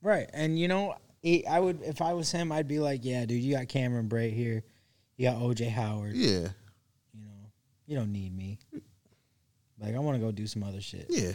Right, 0.02 0.30
and 0.34 0.58
you 0.58 0.68
know, 0.68 0.96
he, 1.22 1.46
I 1.46 1.60
would 1.60 1.82
if 1.84 2.02
I 2.02 2.14
was 2.14 2.32
him, 2.32 2.52
I'd 2.52 2.68
be 2.68 2.80
like, 2.80 3.02
yeah, 3.04 3.26
dude, 3.26 3.42
you 3.42 3.56
got 3.56 3.68
Cameron 3.68 4.10
Brate 4.10 4.34
here, 4.34 4.64
you 5.18 5.30
got 5.30 5.38
OJ 5.38 5.70
Howard. 5.70 6.16
Yeah, 6.16 6.48
You 7.14 7.26
know, 7.26 7.52
you 7.86 7.98
don't 7.98 8.12
need 8.12 8.36
me. 8.36 8.58
Like, 9.80 9.96
I 9.96 10.00
want 10.00 10.16
to 10.18 10.24
go 10.24 10.32
do 10.32 10.48
some 10.48 10.64
other 10.64 10.82
shit. 10.82 11.06
yeah. 11.10 11.34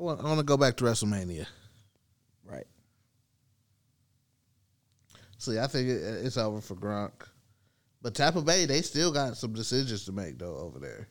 I 0.00 0.02
want, 0.02 0.20
I 0.20 0.24
want 0.24 0.38
to 0.38 0.44
go 0.44 0.56
back 0.56 0.76
to 0.78 0.84
WrestleMania. 0.84 1.46
Right. 2.42 2.66
See, 5.38 5.58
I 5.58 5.66
think 5.66 5.90
it, 5.90 6.02
it's 6.24 6.38
over 6.38 6.62
for 6.62 6.74
Gronk. 6.74 7.28
But 8.02 8.14
Tampa 8.14 8.40
Bay, 8.40 8.64
they 8.64 8.80
still 8.80 9.12
got 9.12 9.36
some 9.36 9.52
decisions 9.52 10.06
to 10.06 10.12
make 10.12 10.38
though 10.38 10.56
over 10.56 10.78
there. 10.78 11.08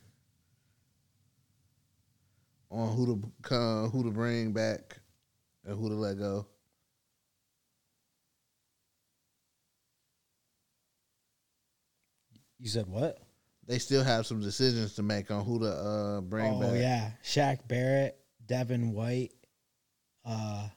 on 2.72 2.96
who 2.96 3.06
to 3.06 3.32
come, 3.42 3.90
who 3.90 4.04
to 4.04 4.12
bring 4.12 4.54
back, 4.54 4.98
and 5.66 5.78
who 5.78 5.90
to 5.90 5.96
let 5.96 6.18
go. 6.18 6.46
You 12.60 12.70
said 12.70 12.88
what? 12.88 13.20
They 13.68 13.80
still 13.80 14.04
have 14.04 14.26
some 14.26 14.42
decisions 14.42 14.96
to 14.96 15.04
make 15.04 15.32
on 15.32 15.46
who 15.46 15.60
to 15.60 15.68
uh, 15.68 16.22
bring 16.22 16.56
oh 16.56 16.60
back. 16.60 16.70
Oh 16.72 16.76
yeah, 16.76 17.12
Shaq 17.24 17.68
Barrett, 17.68 18.19
Devin 18.50 18.94
White, 18.94 19.32
a 20.26 20.30
uh, 20.30 20.70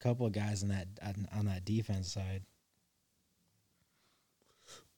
couple 0.00 0.26
of 0.26 0.32
guys 0.32 0.62
on 0.62 0.68
that 0.70 0.88
on, 1.02 1.28
on 1.38 1.46
that 1.46 1.64
defense 1.64 2.12
side. 2.12 2.42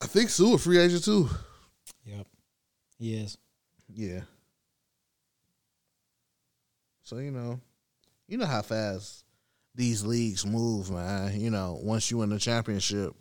I 0.01 0.07
think 0.07 0.31
Suh 0.31 0.55
a 0.55 0.59
free 0.59 0.79
agent 0.79 1.05
too. 1.05 1.29
Yep, 2.05 2.27
he 2.99 3.15
is. 3.15 3.39
Yeah. 3.93 4.23
So 7.03 7.19
you 7.19 7.31
know, 7.31 7.61
you 8.27 8.39
know 8.39 8.47
how 8.47 8.63
fast 8.63 9.25
these 9.75 10.05
leagues 10.05 10.47
move, 10.47 10.91
man. 10.91 11.39
You 11.39 11.51
know, 11.51 11.79
once 11.83 12.11
you 12.11 12.19
win 12.19 12.31
the 12.31 12.39
championship, 12.39 13.15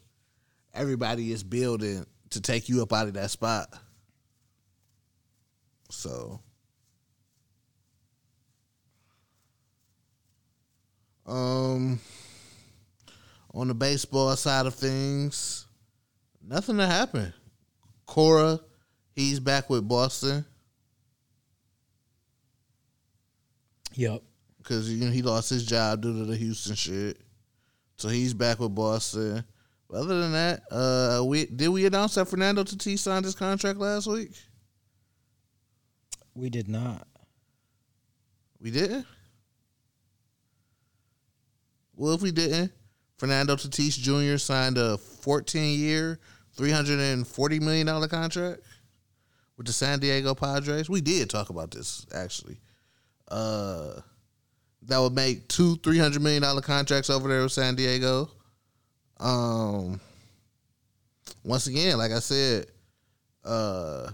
everybody 0.73 1.33
is 1.33 1.43
building 1.43 2.05
to 2.29 2.41
take 2.41 2.69
you 2.69 2.81
up 2.81 2.93
out 2.93 3.07
of 3.07 3.13
that 3.15 3.31
spot. 3.31 3.67
So, 5.91 6.39
um, 11.25 11.99
on 13.53 13.67
the 13.67 13.73
baseball 13.73 14.35
side 14.35 14.65
of 14.65 14.75
things, 14.75 15.65
nothing 16.45 16.77
to 16.77 16.85
happen. 16.85 17.33
Cora, 18.05 18.59
he's 19.15 19.39
back 19.39 19.69
with 19.69 19.87
Boston. 19.87 20.45
Yep. 23.93 24.21
because 24.57 24.91
you 24.91 25.05
know 25.05 25.11
he 25.11 25.21
lost 25.21 25.49
his 25.49 25.65
job 25.65 26.01
due 26.01 26.11
to 26.11 26.25
the 26.25 26.35
Houston 26.35 26.75
shit. 26.75 27.17
So 27.97 28.09
he's 28.09 28.33
back 28.33 28.59
with 28.59 28.75
Boston. 28.75 29.43
But 29.89 29.97
other 29.97 30.19
than 30.19 30.31
that, 30.33 30.63
uh, 30.69 31.23
we 31.23 31.45
did 31.45 31.69
we 31.69 31.85
announce 31.85 32.15
that 32.15 32.27
Fernando 32.27 32.63
Tatis 32.63 32.99
signed 32.99 33.23
his 33.25 33.35
contract 33.35 33.79
last 33.79 34.07
week? 34.07 34.31
We 36.33 36.49
did 36.49 36.67
not. 36.67 37.07
We 38.59 38.71
didn't. 38.71 39.05
Well, 41.95 42.13
if 42.13 42.21
we 42.21 42.31
didn't, 42.31 42.71
Fernando 43.17 43.55
Tatis 43.55 43.97
Jr. 43.97 44.37
signed 44.37 44.77
a 44.77 44.97
14-year, 44.97 46.19
340 46.55 47.59
million 47.59 47.87
dollar 47.87 48.07
contract 48.07 48.61
with 49.57 49.67
the 49.67 49.73
San 49.73 49.99
Diego 49.99 50.35
Padres. 50.35 50.89
We 50.89 51.01
did 51.01 51.29
talk 51.29 51.49
about 51.49 51.71
this 51.71 52.05
actually. 52.13 52.59
Uh, 53.27 54.01
that 54.83 54.99
would 54.99 55.13
make 55.13 55.47
two 55.47 55.77
three 55.77 55.97
hundred 55.97 56.21
million 56.21 56.43
dollar 56.43 56.61
contracts 56.61 57.09
over 57.09 57.27
there 57.27 57.41
with 57.43 57.51
San 57.51 57.75
Diego. 57.75 58.29
Um, 59.19 59.99
once 61.43 61.67
again, 61.67 61.97
like 61.97 62.11
I 62.11 62.19
said, 62.19 62.67
uh, 63.43 64.11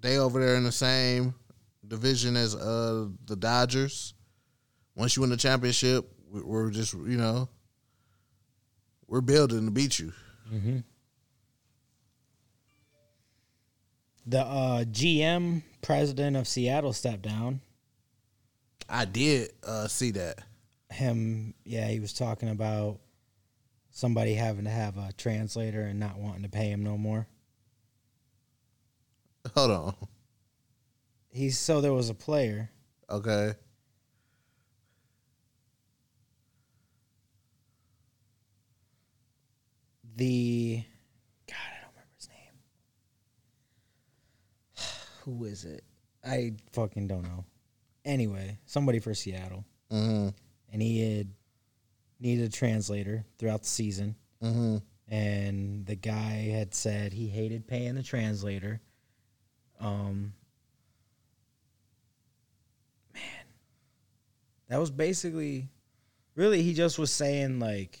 they 0.00 0.18
over 0.18 0.44
there 0.44 0.56
in 0.56 0.64
the 0.64 0.72
same 0.72 1.34
division 1.86 2.36
as 2.36 2.54
uh 2.54 3.08
the 3.26 3.36
Dodgers. 3.36 4.14
Once 4.94 5.14
you 5.14 5.20
win 5.20 5.30
the 5.30 5.36
championship, 5.36 6.10
we're 6.30 6.70
just 6.70 6.94
you 6.94 7.16
know 7.16 7.48
we're 9.06 9.20
building 9.20 9.66
to 9.66 9.70
beat 9.70 9.98
you. 9.98 10.12
Mm-hmm. 10.52 10.78
The 14.26 14.40
uh, 14.40 14.84
GM 14.84 15.62
president 15.82 16.36
of 16.36 16.48
Seattle 16.48 16.92
stepped 16.92 17.22
down. 17.22 17.60
I 18.88 19.04
did 19.04 19.50
uh 19.64 19.88
see 19.88 20.12
that. 20.12 20.40
Him, 20.90 21.54
yeah, 21.64 21.88
he 21.88 21.98
was 21.98 22.12
talking 22.12 22.48
about 22.48 23.00
somebody 23.90 24.34
having 24.34 24.64
to 24.64 24.70
have 24.70 24.96
a 24.96 25.10
translator 25.16 25.82
and 25.82 25.98
not 25.98 26.18
wanting 26.18 26.42
to 26.42 26.48
pay 26.48 26.70
him 26.70 26.84
no 26.84 26.96
more. 26.96 27.26
Hold 29.54 29.70
on. 29.70 29.94
He's 31.30 31.58
so 31.58 31.80
there 31.80 31.92
was 31.92 32.08
a 32.08 32.14
player. 32.14 32.70
Okay. 33.10 33.54
The 40.16 40.82
God, 41.46 41.56
I 41.56 41.80
don't 41.82 41.90
remember 41.92 42.14
his 42.16 42.28
name. 42.28 42.54
Who 45.24 45.44
is 45.44 45.64
it? 45.64 45.84
I 46.24 46.54
fucking 46.72 47.06
don't 47.06 47.22
know. 47.22 47.44
Anyway, 48.04 48.58
somebody 48.66 48.98
for 48.98 49.14
Seattle, 49.14 49.64
Mm-hmm. 49.92 50.28
and 50.72 50.82
he 50.82 51.16
had 51.18 51.28
needed 52.18 52.46
a 52.48 52.52
translator 52.52 53.24
throughout 53.38 53.62
the 53.62 53.68
season. 53.68 54.16
Mm-hmm. 54.42 54.76
and 55.08 55.86
the 55.86 55.94
guy 55.96 56.50
had 56.52 56.74
said 56.74 57.12
he 57.12 57.26
hated 57.28 57.66
paying 57.66 57.94
the 57.94 58.02
translator. 58.02 58.80
Um, 59.80 60.32
man, 63.14 63.22
that 64.68 64.78
was 64.78 64.90
basically, 64.90 65.68
really, 66.34 66.62
he 66.62 66.74
just 66.74 66.98
was 66.98 67.10
saying 67.10 67.60
like, 67.60 68.00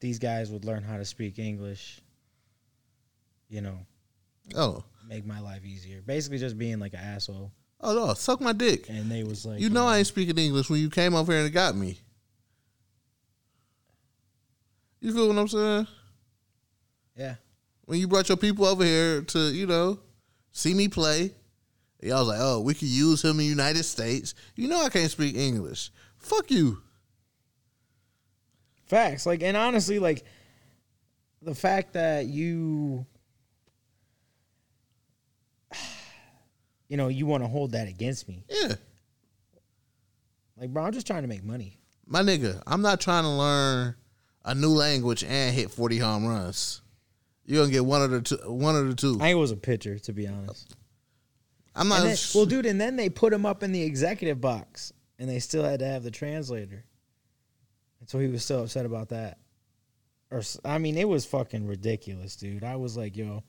these 0.00 0.18
guys 0.18 0.50
would 0.50 0.64
learn 0.64 0.82
how 0.82 0.96
to 0.96 1.04
speak 1.04 1.38
English. 1.38 2.00
You 3.48 3.62
know, 3.62 3.78
Oh. 4.54 4.84
make 5.08 5.24
my 5.26 5.40
life 5.40 5.64
easier. 5.64 6.02
Basically, 6.02 6.38
just 6.38 6.58
being 6.58 6.78
like 6.78 6.92
an 6.94 7.00
asshole. 7.00 7.50
Oh 7.80 7.94
no, 7.94 8.12
suck 8.14 8.40
my 8.40 8.52
dick. 8.52 8.88
And 8.88 9.10
they 9.10 9.22
was 9.24 9.46
like, 9.46 9.60
You 9.60 9.70
know 9.70 9.84
uh, 9.86 9.90
I 9.90 9.98
ain't 9.98 10.06
speaking 10.06 10.36
English 10.38 10.68
when 10.68 10.80
you 10.80 10.90
came 10.90 11.14
over 11.14 11.32
here 11.32 11.44
and 11.44 11.52
got 11.52 11.76
me. 11.76 11.98
You 15.00 15.12
feel 15.14 15.28
what 15.28 15.38
I'm 15.38 15.48
saying? 15.48 15.86
yeah, 17.16 17.34
When 17.84 17.98
you 18.00 18.08
brought 18.08 18.28
your 18.28 18.36
people 18.36 18.64
over 18.66 18.84
here 18.84 19.22
to, 19.22 19.38
you 19.52 19.66
know, 19.66 20.00
see 20.52 20.74
me 20.74 20.88
play, 20.88 21.32
y'all 22.02 22.18
was 22.20 22.28
like, 22.28 22.38
oh, 22.40 22.60
we 22.60 22.74
could 22.74 22.88
use 22.88 23.22
him 23.24 23.32
in 23.32 23.36
the 23.38 23.44
United 23.44 23.84
States. 23.84 24.34
You 24.56 24.68
know 24.68 24.80
I 24.82 24.88
can't 24.88 25.10
speak 25.10 25.36
English. 25.36 25.90
Fuck 26.18 26.50
you. 26.50 26.82
Facts. 28.88 29.26
Like, 29.26 29.42
and 29.42 29.56
honestly, 29.56 29.98
like, 29.98 30.24
the 31.42 31.54
fact 31.54 31.92
that 31.92 32.26
you, 32.26 33.06
you 36.88 36.96
know, 36.96 37.08
you 37.08 37.26
want 37.26 37.42
to 37.42 37.48
hold 37.48 37.72
that 37.72 37.88
against 37.88 38.28
me. 38.28 38.44
Yeah. 38.48 38.74
Like, 40.56 40.72
bro, 40.72 40.84
I'm 40.84 40.92
just 40.92 41.06
trying 41.06 41.22
to 41.22 41.28
make 41.28 41.44
money. 41.44 41.78
My 42.06 42.22
nigga, 42.22 42.62
I'm 42.66 42.82
not 42.82 43.00
trying 43.00 43.24
to 43.24 43.30
learn 43.30 43.94
a 44.44 44.54
new 44.54 44.70
language 44.70 45.22
and 45.22 45.54
hit 45.54 45.70
40 45.70 45.98
home 45.98 46.26
runs. 46.26 46.80
You're 47.44 47.62
gonna 47.62 47.72
get 47.72 47.84
one 47.84 48.02
of 48.02 48.10
the 48.10 48.20
two 48.20 48.36
one 48.44 48.76
of 48.76 48.88
the 48.88 48.94
two. 48.94 49.16
I 49.16 49.24
think 49.24 49.36
it 49.36 49.40
was 49.40 49.52
a 49.52 49.56
pitcher, 49.56 49.98
to 50.00 50.12
be 50.12 50.28
honest. 50.28 50.76
I'm 51.74 51.88
not 51.88 52.02
then, 52.02 52.16
well, 52.34 52.44
dude, 52.44 52.66
and 52.66 52.78
then 52.78 52.96
they 52.96 53.08
put 53.08 53.32
him 53.32 53.46
up 53.46 53.62
in 53.62 53.72
the 53.72 53.82
executive 53.82 54.38
box, 54.40 54.92
and 55.18 55.30
they 55.30 55.38
still 55.38 55.62
had 55.62 55.78
to 55.78 55.86
have 55.86 56.02
the 56.02 56.10
translator. 56.10 56.84
And 58.00 58.08
so 58.08 58.18
he 58.18 58.28
was 58.28 58.44
so 58.44 58.62
upset 58.62 58.86
about 58.86 59.08
that. 59.10 59.38
Or, 60.30 60.42
I 60.64 60.78
mean, 60.78 60.96
it 60.98 61.08
was 61.08 61.24
fucking 61.24 61.66
ridiculous, 61.66 62.36
dude. 62.36 62.62
I 62.64 62.76
was 62.76 62.96
like, 62.96 63.16
yo, 63.16 63.42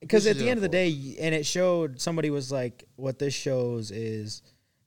because 0.00 0.26
at 0.26 0.36
the 0.36 0.48
end 0.48 0.58
of 0.58 0.62
the 0.62 0.68
day, 0.68 1.16
and 1.20 1.34
it 1.34 1.44
showed 1.44 2.00
somebody 2.00 2.30
was 2.30 2.50
like, 2.52 2.84
what 2.96 3.18
this 3.18 3.34
shows 3.34 3.90
is 3.90 4.42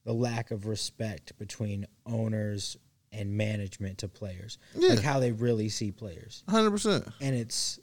the 0.05 0.13
lack 0.13 0.51
of 0.51 0.65
respect 0.65 1.37
between 1.37 1.85
owners 2.05 2.77
and 3.11 3.31
management 3.37 3.99
to 3.99 4.07
players, 4.07 4.57
Yeah. 4.75 4.89
like 4.89 5.01
how 5.03 5.19
they 5.19 5.31
really 5.31 5.69
see 5.69 5.91
players 5.91 6.43
hundred 6.49 6.71
percent. 6.71 7.07
and 7.21 7.35
it's 7.35 7.79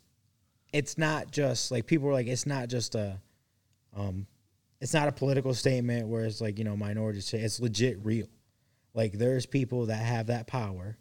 it's 0.73 0.99
not 0.99 1.31
just 1.31 1.71
like 1.71 1.87
people 1.87 2.09
are 2.09 2.13
like 2.13 2.27
it's 2.27 2.47
not 2.47 2.69
just 2.69 2.97
a 2.97 3.21
um 3.97 4.27
it's 4.81 4.93
not 4.93 5.07
a 5.07 5.13
political 5.13 5.55
statement 5.55 6.09
where 6.09 6.25
it's 6.25 6.41
like 6.41 6.59
you 6.59 6.65
know 6.65 6.77
minorities 6.77 7.27
say 7.27 7.39
it's 7.39 7.61
legit 7.61 8.05
real 8.05 8.27
like 9.01 9.13
there's 9.13 9.47
people 9.47 9.87
that 9.87 10.03
have 10.03 10.27
that 10.27 10.47
power 10.47 10.99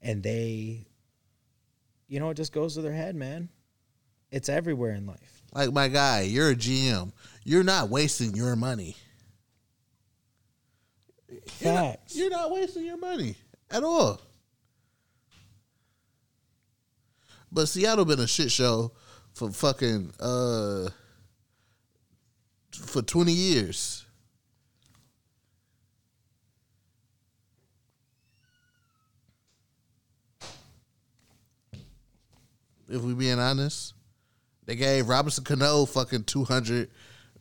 and 0.00 0.22
they 0.22 0.86
you 2.06 2.20
know 2.20 2.30
it 2.30 2.34
just 2.36 2.52
goes 2.52 2.74
to 2.74 2.80
their 2.80 2.92
head 2.92 3.16
man 3.16 3.48
it's 4.30 4.48
everywhere 4.48 4.92
in 4.92 5.04
life 5.04 5.42
Like 5.52 5.72
my 5.72 5.88
guy, 5.88 6.22
you're 6.22 6.50
a 6.50 6.54
GM. 6.54 7.12
You're 7.44 7.64
not 7.64 7.88
wasting 7.88 8.34
your 8.34 8.54
money. 8.56 8.96
You're 11.60 11.72
not, 11.74 11.84
Facts. 11.96 12.16
you're 12.16 12.30
not 12.30 12.50
wasting 12.52 12.84
your 12.84 12.98
money 12.98 13.36
at 13.70 13.82
all. 13.82 14.20
But 17.50 17.66
Seattle 17.66 18.04
been 18.04 18.20
a 18.20 18.26
shit 18.26 18.50
show 18.50 18.92
for 19.32 19.50
fucking 19.50 20.12
uh 20.20 20.88
for 22.72 23.02
twenty 23.02 23.32
years. 23.32 24.03
If 32.88 33.02
we 33.02 33.14
being 33.14 33.38
honest, 33.38 33.94
they 34.66 34.76
gave 34.76 35.08
Robinson 35.08 35.44
Cano 35.44 35.86
fucking 35.86 36.24
two 36.24 36.44
hundred 36.44 36.90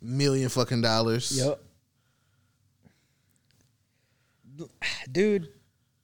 million 0.01 0.49
fucking 0.49 0.81
dollars. 0.81 1.31
yep 1.37 1.59
dude, 5.11 5.49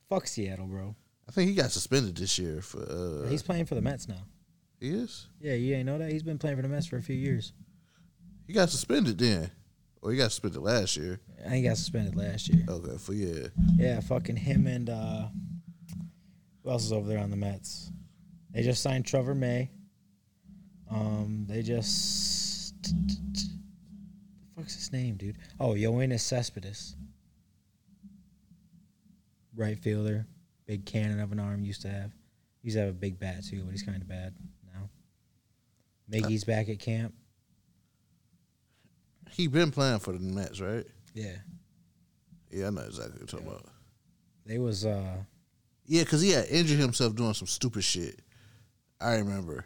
fuck 0.09 0.27
Seattle, 0.27 0.67
bro. 0.67 0.95
I 1.27 1.31
think 1.31 1.49
he 1.49 1.55
got 1.55 1.71
suspended 1.71 2.17
this 2.17 2.39
year 2.39 2.61
for. 2.61 2.79
Uh, 2.81 3.29
He's 3.29 3.43
playing 3.43 3.65
for 3.65 3.75
the 3.75 3.81
Mets 3.81 4.07
now. 4.07 4.23
he 4.79 4.89
is. 4.89 5.27
Yeah, 5.39 5.53
you 5.53 5.75
ain't 5.75 5.85
know 5.85 5.97
that? 5.97 6.11
He's 6.11 6.23
been 6.23 6.37
playing 6.37 6.55
for 6.57 6.63
the 6.63 6.67
Mets 6.69 6.87
for 6.87 6.97
a 6.97 7.01
few 7.01 7.15
years. 7.15 7.53
He 8.47 8.53
got 8.53 8.69
suspended 8.69 9.17
then, 9.19 9.51
or 10.01 10.11
he 10.11 10.17
got 10.17 10.31
suspended 10.31 10.61
last 10.61 10.97
year. 10.97 11.19
I 11.39 11.49
think 11.49 11.55
he 11.63 11.63
got 11.63 11.77
suspended 11.77 12.15
last 12.15 12.49
year. 12.49 12.65
Okay, 12.67 12.97
for 12.97 13.13
yeah. 13.13 13.47
Yeah, 13.77 13.99
fucking 13.99 14.37
him 14.37 14.65
and 14.65 14.89
uh 14.89 15.27
who 16.63 16.71
else 16.71 16.83
is 16.83 16.91
over 16.91 17.07
there 17.07 17.19
on 17.19 17.29
the 17.29 17.37
Mets? 17.37 17.91
They 18.51 18.63
just 18.63 18.81
signed 18.81 19.05
Trevor 19.05 19.35
May. 19.35 19.69
Um, 20.89 21.45
they 21.47 21.61
just 21.61 22.73
the 22.83 23.49
fuck's 24.55 24.75
his 24.75 24.91
name, 24.91 25.15
dude? 25.17 25.37
Oh, 25.59 25.69
Yoenis 25.73 26.21
Cespedes. 26.21 26.95
Right 29.55 29.77
fielder, 29.77 30.25
big 30.65 30.85
cannon 30.85 31.19
of 31.19 31.31
an 31.31 31.39
arm. 31.39 31.63
Used 31.63 31.81
to 31.83 31.89
have, 31.89 32.11
He 32.61 32.67
used 32.67 32.75
to 32.77 32.81
have 32.81 32.89
a 32.89 32.93
big 32.93 33.19
bat 33.19 33.43
too, 33.45 33.63
but 33.63 33.71
he's 33.71 33.83
kind 33.83 34.01
of 34.01 34.07
bad 34.07 34.33
now. 34.73 34.89
Miggy's 36.11 36.43
back 36.43 36.69
at 36.69 36.79
camp. 36.79 37.13
He 39.31 39.47
been 39.47 39.71
playing 39.71 39.99
for 39.99 40.13
the 40.13 40.19
Mets, 40.19 40.59
right? 40.59 40.85
Yeah, 41.13 41.35
Yeah, 42.51 42.67
I 42.67 42.69
know 42.71 42.81
exactly 42.81 43.11
what 43.11 43.19
you're 43.19 43.27
talking 43.27 43.47
about. 43.47 43.65
they 44.45 44.57
was 44.57 44.85
uh 44.85 45.17
Yeah, 45.85 46.03
because 46.03 46.21
he 46.21 46.31
had 46.31 46.45
injured 46.49 46.79
himself 46.79 47.15
doing 47.15 47.33
some 47.33 47.47
stupid 47.47 47.83
shit. 47.83 48.21
I 49.01 49.15
remember. 49.15 49.65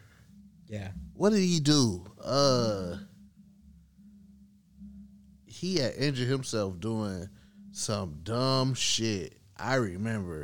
yeah 0.68 0.90
What 1.16 1.32
did 1.32 1.40
he 1.40 1.60
do? 1.60 2.06
Uh, 2.24 2.98
he 5.46 5.78
had 5.78 5.94
injured 5.96 6.28
himself 6.28 6.80
doing 6.80 7.30
some 7.72 8.20
dumb 8.24 8.74
shit. 8.74 9.38
I 9.58 9.76
remember. 9.76 10.44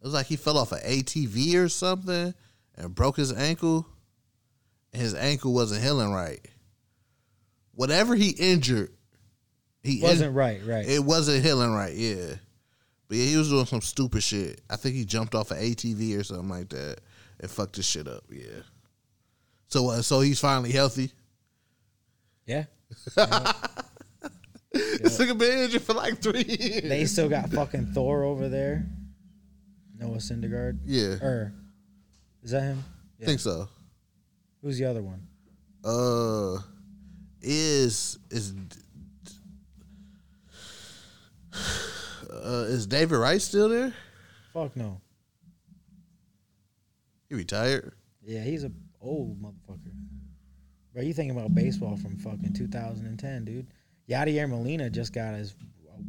It 0.00 0.04
was 0.04 0.14
like 0.14 0.26
he 0.26 0.36
fell 0.36 0.58
off 0.58 0.72
an 0.72 0.80
ATV 0.80 1.54
or 1.56 1.68
something 1.68 2.34
and 2.76 2.94
broke 2.94 3.16
his 3.16 3.32
ankle. 3.32 3.86
And 4.92 5.00
his 5.00 5.14
ankle 5.14 5.52
wasn't 5.52 5.82
healing 5.82 6.12
right. 6.12 6.40
Whatever 7.74 8.14
he 8.14 8.30
injured, 8.30 8.92
he 9.82 10.00
wasn't 10.02 10.34
right, 10.34 10.60
right. 10.64 10.86
it 10.86 11.02
wasn't 11.02 11.44
healing 11.44 11.72
right, 11.72 11.94
yeah. 11.94 12.34
But 13.12 13.18
yeah, 13.18 13.26
he 13.26 13.36
was 13.36 13.50
doing 13.50 13.66
some 13.66 13.82
stupid 13.82 14.22
shit. 14.22 14.62
I 14.70 14.76
think 14.76 14.94
he 14.94 15.04
jumped 15.04 15.34
off 15.34 15.50
an 15.50 15.58
ATV 15.58 16.18
or 16.18 16.24
something 16.24 16.48
like 16.48 16.70
that 16.70 17.00
and 17.40 17.50
fucked 17.50 17.76
his 17.76 17.84
shit 17.84 18.08
up, 18.08 18.24
yeah. 18.30 18.62
So 19.68 19.90
uh, 19.90 20.00
so 20.00 20.20
he's 20.20 20.40
finally 20.40 20.72
healthy. 20.72 21.10
yeah. 22.46 22.64
This 24.72 25.18
nigga 25.18 25.36
been 25.36 25.58
injured 25.58 25.82
for 25.82 25.92
like 25.92 26.22
three 26.22 26.42
years. 26.42 26.88
They 26.88 27.04
still 27.04 27.28
got 27.28 27.50
fucking 27.50 27.88
Thor 27.92 28.22
over 28.22 28.48
there. 28.48 28.86
Noah 29.98 30.16
Syndergaard. 30.16 30.78
yeah, 30.86 31.16
Or 31.22 31.52
is 32.42 32.52
that 32.52 32.62
him? 32.62 32.82
I 33.20 33.26
think 33.26 33.40
so. 33.40 33.68
Who's 34.62 34.78
the 34.78 34.86
other 34.86 35.02
one? 35.02 35.26
Uh, 35.84 36.62
is 37.42 38.18
is 38.30 38.54
uh, 42.34 42.64
is 42.68 42.86
David 42.86 43.16
Wright 43.16 43.40
still 43.40 43.68
there? 43.68 43.92
Fuck 44.52 44.76
no. 44.76 45.00
He 47.28 47.34
retired. 47.34 47.92
Yeah, 48.24 48.42
he's 48.42 48.64
a 48.64 48.70
old 49.00 49.40
motherfucker. 49.42 49.92
Bro, 50.92 51.02
you 51.02 51.14
thinking 51.14 51.36
about 51.36 51.54
baseball 51.54 51.96
from 51.96 52.16
fucking 52.18 52.52
2010, 52.52 53.44
dude? 53.44 53.66
Yadier 54.08 54.48
Molina 54.48 54.90
just 54.90 55.12
got 55.12 55.34
his 55.34 55.54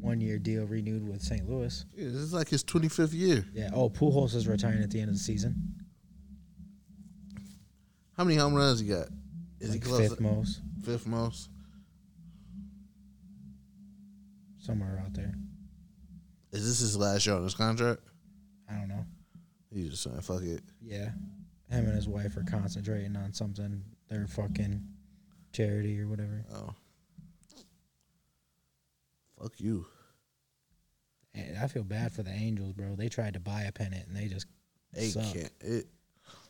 one 0.01 0.19
year 0.19 0.37
deal 0.39 0.65
renewed 0.65 1.07
with 1.07 1.21
St. 1.21 1.47
Louis. 1.47 1.85
Yeah, 1.95 2.05
this 2.05 2.15
is 2.15 2.33
like 2.33 2.49
his 2.49 2.63
twenty 2.63 2.89
fifth 2.89 3.13
year. 3.13 3.45
Yeah. 3.53 3.69
Oh, 3.73 3.89
Pujols 3.89 4.35
is 4.35 4.47
retiring 4.47 4.83
at 4.83 4.89
the 4.91 4.99
end 4.99 5.09
of 5.09 5.15
the 5.15 5.21
season. 5.21 5.55
How 8.17 8.23
many 8.23 8.35
home 8.37 8.53
runs 8.53 8.79
he 8.79 8.87
got? 8.87 9.07
Is 9.59 9.69
like 9.69 9.83
he 9.83 9.89
close? 9.89 10.09
fifth 10.09 10.19
most, 10.19 10.61
Fifth 10.83 11.07
most. 11.07 11.49
somewhere 14.59 15.01
out 15.05 15.13
there. 15.13 15.33
Is 16.53 16.65
this 16.67 16.79
his 16.79 16.95
last 16.97 17.25
year 17.25 17.35
on 17.35 17.43
his 17.43 17.55
contract? 17.55 18.01
I 18.69 18.75
don't 18.75 18.87
know. 18.87 19.05
He's 19.73 19.89
just 19.89 20.03
saying, 20.03 20.21
fuck 20.21 20.41
it. 20.43 20.61
Yeah. 20.81 21.09
Him 21.69 21.85
and 21.85 21.95
his 21.95 22.07
wife 22.07 22.37
are 22.37 22.43
concentrating 22.43 23.15
on 23.15 23.33
something. 23.33 23.83
Their 24.07 24.27
fucking 24.27 24.83
charity 25.51 25.99
or 25.99 26.07
whatever. 26.07 26.45
Oh. 26.55 26.69
Fuck 29.41 29.53
you. 29.59 29.85
And 31.33 31.57
I 31.57 31.67
feel 31.67 31.83
bad 31.83 32.11
for 32.11 32.21
the 32.23 32.31
Angels, 32.31 32.73
bro. 32.73 32.95
They 32.95 33.09
tried 33.09 33.33
to 33.33 33.39
buy 33.39 33.63
a 33.63 33.71
pennant 33.71 34.07
and 34.07 34.15
they 34.15 34.27
just 34.27 34.45
They 34.93 35.07
suck. 35.07 35.23
can't. 35.33 35.51
It, 35.61 35.87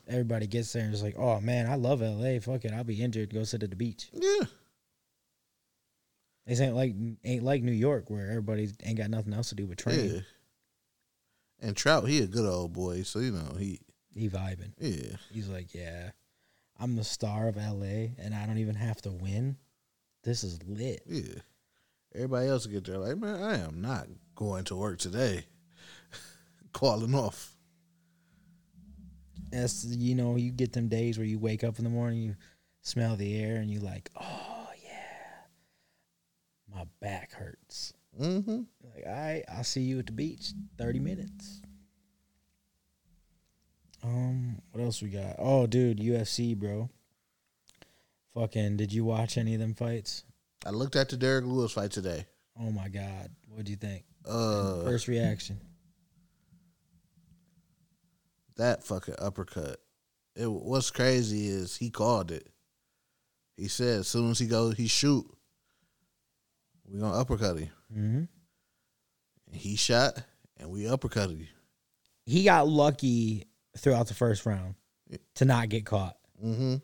Everybody 0.06 0.47
gets 0.47 0.74
there 0.74 0.84
and 0.84 0.91
just 0.91 1.01
like, 1.04 1.16
oh 1.18 1.39
man, 1.39 1.66
I 1.66 1.76
love 1.76 2.01
LA. 2.01 2.39
Fuck 2.41 2.66
it, 2.66 2.74
I'll 2.74 2.84
be 2.84 3.01
injured. 3.01 3.34
Go 3.34 3.45
sit 3.45 3.64
at 3.64 3.70
the 3.70 3.78
beach. 3.78 4.10
yeah. 4.12 4.45
This 6.46 6.60
ain't 6.60 6.76
like 6.76 6.94
ain't 7.24 7.44
like 7.44 7.64
New 7.64 7.72
York 7.72 8.10
where 8.10 8.30
everybody 8.30 8.70
ain't 8.84 8.98
got 8.98 9.10
nothing 9.10 9.34
else 9.34 9.50
to 9.50 9.56
do 9.56 9.66
but 9.66 9.78
train. 9.78 10.16
Yeah. 10.16 10.20
And 11.62 11.78
Trout, 11.78 12.08
he 12.08 12.20
a 12.20 12.28
good 12.28 12.46
old 12.46 12.74
boy, 12.74 13.04
so 13.04 13.20
you 13.20 13.32
know 13.32 13.56
he. 13.58 13.80
He 14.16 14.30
vibing. 14.30 14.74
Yeah. 14.78 15.16
He's 15.32 15.48
like, 15.48 15.74
yeah, 15.74 16.12
I'm 16.80 16.96
the 16.96 17.04
star 17.04 17.48
of 17.48 17.56
LA 17.56 18.10
and 18.20 18.36
I 18.36 18.46
don't 18.46 18.60
even 18.60 18.76
have 18.76 19.02
to 19.04 19.12
win. 19.12 19.58
This 20.24 20.44
is 20.44 20.60
lit. 20.68 21.02
Yeah. 21.08 21.39
Everybody 22.14 22.48
else 22.48 22.68
get 22.68 22.86
there 22.86 23.00
like, 23.00 23.18
man, 23.18 23.41
I 23.41 23.58
am 23.58 23.82
not 23.82 24.08
going 24.36 24.66
to 24.66 24.76
work 24.76 25.00
today. 25.00 25.46
Calling 26.74 27.16
off. 27.16 27.56
That's 29.52 29.84
you 29.86 30.14
know, 30.14 30.36
you 30.36 30.52
get 30.52 30.74
them 30.74 30.89
days 30.89 31.18
where 31.18 31.26
you 31.26 31.39
wake 31.39 31.64
up 31.64 31.78
in 31.80 31.86
the 31.86 31.89
morning, 31.89 32.22
you 32.22 32.36
smell 32.82 33.16
the 33.16 33.39
air, 33.41 33.58
and 33.58 33.70
you 33.70 33.80
like, 33.80 34.10
oh 34.20 34.53
my 36.74 36.86
back 37.02 37.34
hurts. 37.34 37.94
Mm-hmm. 38.20 38.62
Like, 38.84 39.04
all 39.08 39.12
right, 39.14 39.44
I'll 39.52 39.64
see 39.64 39.82
you 39.82 40.00
at 40.00 40.06
the 40.06 40.12
beach. 40.12 40.52
Thirty 40.78 41.00
minutes. 41.00 41.62
Um, 44.04 44.62
what 44.72 44.84
else 44.84 45.02
we 45.02 45.10
got? 45.10 45.36
Oh, 45.40 45.66
dude, 45.66 46.00
UFC, 46.00 46.56
bro. 46.58 46.90
Fucking, 48.34 48.76
did 48.78 48.92
you 48.92 49.06
watch 49.06 49.38
any 49.38 49.54
of 49.54 49.62
them 49.62 49.74
fights? 49.76 50.26
I 50.66 50.72
looked 50.72 50.96
at 50.96 51.10
the 51.10 51.18
Derrick 51.18 51.46
Lewis 51.46 51.72
fight 51.72 51.92
today. 51.92 52.26
Oh 52.60 52.70
my 52.72 52.88
god, 52.90 53.30
what 53.50 53.66
do 53.66 53.72
you 53.72 53.78
think? 53.78 54.04
Uh, 54.28 54.84
First 54.84 55.08
reaction. 55.08 55.60
that 58.58 58.84
fucking 58.84 59.16
uppercut. 59.20 59.78
It 60.36 60.52
what's 60.52 60.92
crazy 60.92 61.48
is 61.48 61.76
he 61.76 61.90
called 61.90 62.32
it. 62.32 62.48
He 63.58 63.68
said 63.68 64.00
as 64.02 64.08
soon 64.08 64.32
as 64.32 64.40
he 64.40 64.48
goes, 64.48 64.76
he 64.78 64.88
shoot. 64.88 65.26
We 66.94 67.00
gonna 67.00 67.18
uppercut 67.18 67.58
him. 67.58 67.70
Mm-hmm. 67.91 68.24
He 69.52 69.76
shot, 69.76 70.24
and 70.58 70.70
we 70.70 70.84
uppercutted 70.84 71.39
him. 71.39 71.48
He 72.26 72.44
got 72.44 72.68
lucky 72.68 73.48
throughout 73.78 74.08
the 74.08 74.14
first 74.14 74.46
round 74.46 74.76
to 75.36 75.46
not 75.46 75.70
get 75.70 75.86
caught. 75.86 76.16
Mm-hmm. 76.44 76.76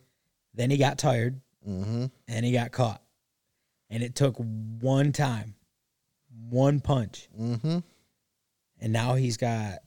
Then 0.55 0.71
he 0.71 0.77
got 0.77 0.97
tired 0.97 1.39
Mm-hmm. 1.67 2.05
and 2.27 2.45
he 2.45 2.51
got 2.53 2.71
caught. 2.71 3.01
And 3.89 4.01
it 4.01 4.15
took 4.15 4.35
one 4.37 5.11
time, 5.11 5.55
one 6.49 6.79
punch. 6.79 7.27
Mm-hmm. 7.39 7.79
And 8.79 8.93
now 8.93 9.15
he's 9.15 9.37
got, 9.37 9.79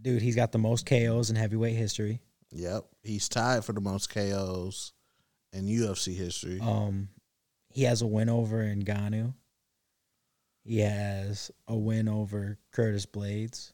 dude, 0.00 0.20
he's 0.20 0.36
got 0.36 0.52
the 0.52 0.58
most 0.58 0.84
KOs 0.84 1.30
in 1.30 1.36
heavyweight 1.36 1.74
history. 1.74 2.20
Yep. 2.52 2.84
He's 3.02 3.28
tied 3.28 3.64
for 3.64 3.72
the 3.72 3.80
most 3.80 4.10
KOs 4.10 4.92
in 5.52 5.66
UFC 5.66 6.14
history. 6.14 6.60
Um, 6.60 7.08
he 7.70 7.84
has 7.84 8.02
a 8.02 8.06
win 8.06 8.28
over 8.28 8.62
Ngannou. 8.62 9.32
He 10.66 10.80
has 10.80 11.50
a 11.68 11.76
win 11.76 12.08
over 12.08 12.58
Curtis 12.72 13.06
Blaydes. 13.06 13.72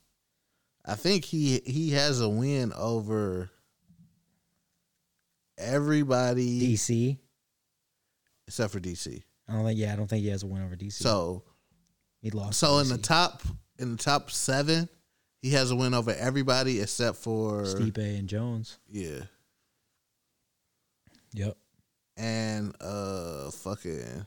I 0.85 0.95
think 0.95 1.25
he 1.25 1.61
he 1.65 1.91
has 1.93 2.21
a 2.21 2.29
win 2.29 2.73
over 2.75 3.51
everybody 5.59 6.75
DC. 6.75 7.19
except 8.47 8.73
for 8.73 8.81
DC. 8.81 9.23
I 9.49 9.53
don't 9.55 9.65
think. 9.65 9.79
Yeah, 9.79 9.93
I 9.93 9.97
don't 9.97 10.07
think 10.09 10.23
he 10.23 10.29
has 10.31 10.43
a 10.43 10.47
win 10.47 10.63
over 10.63 10.77
DC. 10.77 10.93
So 10.95 11.45
he 12.21 12.31
lost. 12.31 12.59
so 12.59 12.79
in 12.79 12.89
the 12.89 12.99
top 12.99 13.43
in 13.79 13.93
the 13.93 14.03
top 14.03 14.31
seven, 14.31 14.89
he 15.41 15.51
has 15.53 15.71
a 15.71 15.77
win 15.77 15.95
over 15.95 16.13
everybody 16.15 16.81
except 16.81 17.17
for 17.19 17.63
Stipe 17.63 17.99
and 17.99 18.29
Jones. 18.29 18.79
yeah, 18.89 19.21
Yep. 21.33 21.57
and 22.17 22.75
uh 22.81 23.51
fucking 23.51 24.27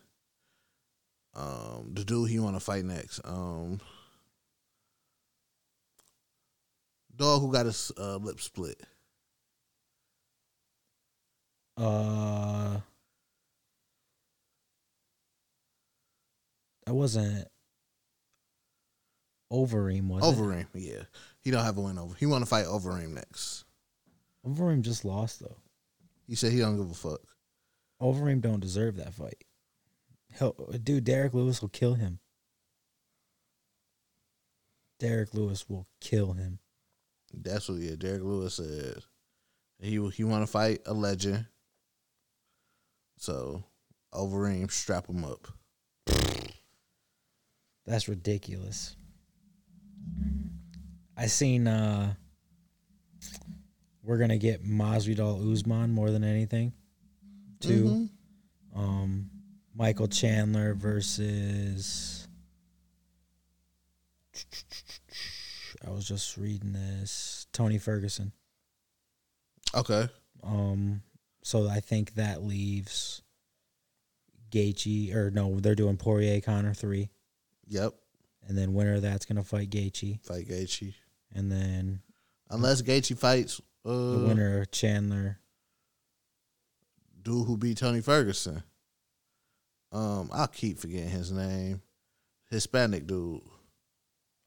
um 1.36 1.92
the 1.94 2.04
dude 2.04 2.30
he 2.30 2.40
want 2.40 2.56
to 2.56 2.60
fight 2.60 2.86
next 2.86 3.20
um 3.26 3.80
dog 7.18 7.42
who 7.42 7.52
got 7.52 7.66
his 7.66 7.92
uh, 7.98 8.18
lip 8.18 8.40
split. 8.42 8.82
Uh, 11.78 12.80
that 16.86 16.94
wasn't. 16.94 17.48
Overeem 19.52 20.08
was 20.08 20.24
it? 20.24 20.38
Overeem, 20.38 20.68
yeah. 20.74 21.04
He 21.42 21.52
don't 21.52 21.64
have 21.64 21.78
a 21.78 21.82
win 21.82 22.00
over. 22.00 22.16
He 22.16 22.26
want 22.26 22.44
to 22.44 22.50
fight 22.50 22.66
Overeem 22.66 23.14
next. 23.14 23.66
Overeem 24.46 24.82
just 24.82 25.06
lost 25.06 25.40
though. 25.40 25.58
He 26.28 26.36
said 26.36 26.52
he 26.52 26.60
don't 26.60 26.78
give 26.78 26.90
a 26.90 26.94
fuck. 26.94 27.22
Overeem 28.02 28.42
don't 28.42 28.60
deserve 28.60 28.98
that 28.98 29.14
fight. 29.14 29.44
Hell, 30.38 30.54
dude, 30.84 31.06
Derrick 31.06 31.34
Lewis 31.34 31.62
will 31.62 31.70
kill 31.70 31.94
him. 31.94 32.20
Derrick 35.00 35.34
Lewis 35.34 35.70
will 35.70 35.88
kill 36.02 36.34
him. 36.34 36.60
That's 37.34 37.70
what 37.70 37.80
yeah. 37.80 37.96
Derrick 37.98 38.24
Lewis 38.24 38.56
said 38.56 39.04
he 39.80 40.10
he 40.10 40.24
want 40.24 40.44
to 40.44 40.52
fight 40.52 40.82
a 40.86 40.94
legend. 40.94 41.46
So 43.18 43.64
Overeem, 44.14 44.70
strap 44.72 45.08
him 45.08 45.24
up. 45.24 45.48
That's 47.86 48.10
ridiculous. 48.10 48.96
I 51.18 51.28
seen 51.28 51.68
uh 51.68 52.14
we're 54.04 54.18
gonna 54.18 54.38
get 54.38 54.66
Masvidal 54.66 55.52
Usman 55.52 55.92
more 55.92 56.12
than 56.12 56.24
anything. 56.24 56.74
2 57.62 57.84
Mhm. 57.84 58.10
Um 58.76 59.30
Michael 59.76 60.08
Chandler 60.08 60.74
versus 60.74 62.28
I 65.86 65.90
was 65.92 66.08
just 66.08 66.38
reading 66.38 66.74
this. 66.74 67.48
Tony 67.52 67.78
Ferguson. 67.78 68.32
Okay. 69.74 70.08
Um 70.44 71.02
so 71.44 71.68
I 71.70 71.80
think 71.80 72.16
that 72.16 72.44
leaves 72.44 73.22
Gaethje 74.52 75.14
or 75.14 75.30
no, 75.32 75.60
they're 75.60 75.76
doing 75.76 75.98
Poirier 75.98 76.42
Conor 76.42 76.74
3 76.74 77.10
Yep. 77.68 77.94
and 78.48 78.58
then 78.58 78.74
winner 78.74 78.96
of 78.96 79.02
that's 79.02 79.26
going 79.26 79.36
to 79.38 79.44
fight 79.44 79.70
Gaethje 79.70 80.22
Fight 80.22 80.48
Gaethje. 80.48 80.94
and 81.34 81.52
then 81.52 82.00
Unless 82.50 82.82
Gaethje 82.84 83.18
fights 83.18 83.60
the 83.84 83.92
uh 83.92 84.28
winner 84.28 84.66
Chandler 84.66 85.40
dude 87.22 87.48
who 87.48 87.58
beat 87.58 87.78
Tony 87.78 88.02
Ferguson. 88.02 88.64
Um, 89.92 90.30
I'll 90.34 90.48
keep 90.48 90.78
forgetting 90.80 91.10
his 91.10 91.32
name. 91.32 91.82
Hispanic 92.50 93.08
dude, 93.08 93.42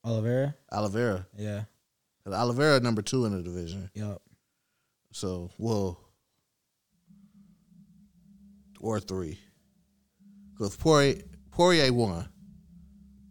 Oliveira. 0.04 0.54
Oliveira. 0.72 1.26
Yeah. 1.36 1.64
'Cause 2.24 2.34
Oliveira 2.34 2.80
number 2.80 3.02
two 3.02 3.24
in 3.24 3.32
the 3.36 3.42
division. 3.42 3.90
Yep. 3.94 4.20
So 5.12 5.50
well, 5.58 5.98
or 8.80 9.00
three. 9.00 9.38
Because 10.52 10.76
Poirier, 10.76 11.22
Poirier 11.50 11.92
won, 11.92 12.28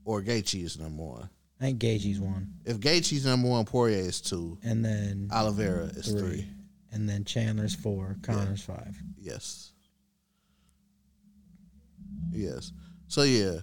or 0.06 0.22
Gaethje 0.22 0.64
is 0.64 0.80
number 0.80 1.04
one. 1.04 1.30
I 1.60 1.64
think 1.66 1.80
Gaethje's 1.82 2.20
one, 2.20 2.54
If 2.66 2.80
Gaethje's 2.80 3.26
number 3.26 3.48
one, 3.50 3.66
Poirier 3.66 3.98
is 4.00 4.22
two. 4.22 4.58
and 4.64 4.84
then 4.86 5.30
Oliveira 5.32 5.86
is 5.86 6.08
three. 6.08 6.20
three. 6.22 6.48
and 6.92 7.08
then 7.10 7.26
Chandler's 7.26 7.76
four, 7.76 8.18
Conor's 8.22 8.62
five. 8.62 8.98
Yes. 9.18 9.74
Yes. 12.32 12.72
So 13.08 13.24
yeah. 13.24 13.60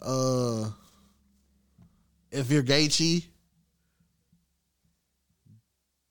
Uh 0.00 0.70
if 2.30 2.50
you're 2.50 2.62
Gaethje, 2.62 3.26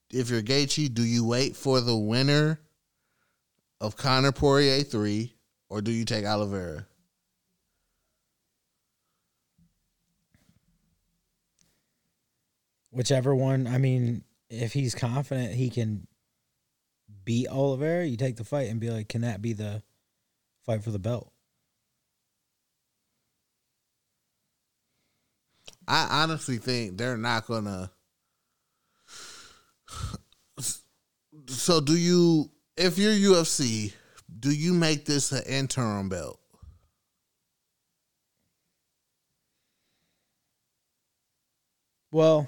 if 0.09 0.29
you're 0.29 0.41
Gaethje, 0.41 0.93
do 0.93 1.03
you 1.03 1.25
wait 1.25 1.55
for 1.55 1.81
the 1.81 1.95
winner 1.95 2.59
of 3.79 3.95
Conor 3.95 4.31
Poirier 4.31 4.81
3 4.81 5.33
or 5.69 5.81
do 5.81 5.91
you 5.91 6.05
take 6.05 6.25
Oliveira? 6.25 6.87
Whichever 12.89 13.35
one. 13.35 13.67
I 13.67 13.77
mean, 13.77 14.23
if 14.49 14.73
he's 14.73 14.95
confident 14.95 15.53
he 15.53 15.69
can 15.69 16.07
beat 17.25 17.47
Oliveira, 17.47 18.05
you 18.05 18.17
take 18.17 18.37
the 18.37 18.43
fight 18.43 18.69
and 18.69 18.79
be 18.79 18.89
like, 18.89 19.09
can 19.09 19.21
that 19.21 19.41
be 19.41 19.53
the 19.53 19.83
fight 20.65 20.83
for 20.83 20.91
the 20.91 20.99
belt? 20.99 21.31
I 25.87 26.23
honestly 26.23 26.57
think 26.57 26.97
they're 26.97 27.17
not 27.17 27.47
gonna. 27.47 27.91
So, 31.47 31.79
do 31.79 31.97
you, 31.97 32.51
if 32.75 32.97
you're 32.97 33.13
UFC, 33.13 33.93
do 34.39 34.51
you 34.51 34.73
make 34.73 35.05
this 35.05 35.31
an 35.31 35.43
interim 35.43 36.09
belt? 36.09 36.39
Well, 42.11 42.47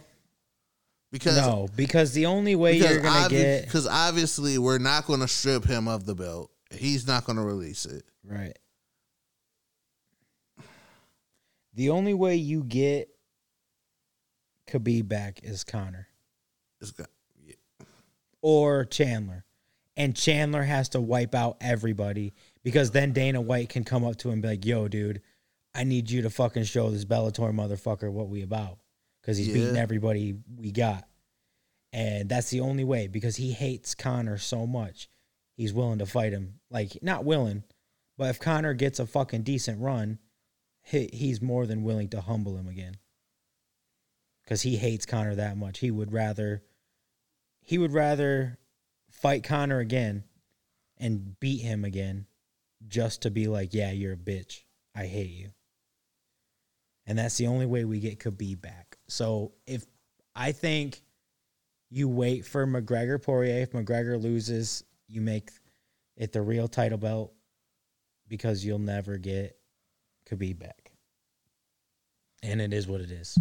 Because 1.12 1.38
no, 1.38 1.68
because 1.76 2.14
the 2.14 2.26
only 2.26 2.56
way 2.56 2.78
you're 2.78 3.02
gonna 3.02 3.28
obvi- 3.28 3.30
get 3.30 3.66
because 3.66 3.88
obviously 3.88 4.58
we're 4.58 4.78
not 4.78 5.06
going 5.06 5.20
to 5.22 5.28
strip 5.28 5.66
him 5.66 5.88
of 5.88 6.06
the 6.06 6.16
belt. 6.16 6.52
He's 6.72 7.08
not 7.08 7.26
going 7.26 7.38
to 7.38 7.44
release 7.44 7.86
it. 7.86 8.04
Right. 8.24 8.58
The 11.74 11.90
only 11.90 12.14
way 12.14 12.36
you 12.36 12.64
get 12.64 13.10
Khabib 14.70 15.08
back 15.08 15.40
is 15.44 15.64
Conor 15.64 16.08
got, 16.98 17.10
or 18.42 18.86
Chandler. 18.86 19.46
And 19.98 20.16
Chandler 20.16 20.64
has 20.64 20.90
to 20.90 21.02
wipe 21.02 21.36
out 21.36 21.58
everybody 21.60 22.34
because 22.64 22.92
then 22.92 23.12
Dana 23.12 23.42
White 23.42 23.70
can 23.70 23.84
come 23.84 24.06
up 24.06 24.16
to 24.18 24.30
him 24.30 24.34
and 24.34 24.42
be 24.42 24.48
like, 24.48 24.66
yo, 24.66 24.88
dude, 24.88 25.22
I 25.76 25.84
need 25.84 26.10
you 26.10 26.22
to 26.22 26.30
fucking 26.30 26.64
show 26.64 26.90
this 26.90 27.04
Bellator 27.04 27.54
motherfucker 27.54 28.10
what 28.12 28.30
we 28.30 28.42
about. 28.42 28.78
Because 29.22 29.38
he's 29.38 29.50
beating 29.50 29.76
everybody 29.76 30.36
we 30.56 30.72
got. 30.72 31.06
And 31.92 32.30
that's 32.30 32.50
the 32.50 32.62
only 32.62 32.86
way 32.86 33.08
because 33.08 33.36
he 33.36 33.52
hates 33.52 33.94
Conor 33.94 34.38
so 34.38 34.66
much. 34.66 35.10
He's 35.58 35.74
willing 35.74 36.00
to 36.00 36.06
fight 36.06 36.32
him. 36.32 36.60
Like, 36.72 37.04
not 37.04 37.26
willing, 37.26 37.64
but 38.18 38.30
if 38.30 38.40
Conor 38.40 38.74
gets 38.74 39.00
a 39.00 39.06
fucking 39.06 39.44
decent 39.44 39.82
run, 39.82 40.20
he, 40.84 41.10
he's 41.12 41.42
more 41.42 41.66
than 41.66 41.84
willing 41.84 42.08
to 42.10 42.22
humble 42.22 42.56
him 42.56 42.70
again. 42.70 42.96
Because 44.50 44.64
he 44.64 44.78
hates 44.78 45.06
Conor 45.06 45.36
that 45.36 45.58
much. 45.58 45.78
He 45.78 45.92
would 45.92 46.12
rather 46.12 46.64
he 47.62 47.78
would 47.78 47.94
rather 47.94 48.58
fight 49.12 49.44
Conor 49.44 49.78
again 49.78 50.24
and 50.98 51.40
beat 51.40 51.62
him 51.62 51.86
again 51.86 52.26
just 52.88 53.22
to 53.22 53.30
be 53.30 53.48
like, 53.48 53.76
yeah, 53.76 53.92
you're 53.92 54.14
a 54.14 54.18
bitch. 54.18 54.64
I 54.96 55.06
hate 55.06 55.30
you. 55.30 55.52
And 57.06 57.16
that's 57.16 57.38
the 57.38 57.46
only 57.46 57.68
way 57.68 57.86
we 57.86 58.00
get 58.00 58.18
Khabib 58.18 58.60
back. 58.60 58.98
So 59.08 59.52
if 59.68 59.86
I 60.36 60.52
think 60.52 61.04
you 61.92 62.10
wait 62.10 62.44
for 62.44 62.66
McGregor 62.66 63.22
Poirier, 63.22 63.62
if 63.62 63.74
McGregor 63.74 64.20
loses, 64.20 64.84
you 65.08 65.22
make 65.22 65.52
it 66.18 66.32
the 66.32 66.42
real 66.42 66.68
title 66.68 66.98
belt 66.98 67.34
because 68.28 68.66
you'll 68.66 68.80
never 68.80 69.20
get 69.20 69.56
Khabib 70.28 70.58
back. 70.58 70.92
And 72.42 72.60
it 72.60 72.74
is 72.74 72.88
what 72.88 73.02
it 73.02 73.12
is. 73.12 73.38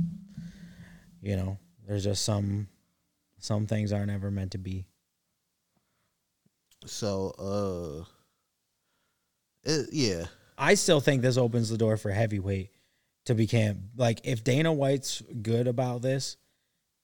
You 1.21 1.37
know, 1.37 1.59
there's 1.87 2.05
just 2.05 2.25
some 2.25 2.69
some 3.39 3.67
things 3.67 3.93
aren't 3.93 4.11
ever 4.11 4.31
meant 4.31 4.53
to 4.53 4.59
be. 4.59 4.87
so, 6.87 7.31
uh, 7.39 8.05
it, 9.65 9.89
yeah. 9.93 10.25
I 10.57 10.75
still 10.75 11.01
think 11.01 11.23
this 11.23 11.37
opens 11.37 11.69
the 11.69 11.79
door 11.79 11.97
for 11.97 12.11
heavyweight 12.11 12.71
to 13.27 13.35
become 13.35 13.91
like 13.97 14.21
if 14.25 14.43
Dana 14.43 14.73
White's 14.73 15.23
good 15.43 15.69
about 15.69 16.03
this 16.03 16.37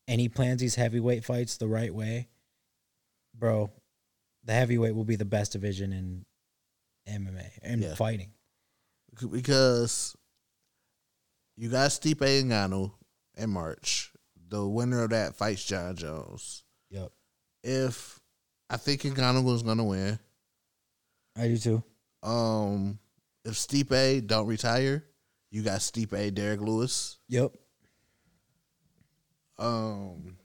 and 0.09 0.21
he 0.21 0.29
plans 0.29 0.61
these 0.61 0.75
heavyweight 0.75 1.25
fights 1.25 1.57
the 1.57 1.69
right 1.69 1.95
way, 1.95 2.29
bro, 3.35 3.71
the 4.45 4.53
heavyweight 4.53 4.95
will 4.95 5.05
be 5.05 5.17
the 5.17 5.25
best 5.25 5.53
division 5.53 5.93
in 5.93 6.25
MMA 7.09 7.51
and 7.63 7.83
Yeah. 7.83 7.95
fighting. 7.95 8.31
because 9.31 10.17
you 11.57 11.69
got 11.69 11.91
Stipe 11.91 12.17
Ngannou 12.19 12.93
in 13.37 13.51
March. 13.51 14.13
The 14.49 14.67
winner 14.67 15.03
of 15.05 15.11
that 15.11 15.35
fights 15.37 15.65
Jon 15.65 15.97
Jones. 15.97 16.63
Yep. 16.91 17.11
If 17.63 18.21
I 18.71 18.77
think 18.77 19.03
Ngannou 19.03 19.43
was 19.45 19.63
gonna 19.63 19.85
win, 19.85 20.19
I 21.37 21.49
do 21.49 21.57
too. 21.59 21.83
um, 22.23 22.99
if 23.45 23.55
Stipe 23.55 24.27
don't 24.27 24.47
retire, 24.47 25.05
you 25.51 25.63
got 25.63 25.81
Stipe 25.81 26.35
Derrick 26.35 26.61
Lewis. 26.61 27.19
Yep. 27.29 27.53
Um, 29.59 30.37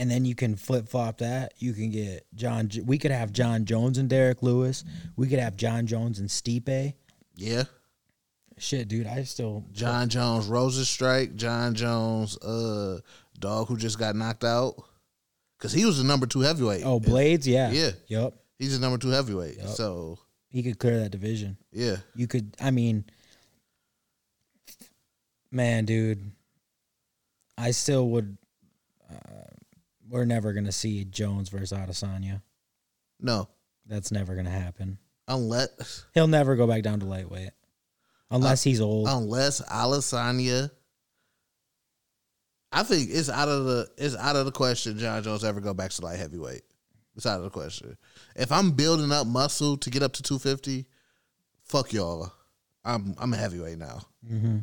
And 0.00 0.08
then 0.08 0.24
you 0.24 0.36
can 0.36 0.54
flip 0.54 0.88
flop 0.88 1.18
that. 1.18 1.54
You 1.58 1.72
can 1.72 1.90
get 1.90 2.24
Jon. 2.36 2.70
We 2.84 2.98
could 2.98 3.10
have 3.10 3.32
Jon 3.32 3.64
Jones 3.64 3.98
and 3.98 4.08
Derrick 4.08 4.42
Lewis. 4.44 4.84
We 5.16 5.26
could 5.26 5.40
have 5.40 5.56
Jon 5.56 5.88
Jones 5.88 6.20
and 6.20 6.28
Stipe. 6.28 6.94
yeah, 7.34 7.64
Shit, 8.60 8.88
dude, 8.88 9.06
I 9.06 9.22
still 9.24 9.64
Jon 9.72 10.08
Jones 10.08 10.46
Roses 10.46 10.88
strike. 10.88 11.36
Jon 11.36 11.74
Jones, 11.74 12.36
uh, 12.38 13.00
dog 13.38 13.68
who 13.68 13.76
just 13.76 13.98
got 13.98 14.16
knocked 14.16 14.44
out 14.44 14.74
because 15.58 15.72
he 15.72 15.84
was 15.84 15.98
the 15.98 16.04
number 16.04 16.26
two 16.26 16.40
heavyweight. 16.40 16.82
Oh, 16.84 17.00
Blaydes, 17.00 17.46
yeah, 17.46 17.70
Yeah. 17.70 17.90
yep. 18.06 18.34
he's 18.58 18.78
the 18.78 18.80
number 18.84 18.98
two 18.98 19.10
heavyweight. 19.10 19.56
Yep. 19.58 19.68
So 19.68 20.18
He 20.50 20.62
could 20.62 20.78
clear 20.78 20.98
that 21.00 21.10
division. 21.10 21.56
yeah, 21.72 21.96
You 22.14 22.26
could, 22.26 22.54
I 22.60 22.70
mean, 22.70 23.04
man, 25.50 25.84
dude, 25.84 26.32
I 27.56 27.70
still 27.72 28.08
would. 28.10 28.36
Uh, 29.10 29.14
we're 30.08 30.24
never 30.24 30.52
gonna 30.52 30.72
see 30.72 31.04
Jones 31.04 31.48
versus 31.48 31.76
Adesanya. 31.76 32.42
No, 33.20 33.48
That's 33.86 34.12
never 34.12 34.34
gonna 34.36 34.50
happen. 34.50 34.98
unless 35.26 36.04
He'll 36.14 36.26
never 36.28 36.56
go 36.56 36.66
back 36.66 36.82
down 36.82 37.00
to 37.00 37.06
lightweight, 37.06 37.50
unless 38.30 38.62
he's 38.62 38.80
old. 38.80 39.08
unless 39.08 39.60
Adesanya. 39.62 40.70
I 42.70 42.82
think 42.82 43.08
it's 43.10 43.30
out 43.30 43.48
of 43.48 43.64
the 43.64 43.88
it's 43.96 44.16
out 44.16 44.36
of 44.36 44.44
the 44.44 44.52
question. 44.52 44.98
Jon 44.98 45.22
Jones 45.22 45.44
ever 45.44 45.60
go 45.60 45.72
back 45.74 45.90
to 45.92 46.02
light 46.02 46.18
heavyweight? 46.18 46.62
It's 47.16 47.26
out 47.26 47.38
of 47.38 47.44
the 47.44 47.50
question. 47.50 47.96
If 48.36 48.52
I'm 48.52 48.72
building 48.72 49.10
up 49.10 49.26
muscle 49.26 49.76
to 49.78 49.90
get 49.90 50.02
up 50.02 50.12
to 50.14 50.22
250, 50.22 50.86
fuck 51.64 51.92
y'all. 51.92 52.30
I'm 52.84 53.14
I'm 53.18 53.32
a 53.32 53.36
heavyweight 53.36 53.78
now. 53.78 54.02
hmm 54.26 54.58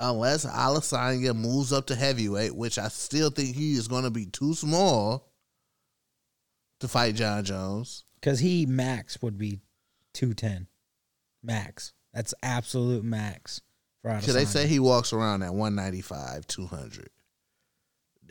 Unless 0.00 0.46
Adesanya 0.46 1.34
moves 1.34 1.72
up 1.72 1.86
to 1.86 1.96
heavyweight, 1.96 2.54
which 2.54 2.78
I 2.78 2.86
still 2.88 3.30
think 3.30 3.56
he 3.56 3.72
is 3.72 3.88
going 3.88 4.04
to 4.04 4.10
be 4.10 4.26
too 4.26 4.54
small 4.54 5.32
to 6.78 6.86
fight 6.86 7.16
Jon 7.16 7.42
Jones. 7.44 8.04
Because 8.20 8.38
he 8.38 8.64
max 8.64 9.20
would 9.22 9.36
be 9.38 9.60
two 10.14 10.34
ten, 10.34 10.68
max. 11.42 11.92
That's 12.14 12.34
absolute 12.42 13.04
max 13.04 13.60
for 14.02 14.10
Adesanya. 14.10 14.22
So 14.22 14.32
they 14.32 14.44
say 14.44 14.66
he 14.66 14.78
walks 14.78 15.12
around 15.12 15.42
at 15.42 15.52
195, 15.54 16.46
200. 16.46 17.10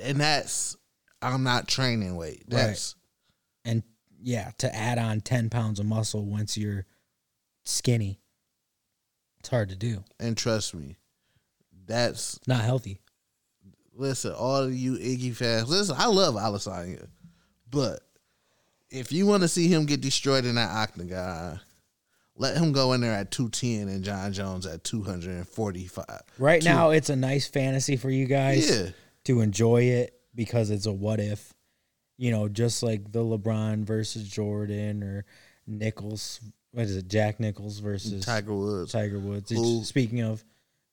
And 0.02 0.20
that's, 0.20 0.76
I'm 1.22 1.44
not 1.44 1.68
training 1.68 2.16
weight. 2.16 2.44
That's, 2.48 2.96
and 3.66 3.84
yeah, 4.22 4.52
to 4.60 4.76
add 4.76 4.98
on 4.98 5.22
ten 5.22 5.50
pounds 5.50 5.80
of 5.80 5.86
muscle 5.86 6.26
once 6.26 6.58
you're 6.58 6.86
skinny, 7.64 8.20
it's 9.40 9.50
hard 9.50 9.70
to 9.70 9.76
do. 9.76 10.04
and 10.20 10.36
trust 10.36 10.74
me, 10.76 10.98
that's, 11.86 12.40
not 12.48 12.62
healthy. 12.62 13.00
listen, 13.96 14.34
all 14.34 14.64
of 14.64 14.74
you 14.76 14.96
Izzy 14.96 15.32
fans, 15.32 15.70
listen, 15.70 15.96
I 15.98 16.08
love 16.08 16.36
Adesanya. 16.36 17.08
But 17.70 18.02
if 18.90 19.12
you 19.12 19.26
want 19.26 19.44
to 19.44 19.48
see 19.48 19.68
him 19.68 19.86
get 19.86 20.02
destroyed 20.02 20.46
in 20.46 20.56
that 20.56 20.70
octagon, 20.70 21.60
let 22.38 22.56
him 22.58 22.72
go 22.72 22.94
in 22.94 23.02
there 23.02 23.14
at 23.14 23.32
210 23.32 23.88
and 23.90 24.04
Jon 24.04 24.32
Jones 24.34 24.66
at 24.66 24.84
245. 24.84 26.06
Right 26.38 26.62
Two- 26.62 26.70
now, 26.70 26.92
it's 26.92 27.10
a 27.10 27.16
nice 27.16 27.48
fantasy 27.48 27.98
for 27.98 28.10
you 28.10 28.26
guys 28.26 28.70
Yeah. 28.70 28.90
to 29.26 29.42
enjoy 29.42 29.84
it 29.84 30.20
because 30.36 30.70
it's 30.70 30.86
a 30.86 30.92
what 30.94 31.20
if. 31.20 31.54
You 32.20 32.32
know, 32.32 32.48
just 32.50 32.82
like 32.82 33.12
the 33.12 33.20
LeBron 33.24 33.84
versus 33.84 34.28
Jordan 34.28 35.04
or 35.04 35.26
Nicklaus. 35.68 36.40
What 36.72 36.86
is 36.86 36.96
it? 36.96 37.08
Jack 37.08 37.40
Nicklaus 37.40 37.78
versus 37.80 38.26
Tiger 38.26 38.56
Woods. 38.56 38.92
Tiger 38.92 39.20
Woods. 39.20 39.52
Who- 39.52 39.84
Speaking 39.84 40.22
of, 40.22 40.44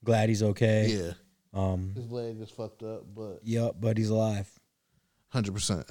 glad 0.03 0.29
he's 0.29 0.43
okay. 0.43 0.89
Yeah. 0.89 1.13
Um. 1.55 1.93
His 1.95 2.11
leg 2.11 2.41
is 2.41 2.51
fucked 2.51 2.83
up, 2.83 3.05
but 3.15 3.41
Yep, 3.45 3.77
but 3.81 3.97
he's 3.97 4.11
alive. 4.11 4.51
100%. 5.33 5.89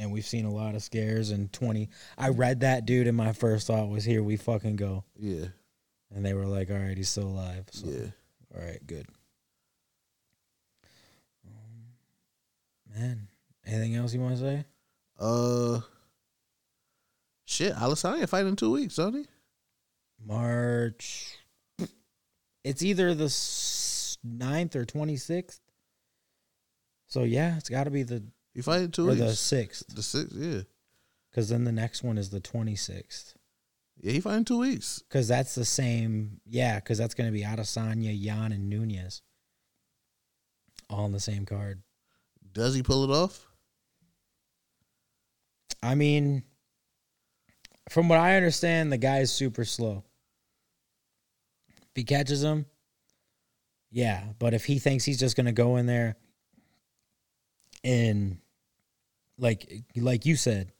And 0.00 0.10
we've 0.10 0.24
seen 0.26 0.46
a 0.46 0.50
lot 0.52 0.74
of 0.74 0.82
scares. 0.82 1.30
And 1.30 1.52
twenty, 1.52 1.90
I 2.16 2.30
read 2.30 2.60
that 2.60 2.86
dude, 2.86 3.06
and 3.06 3.16
my 3.16 3.32
first 3.34 3.66
thought 3.66 3.88
was, 3.90 4.02
"Here 4.04 4.22
we 4.22 4.36
fucking 4.36 4.76
go." 4.76 5.04
Yeah. 5.18 5.46
And 6.14 6.24
they 6.24 6.32
were 6.34 6.46
like, 6.46 6.70
"All 6.70 6.76
right, 6.78 6.96
he's 6.96 7.10
still 7.10 7.28
alive." 7.28 7.66
So, 7.70 7.86
Yeah. 7.86 8.06
all 8.54 8.62
right, 8.66 8.84
good. 8.86 9.06
Um, 11.46 12.94
man, 12.94 13.28
anything 13.66 13.94
else 13.94 14.14
you 14.14 14.20
want 14.20 14.36
to 14.36 14.40
say? 14.40 14.64
Uh, 15.18 15.80
shit, 17.44 17.74
Adesanya 17.74 18.28
fight 18.28 18.46
in 18.46 18.56
two 18.56 18.70
weeks, 18.72 18.96
don't 18.96 19.14
he? 19.14 19.26
March. 20.24 21.36
It's 22.64 22.82
either 22.82 23.14
the 23.14 23.24
s- 23.26 24.18
9th 24.26 24.76
or 24.76 24.84
twenty 24.84 25.16
sixth. 25.16 25.60
So 27.06 27.22
yeah, 27.24 27.56
it's 27.56 27.68
got 27.68 27.84
to 27.84 27.90
be 27.90 28.02
the 28.02 28.22
He 28.54 28.62
fight 28.62 28.82
in 28.82 28.90
two 28.90 29.06
or 29.08 29.12
weeks. 29.12 29.20
the 29.20 29.34
sixth, 29.36 29.94
The 29.94 30.02
sixth, 30.02 30.34
yeah, 30.36 30.62
because 31.30 31.48
then 31.48 31.64
the 31.64 31.72
next 31.72 32.02
one 32.02 32.18
is 32.18 32.30
the 32.30 32.40
twenty 32.40 32.74
sixth. 32.76 33.36
yeah, 34.00 34.12
he 34.12 34.20
fight 34.20 34.36
in 34.38 34.44
two 34.44 34.58
weeks. 34.58 35.02
Because 35.08 35.28
that's 35.28 35.54
the 35.54 35.64
same, 35.64 36.40
yeah. 36.46 36.76
Because 36.80 36.98
that's 36.98 37.14
going 37.14 37.28
to 37.28 37.32
be 37.32 37.44
Adesanya, 37.44 38.10
Yan, 38.12 38.52
and 38.52 38.68
Nunes, 38.68 39.22
all 40.88 41.04
on 41.04 41.12
the 41.12 41.20
same 41.20 41.46
card. 41.46 41.82
Does 42.52 42.74
he 42.74 42.82
pull 42.82 43.04
it 43.04 43.10
off? 43.14 43.46
I 45.82 45.94
mean, 45.94 46.42
from 47.88 48.08
what 48.08 48.18
I 48.18 48.36
understand, 48.36 48.92
the 48.92 48.98
guy 48.98 49.18
is 49.20 49.30
super 49.32 49.64
slow. 49.64 50.04
If 51.68 51.88
he 51.94 52.04
catches 52.04 52.42
him, 52.42 52.66
yeah. 53.90 54.24
But 54.38 54.54
if 54.54 54.64
he 54.64 54.78
thinks 54.78 55.04
he's 55.04 55.18
just 55.20 55.36
going 55.36 55.46
to 55.46 55.52
go 55.52 55.76
in 55.76 55.86
there 55.86 56.16
and, 57.84 58.38
like, 59.38 59.84
like 59.96 60.26
you 60.26 60.36
said, 60.36 60.72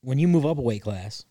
when 0.00 0.18
you 0.18 0.28
move 0.28 0.46
up 0.46 0.58
a 0.58 0.62
weight 0.62 0.82
class, 0.82 1.24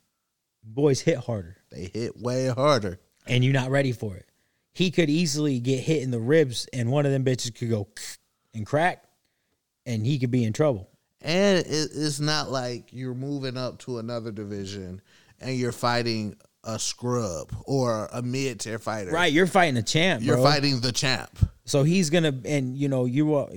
boys 0.64 1.00
hit 1.02 1.18
harder. 1.18 1.58
They 1.72 1.90
hit 1.94 2.18
way 2.18 2.48
harder. 2.48 3.00
and 3.28 3.44
you're 3.44 3.54
not 3.54 3.70
ready 3.70 3.92
for 3.92 4.16
it. 4.16 4.28
He 4.74 4.92
could 4.92 5.10
easily 5.10 5.60
get 5.60 5.80
hit 5.80 6.04
in 6.04 6.12
the 6.12 6.20
ribs, 6.20 6.68
and 6.74 6.92
one 6.92 7.06
of 7.06 7.12
them 7.12 7.24
bitches 7.24 7.56
could 7.56 7.70
go 7.70 7.88
and 8.54 8.66
crack, 8.66 9.06
and 9.86 10.06
he 10.06 10.20
could 10.20 10.32
be 10.32 10.44
in 10.44 10.54
trouble. 10.54 10.90
And 11.22 11.66
it's 11.68 12.20
not 12.20 12.52
like 12.52 12.94
you're 12.94 13.16
moving 13.16 13.58
up 13.58 13.80
to 13.80 13.98
another 13.98 14.32
division 14.32 15.02
and 15.40 15.58
you're 15.58 15.72
fighting 15.72 16.36
a 16.64 16.78
scrub 16.78 17.52
or 17.66 18.08
a 18.14 18.22
mid 18.22 18.60
tier 18.60 18.78
fighter. 18.78 19.12
Right, 19.12 19.34
you're 19.34 19.48
fighting 19.48 19.78
a 19.78 19.84
champ. 19.84 20.22
You're 20.24 20.36
bro. 20.36 20.44
fighting 20.44 20.82
the 20.82 20.92
champ. 20.92 21.32
so 21.66 21.82
he's 21.84 22.12
gonna, 22.12 22.34
and 22.46 22.78
you 22.78 22.90
know, 22.90 23.06
you, 23.06 23.36
uh, 23.36 23.48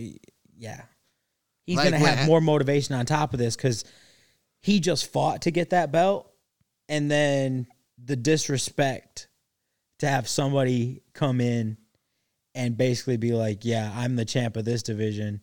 yeah, 0.59 0.83
he's 1.65 1.77
Like 1.77 1.91
gonna 1.93 1.99
have 2.05 2.19
I- 2.21 2.27
more 2.27 2.41
motivation 2.41 2.95
on 2.95 3.07
top 3.07 3.33
of 3.33 3.39
this 3.39 3.57
because 3.57 3.85
he 4.61 4.81
just 4.81 5.11
fought 5.13 5.43
to 5.43 5.51
get 5.51 5.71
that 5.71 5.93
belt, 5.93 6.31
and 6.89 7.11
then 7.11 7.67
the 8.03 8.17
disrespect 8.17 9.29
to 10.01 10.09
have 10.09 10.29
somebody 10.29 11.03
come 11.15 11.41
in 11.41 11.77
and 12.55 12.77
basically 12.77 13.17
be 13.17 13.33
like, 13.33 13.65
"Yeah, 13.65 13.93
I'm 13.95 14.17
the 14.17 14.25
champ 14.25 14.57
of 14.57 14.65
this 14.65 14.83
division." 14.83 15.43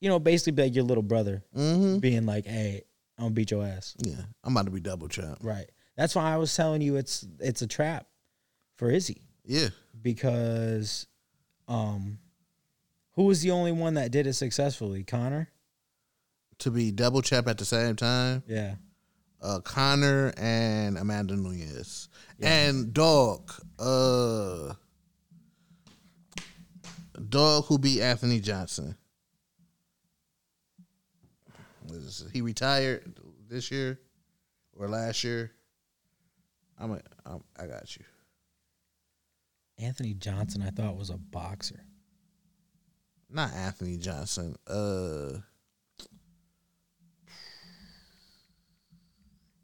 You 0.00 0.10
know, 0.10 0.18
basically 0.18 0.52
be 0.52 0.62
like 0.64 0.74
your 0.74 0.84
little 0.84 1.02
brother. 1.02 1.42
Mm-hmm. 1.56 1.98
being 1.98 2.26
like, 2.26 2.44
"Hey, 2.46 2.82
I'm 3.18 3.24
gonna 3.26 3.34
beat 3.34 3.50
your 3.50 3.64
ass." 3.64 3.94
Yeah, 4.04 4.22
I'm 4.44 4.52
about 4.52 4.66
to 4.66 4.70
be 4.70 4.80
double 4.80 5.08
champ. 5.08 5.38
Right. 5.42 5.70
That's 5.96 6.14
why 6.14 6.32
I 6.32 6.36
was 6.36 6.54
telling 6.54 6.82
you 6.82 6.96
it's 6.96 7.26
it's 7.40 7.62
a 7.62 7.66
trap 7.66 8.06
for 8.76 8.90
Izzy 8.90 9.22
Yeah, 9.46 9.68
because, 10.02 11.06
um, 11.68 12.18
who 13.16 13.24
was 13.24 13.42
the 13.42 13.50
only 13.50 13.72
one 13.72 13.94
that 13.94 14.10
did 14.12 14.26
it 14.26 14.34
successfully? 14.34 15.02
Conor. 15.02 15.48
to 16.60 16.70
be 16.70 16.90
double 16.92 17.22
champ 17.22 17.48
at 17.48 17.58
the 17.58 17.64
same 17.64 17.96
time. 17.96 18.42
Yeah. 18.46 18.76
uh, 19.42 19.60
Conor 19.60 20.32
and 20.36 20.96
Amanda 20.96 21.34
Nunes. 21.36 22.08
And 22.40 22.92
Dog, 22.94 23.50
uh 23.78 24.74
Dog 27.28 27.64
who 27.64 27.78
beat 27.78 28.02
Anthony 28.02 28.40
Johnson. 28.40 28.96
He 32.32 32.40
retired 32.42 33.18
this 33.48 33.70
year 33.70 33.98
or 34.78 34.88
last 34.88 35.24
year. 35.24 35.52
I'm, 36.78 36.92
a, 36.92 37.00
I'm 37.24 37.42
I 37.58 37.66
got 37.66 37.96
you. 37.96 38.04
Anthony 39.78 40.12
Johnson, 40.14 40.62
I 40.62 40.70
thought 40.70 40.96
was 40.96 41.10
a 41.10 41.16
boxer. 41.16 41.85
Not 43.28 43.52
Anthony 43.52 43.96
Johnson. 43.96 44.56
Uh 44.66 45.38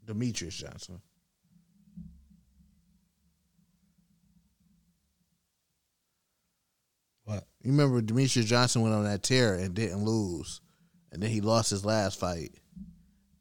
Demetrious 0.05 0.53
Johnson. 0.55 1.01
What? 7.23 7.45
You 7.61 7.71
remember 7.71 8.01
Demetrious 8.01 8.45
Johnson 8.45 8.81
went 8.81 8.93
on 8.93 9.05
that 9.05 9.23
tear 9.23 9.55
and 9.55 9.73
didn't 9.73 10.03
lose, 10.03 10.59
and 11.11 11.23
then 11.23 11.29
he 11.29 11.39
lost 11.39 11.69
his 11.69 11.85
last 11.85 12.19
fight 12.19 12.51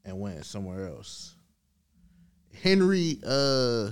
and 0.05 0.21
went 0.21 0.47
somewhere 0.47 0.87
else. 0.87 1.35
Henry 2.63 3.19
uh 3.27 3.91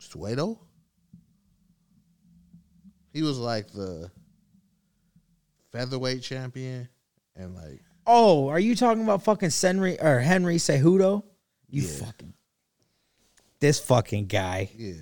Cejudo? 0.00 0.58
He 3.12 3.22
was 3.22 3.38
like 3.38 3.72
the 3.72 4.10
featherweight 5.72 6.22
champion 6.22 6.88
and 7.36 7.54
like 7.54 7.80
Oh, 8.06 8.48
are 8.48 8.58
you 8.58 8.74
talking 8.74 9.04
about 9.04 9.22
fucking 9.22 9.50
Henry 9.50 10.00
or 10.00 10.18
Henry 10.20 10.56
Cejudo? 10.56 11.22
You 11.68 11.82
Yeah. 11.82 12.04
fucking 12.06 12.34
this 13.60 13.78
fucking 13.78 14.26
guy, 14.26 14.70
yeah, 14.74 14.94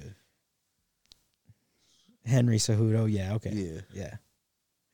Henry 2.27 2.59
Cejudo. 2.59 3.11
Yeah. 3.11 3.35
Okay. 3.35 3.51
yeah. 3.53 3.81
Yeah. 3.95 4.15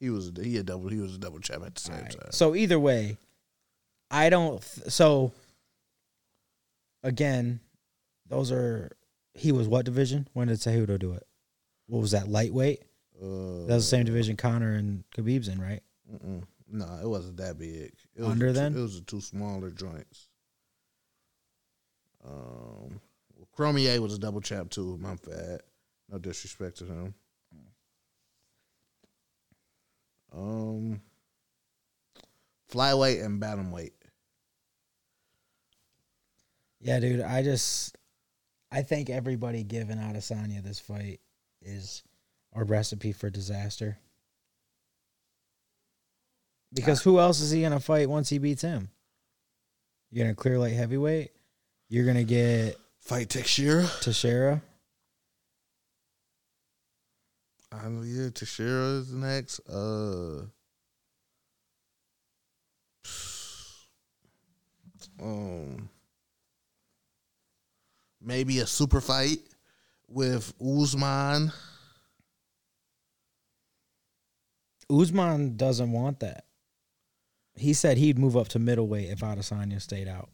He 0.01 0.11
was 0.11 0.33
he 0.41 0.57
a 0.59 0.63
double 0.63 0.89
he 0.91 0.99
was 1.01 1.15
a 1.15 1.19
double 1.19 1.39
champ 1.41 1.65
at 1.65 1.75
the 1.75 1.81
same 1.81 1.97
Alright. 1.97 2.13
time. 2.13 2.31
So 2.33 2.55
either 2.55 2.79
way, 2.79 3.17
I 4.11 4.29
don't. 4.29 4.61
th- 4.61 4.93
So 4.93 5.33
again, 7.03 7.61
those 8.29 8.53
are 8.53 8.93
He 9.33 9.51
was 9.51 9.67
what 9.67 9.85
division? 9.87 10.29
When 10.35 10.49
did 10.49 10.59
Cejudo 10.59 10.99
do 10.99 11.13
it? 11.15 11.27
What 11.87 12.01
was 12.01 12.11
that? 12.13 12.29
Lightweight. 12.29 12.83
Uh, 13.21 13.67
That 13.67 13.75
was 13.77 13.85
the 13.85 13.97
same 13.97 14.05
division 14.05 14.37
Conor 14.37 14.73
and 14.73 15.05
Khabib's 15.17 15.49
in, 15.49 15.61
right? 15.61 15.83
Mm-mm. 16.13 16.43
No, 16.71 16.99
it 17.03 17.07
wasn't 17.09 17.37
that 17.37 17.59
big. 17.59 17.93
It 18.17 18.21
was 18.23 18.29
Under 18.31 18.49
two- 18.49 18.53
then? 18.53 18.77
It 18.77 18.81
was 18.81 18.97
the 18.99 19.05
two 19.07 19.21
smaller 19.21 19.71
joints. 19.71 20.29
Um, 22.27 23.01
well, 23.37 23.47
was 24.01 24.15
a 24.15 24.19
double 24.19 24.41
champ 24.41 24.71
too. 24.71 24.97
My 24.99 25.15
bad. 25.27 25.61
No 26.11 26.19
disrespect 26.19 26.79
to 26.79 26.87
him. 26.87 27.15
Um, 30.33 31.01
flyweight 32.71 33.25
and 33.25 33.41
bantamweight. 33.41 33.93
Yeah, 36.81 36.99
dude. 37.01 37.21
I 37.21 37.43
just, 37.43 37.97
I 38.73 38.83
think 38.83 39.09
everybody 39.11 39.63
giving 39.63 39.99
Adesanya 39.99 40.63
this 40.63 40.81
fight 40.81 41.21
is 41.63 42.03
a 42.55 42.65
recipe 42.65 43.13
for 43.13 43.31
disaster. 43.31 43.99
Because 46.73 47.03
who 47.03 47.19
else 47.19 47.41
is 47.41 47.51
he 47.51 47.63
gonna 47.63 47.81
fight 47.81 48.09
once 48.09 48.29
he 48.29 48.39
beats 48.39 48.63
him? 48.63 48.91
You're 50.11 50.25
gonna 50.25 50.35
clear 50.35 50.59
light 50.59 50.75
heavyweight. 50.75 51.33
You're 51.89 52.07
gonna 52.07 52.25
get 52.25 52.77
Fight 53.05 53.29
Teixeira. 53.29 53.87
Teixeira. 54.01 54.63
I 57.71 57.89
know, 57.89 58.03
yeah, 58.03 58.31
Teixeira 58.31 59.01
is 59.01 59.13
next. 59.13 59.61
Uh, 59.69 60.45
um, 65.21 65.91
maybe 68.23 68.61
a 68.61 68.67
super 68.67 69.03
fight 69.03 69.41
with 70.09 70.55
Usman. 70.59 71.53
Usman 74.91 75.57
doesn't 75.57 75.93
want 75.93 76.21
that. 76.21 76.45
He 77.57 77.73
said 77.73 77.99
he'd 77.99 78.19
move 78.19 78.37
up 78.37 78.49
to 78.49 78.59
middleweight 78.59 79.11
if 79.11 79.21
Adesanya 79.21 79.81
stayed 79.81 80.09
out. 80.09 80.31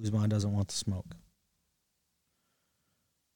Usman 0.00 0.28
doesn't 0.28 0.52
want 0.52 0.68
the 0.68 0.74
smoke. 0.74 1.14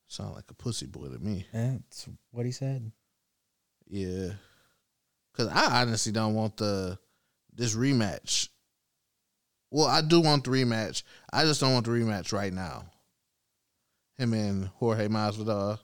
Sound 0.08 0.34
like 0.34 0.50
a 0.50 0.54
pussy 0.54 0.86
boy 0.86 1.08
to 1.08 1.18
me. 1.18 1.46
That's 1.52 2.08
what 2.32 2.46
he 2.46 2.52
said. 2.52 2.90
Yeah, 3.86 4.30
because 5.32 5.48
I 5.48 5.82
honestly 5.82 6.12
don't 6.12 6.34
want 6.34 6.56
the 6.56 6.98
this 7.54 7.74
rematch. 7.74 8.48
Well, 9.70 9.86
I 9.86 10.00
do 10.00 10.20
want 10.20 10.44
the 10.44 10.50
rematch. 10.50 11.02
I 11.32 11.44
just 11.44 11.60
don't 11.60 11.74
want 11.74 11.86
the 11.86 11.92
rematch 11.92 12.32
right 12.32 12.52
now. 12.52 12.86
Him 14.18 14.32
and 14.32 14.66
Jorge 14.66 15.08
Masvidal. 15.08 15.78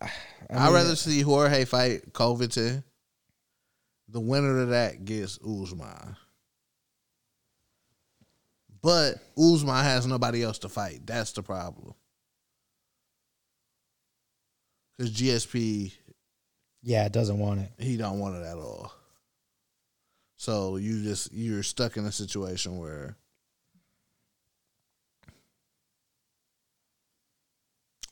I 0.50 0.54
I'd 0.56 0.64
mean, 0.66 0.74
rather 0.74 0.96
see 0.96 1.20
Jorge 1.22 1.64
fight 1.64 2.12
Covington. 2.12 2.84
The 4.08 4.20
winner 4.20 4.60
of 4.60 4.68
that 4.70 5.04
gets 5.04 5.38
Usman. 5.40 6.16
But 8.82 9.14
Usman 9.38 9.82
has 9.82 10.06
nobody 10.06 10.42
else 10.42 10.58
to 10.60 10.68
fight. 10.68 11.06
That's 11.06 11.32
the 11.32 11.42
problem. 11.42 11.94
Because 14.96 15.12
GSP, 15.12 15.92
Yeah, 16.82 17.08
doesn't 17.08 17.38
want 17.38 17.60
it. 17.62 17.70
he 17.78 17.96
don't 17.96 18.18
want 18.18 18.36
it 18.36 18.44
at 18.44 18.56
all. 18.58 18.92
So 20.36 20.76
you 20.76 21.02
just 21.02 21.32
you're 21.32 21.62
stuck 21.62 21.96
in 21.96 22.04
a 22.04 22.12
situation 22.12 22.78
where 22.78 23.16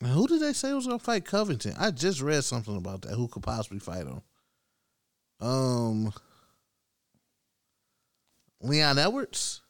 Now, 0.03 0.09
who 0.09 0.27
did 0.27 0.41
they 0.41 0.51
say 0.51 0.73
was 0.73 0.85
gonna 0.85 0.99
fight 0.99 1.23
Covington? 1.23 1.75
I 1.79 1.89
just 1.89 2.19
read 2.19 2.43
something 2.43 2.75
about 2.75 3.03
that. 3.03 3.13
Who 3.15 3.29
could 3.29 3.41
possibly 3.41 3.79
fight 3.79 4.05
him? 4.05 4.21
Um, 5.39 6.13
Leon 8.59 8.99
Edwards. 8.99 9.61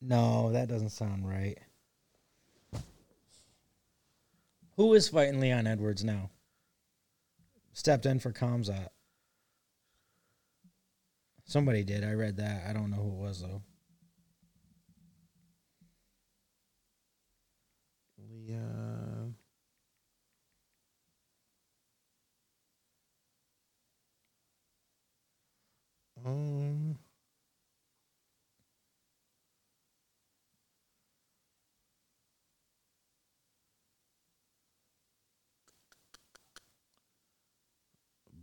No, 0.00 0.50
that 0.52 0.66
doesn't 0.66 0.90
sound 0.90 1.28
right. 1.28 1.58
Who 4.76 4.94
is 4.94 5.10
fighting 5.10 5.38
Leon 5.38 5.66
Edwards 5.66 6.02
now? 6.02 6.30
Stepped 7.74 8.06
in 8.06 8.18
for 8.18 8.32
Khamzat. 8.32 8.88
Somebody 11.44 11.84
did. 11.84 12.02
I 12.02 12.14
read 12.14 12.38
that. 12.38 12.64
I 12.66 12.72
don't 12.72 12.90
know 12.90 12.96
who 12.96 13.08
it 13.08 13.28
was 13.28 13.42
though. 13.42 13.60
Leon. 18.48 19.34
Um. 26.24 26.98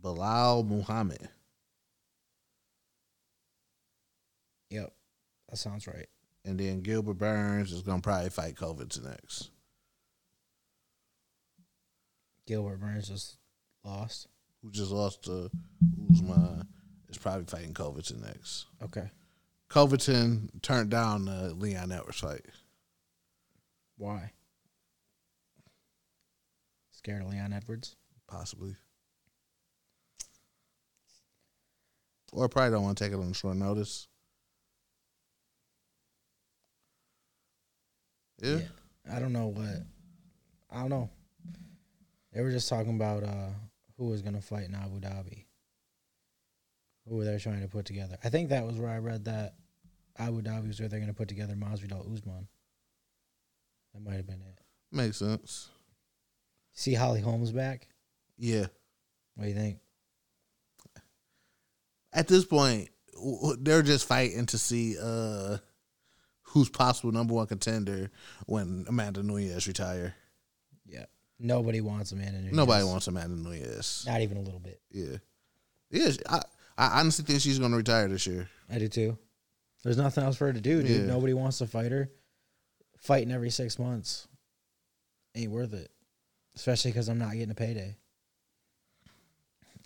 Belal 0.02 0.66
Muhammad. 0.66 1.28
Yep. 4.70 4.92
That 5.48 5.56
sounds 5.56 5.86
right. 5.86 6.06
And 6.44 6.58
then 6.58 6.80
Gilbert 6.80 7.14
Burns 7.14 7.72
is 7.72 7.82
gonna 7.82 8.00
probably 8.00 8.30
fight 8.30 8.56
Covington 8.56 9.04
next. 9.04 9.50
Gilbert 12.50 12.80
Burns 12.80 13.06
just 13.06 13.36
lost. 13.84 14.26
Who 14.60 14.72
just 14.72 14.90
lost 14.90 15.22
to 15.26 15.52
Usman 16.10 16.66
is 17.08 17.16
probably 17.16 17.44
fighting 17.44 17.72
Covington 17.72 18.22
next. 18.22 18.66
Okay. 18.82 19.08
Covington 19.68 20.50
turned 20.60 20.90
down 20.90 21.26
the 21.26 21.54
Leon 21.54 21.92
Edwards 21.92 22.18
fight. 22.18 22.44
Why? 23.98 24.32
Scared 26.90 27.22
of 27.22 27.28
Leon 27.28 27.52
Edwards? 27.52 27.94
Possibly. 28.26 28.74
Or 32.32 32.48
probably 32.48 32.72
don't 32.72 32.82
want 32.82 32.98
to 32.98 33.04
take 33.04 33.12
it 33.12 33.16
on 33.16 33.32
short 33.32 33.58
notice. 33.58 34.08
Yeah. 38.42 38.58
I 39.08 39.20
don't 39.20 39.32
know 39.32 39.46
what. 39.46 39.84
I 40.68 40.80
don't 40.80 40.90
know. 40.90 41.10
They 42.32 42.42
were 42.42 42.50
just 42.50 42.68
talking 42.68 42.94
about 42.94 43.24
uh, 43.24 43.50
who 43.96 44.06
was 44.06 44.22
going 44.22 44.34
to 44.34 44.40
fight 44.40 44.68
in 44.68 44.74
Abu 44.74 45.00
Dhabi. 45.00 45.44
Who 47.08 47.16
were 47.16 47.24
they 47.24 47.38
trying 47.38 47.62
to 47.62 47.68
put 47.68 47.86
together? 47.86 48.18
I 48.22 48.28
think 48.28 48.50
that 48.50 48.64
was 48.64 48.76
where 48.76 48.90
I 48.90 48.98
read 48.98 49.24
that 49.24 49.54
Abu 50.18 50.42
Dhabi 50.42 50.68
was 50.68 50.78
where 50.78 50.88
they're 50.88 51.00
going 51.00 51.12
to 51.12 51.16
put 51.16 51.28
together 51.28 51.54
Masvidal 51.54 52.12
Usman. 52.12 52.46
That 53.94 54.02
might 54.02 54.16
have 54.16 54.26
been 54.26 54.42
it. 54.42 54.58
Makes 54.92 55.18
sense. 55.18 55.68
See 56.72 56.94
Holly 56.94 57.20
Holmes 57.20 57.50
back? 57.52 57.88
Yeah. 58.38 58.66
What 59.34 59.44
do 59.44 59.48
you 59.48 59.54
think? 59.54 59.78
At 62.12 62.28
this 62.28 62.44
point, 62.44 62.90
they're 63.58 63.82
just 63.82 64.06
fighting 64.06 64.46
to 64.46 64.58
see 64.58 64.96
uh 65.00 65.58
who's 66.42 66.68
possible 66.68 67.12
number 67.12 67.34
one 67.34 67.46
contender 67.46 68.10
when 68.46 68.84
Amanda 68.88 69.22
Nunes 69.22 69.66
retire. 69.68 70.14
Yeah. 70.86 71.04
Nobody 71.40 71.80
wants 71.80 72.12
him 72.12 72.20
in. 72.20 72.50
Nobody 72.52 72.84
wants 72.84 73.06
Amanda 73.06 73.36
Nunes. 73.36 74.04
Not 74.06 74.20
even 74.20 74.36
a 74.36 74.42
little 74.42 74.60
bit. 74.60 74.80
Yeah. 74.90 75.16
Yeah, 75.90 76.10
I, 76.28 76.42
I 76.76 77.00
honestly 77.00 77.24
think 77.24 77.40
she's 77.40 77.58
going 77.58 77.70
to 77.70 77.76
retire 77.76 78.08
this 78.08 78.26
year. 78.26 78.48
I 78.70 78.78
do 78.78 78.88
too. 78.88 79.18
There's 79.82 79.96
nothing 79.96 80.22
else 80.22 80.36
for 80.36 80.46
her 80.46 80.52
to 80.52 80.60
do, 80.60 80.82
dude. 80.82 81.00
Yeah. 81.02 81.06
Nobody 81.06 81.32
wants 81.32 81.58
to 81.58 81.66
fight 81.66 81.90
her. 81.90 82.10
Fighting 82.98 83.32
every 83.32 83.48
six 83.48 83.78
months 83.78 84.28
ain't 85.34 85.50
worth 85.50 85.72
it, 85.72 85.90
especially 86.54 86.90
because 86.90 87.08
I'm 87.08 87.18
not 87.18 87.32
getting 87.32 87.50
a 87.50 87.54
payday. 87.54 87.96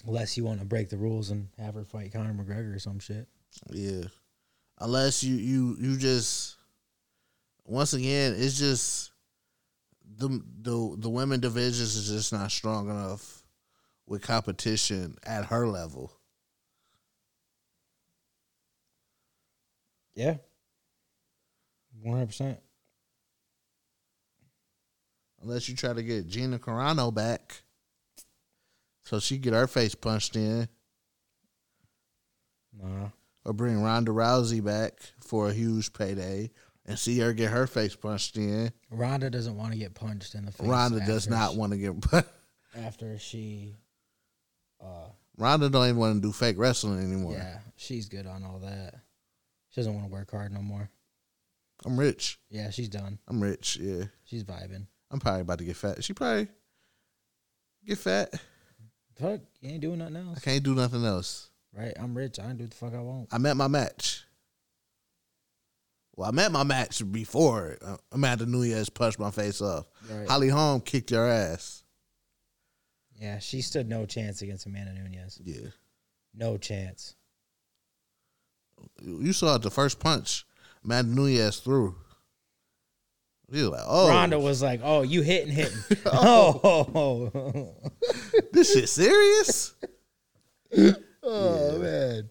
Unless 0.06 0.36
you 0.36 0.44
want 0.44 0.58
to 0.58 0.66
break 0.66 0.90
the 0.90 0.96
rules 0.96 1.30
and 1.30 1.48
have 1.58 1.74
her 1.74 1.84
fight 1.84 2.12
Conor 2.12 2.34
McGregor 2.34 2.74
or 2.74 2.78
some 2.80 2.98
shit. 2.98 3.28
Yeah. 3.70 4.02
Unless 4.80 5.22
you 5.22 5.36
you 5.36 5.76
you 5.78 5.96
just 5.96 6.56
once 7.64 7.92
again, 7.92 8.34
it's 8.36 8.58
just 8.58 9.12
the 10.16 10.42
the 10.60 10.96
the 10.98 11.10
women 11.10 11.40
divisions 11.40 11.96
is 11.96 12.08
just 12.08 12.32
not 12.32 12.52
strong 12.52 12.88
enough 12.88 13.42
with 14.06 14.22
competition 14.22 15.16
at 15.24 15.46
her 15.46 15.66
level. 15.66 16.12
Yeah, 20.14 20.36
one 22.02 22.14
hundred 22.14 22.26
percent. 22.26 22.60
Unless 25.42 25.68
you 25.68 25.76
try 25.76 25.92
to 25.92 26.02
get 26.02 26.28
Gina 26.28 26.58
Carano 26.58 27.12
back. 27.12 27.62
So 29.02 29.20
she 29.20 29.36
get 29.36 29.52
her 29.52 29.66
face 29.66 29.94
punched 29.94 30.36
in. 30.36 30.68
Nah, 32.72 33.10
or 33.44 33.52
bring 33.52 33.82
Ronda 33.82 34.12
Rousey 34.12 34.64
back 34.64 34.94
for 35.20 35.48
a 35.48 35.52
huge 35.52 35.92
payday 35.92 36.50
and 36.86 36.98
see 36.98 37.18
her 37.18 37.32
get 37.32 37.50
her 37.50 37.66
face 37.66 37.96
punched 37.96 38.36
in. 38.36 38.72
Ronda 38.90 39.30
doesn't 39.30 39.56
want 39.56 39.72
to 39.72 39.78
get 39.78 39.94
punched 39.94 40.34
in 40.34 40.44
the 40.44 40.52
face. 40.52 40.66
Ronda 40.66 41.00
does 41.04 41.28
not 41.28 41.56
want 41.56 41.72
to 41.72 41.78
get 41.78 42.00
punched. 42.00 42.28
after 42.76 43.18
she. 43.18 43.74
Uh, 44.82 45.08
Ronda 45.38 45.68
don't 45.70 45.84
even 45.84 45.96
want 45.96 46.16
to 46.16 46.28
do 46.28 46.32
fake 46.32 46.56
wrestling 46.58 46.98
anymore. 47.02 47.32
yeah, 47.34 47.58
she's 47.76 48.08
good 48.08 48.26
on 48.26 48.44
all 48.44 48.58
that. 48.60 48.94
She 49.70 49.80
doesn't 49.80 49.94
want 49.94 50.06
to 50.06 50.12
work 50.12 50.30
hard 50.30 50.52
no 50.52 50.60
more. 50.60 50.88
I'm 51.84 51.98
rich. 51.98 52.38
Yeah, 52.50 52.70
she's 52.70 52.88
done. 52.88 53.18
I'm 53.26 53.42
rich. 53.42 53.76
Yeah. 53.76 54.04
She's 54.24 54.44
vibing. 54.44 54.86
I'm 55.10 55.20
probably 55.20 55.40
about 55.40 55.58
to 55.58 55.64
get 55.64 55.76
fat. 55.76 56.02
She 56.04 56.12
probably 56.12 56.48
get 57.86 57.98
fat. 57.98 58.32
Fuck, 59.20 59.40
you 59.60 59.70
ain't 59.70 59.80
doing 59.80 59.98
nothing 59.98 60.16
else. 60.16 60.38
I 60.38 60.40
can't 60.40 60.62
do 60.62 60.74
nothing 60.74 61.04
else. 61.04 61.50
right? 61.76 61.92
I'm 61.98 62.16
rich. 62.16 62.38
I 62.38 62.44
can 62.44 62.56
do 62.56 62.64
what 62.64 62.70
the 62.70 62.76
fuck 62.76 62.94
I 62.94 63.00
want. 63.00 63.28
I 63.32 63.38
met 63.38 63.56
my 63.56 63.68
match. 63.68 64.23
Well, 66.16 66.28
I 66.28 66.32
met 66.32 66.52
my 66.52 66.62
match 66.62 67.02
before 67.10 67.76
Amanda 68.12 68.46
Nunes 68.46 68.88
punched 68.88 69.18
my 69.18 69.30
face 69.30 69.60
off. 69.60 69.86
Right. 70.08 70.28
Holly 70.28 70.48
Holm 70.48 70.80
kicked 70.80 71.10
your 71.10 71.28
ass. 71.28 71.82
Yeah, 73.20 73.38
she 73.38 73.62
stood 73.62 73.88
no 73.88 74.06
chance 74.06 74.42
against 74.42 74.66
Amanda 74.66 74.92
Nunes. 74.92 75.40
Yeah. 75.44 75.68
No 76.34 76.56
chance. 76.56 77.16
You 79.02 79.32
saw 79.32 79.58
the 79.58 79.70
first 79.70 79.98
punch 79.98 80.44
Amanda 80.84 81.14
Nunes 81.14 81.58
threw. 81.58 81.96
You 83.50 83.70
was 83.70 83.70
like, 83.70 83.86
oh, 83.86 84.08
Ronda 84.08 84.38
was 84.38 84.62
like, 84.62 84.80
"Oh, 84.82 85.02
you 85.02 85.20
hitting, 85.22 85.52
hitting." 85.52 85.78
oh, 86.06 87.30
oh. 87.34 87.74
this 88.52 88.72
shit 88.72 88.88
serious? 88.88 89.74
oh 91.22 91.78
man. 91.78 92.30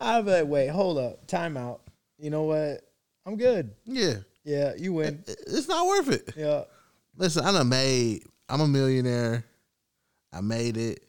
I'm 0.00 0.26
like, 0.26 0.46
wait, 0.46 0.68
hold 0.68 0.98
up, 0.98 1.26
time 1.26 1.56
out. 1.56 1.82
You 2.18 2.30
know 2.30 2.44
what? 2.44 2.80
I'm 3.26 3.36
good. 3.36 3.74
yeah. 3.84 4.14
Yeah, 4.46 4.74
you 4.76 4.92
win. 4.92 5.24
It's 5.26 5.68
not 5.68 5.86
worth 5.86 6.10
it. 6.10 6.34
Yeah, 6.36 6.64
Listen, 7.16 7.46
I 7.46 7.52
done 7.52 7.68
made, 7.70 8.24
I'm 8.48 8.60
a 8.60 8.68
millionaire. 8.68 9.42
I 10.32 10.42
made 10.42 10.76
it. 10.76 11.02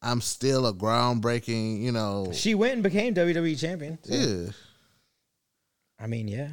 I'm 0.00 0.20
still 0.20 0.66
a 0.66 0.72
groundbreaking, 0.72 1.80
you 1.82 1.90
know. 1.90 2.30
she 2.32 2.54
went 2.54 2.74
and 2.74 2.82
became 2.84 3.14
WWE 3.14 3.58
champion. 3.58 3.98
so- 4.04 4.14
Yeah. 4.14 4.50
I 5.98 6.06
mean, 6.06 6.28
yeah, 6.28 6.50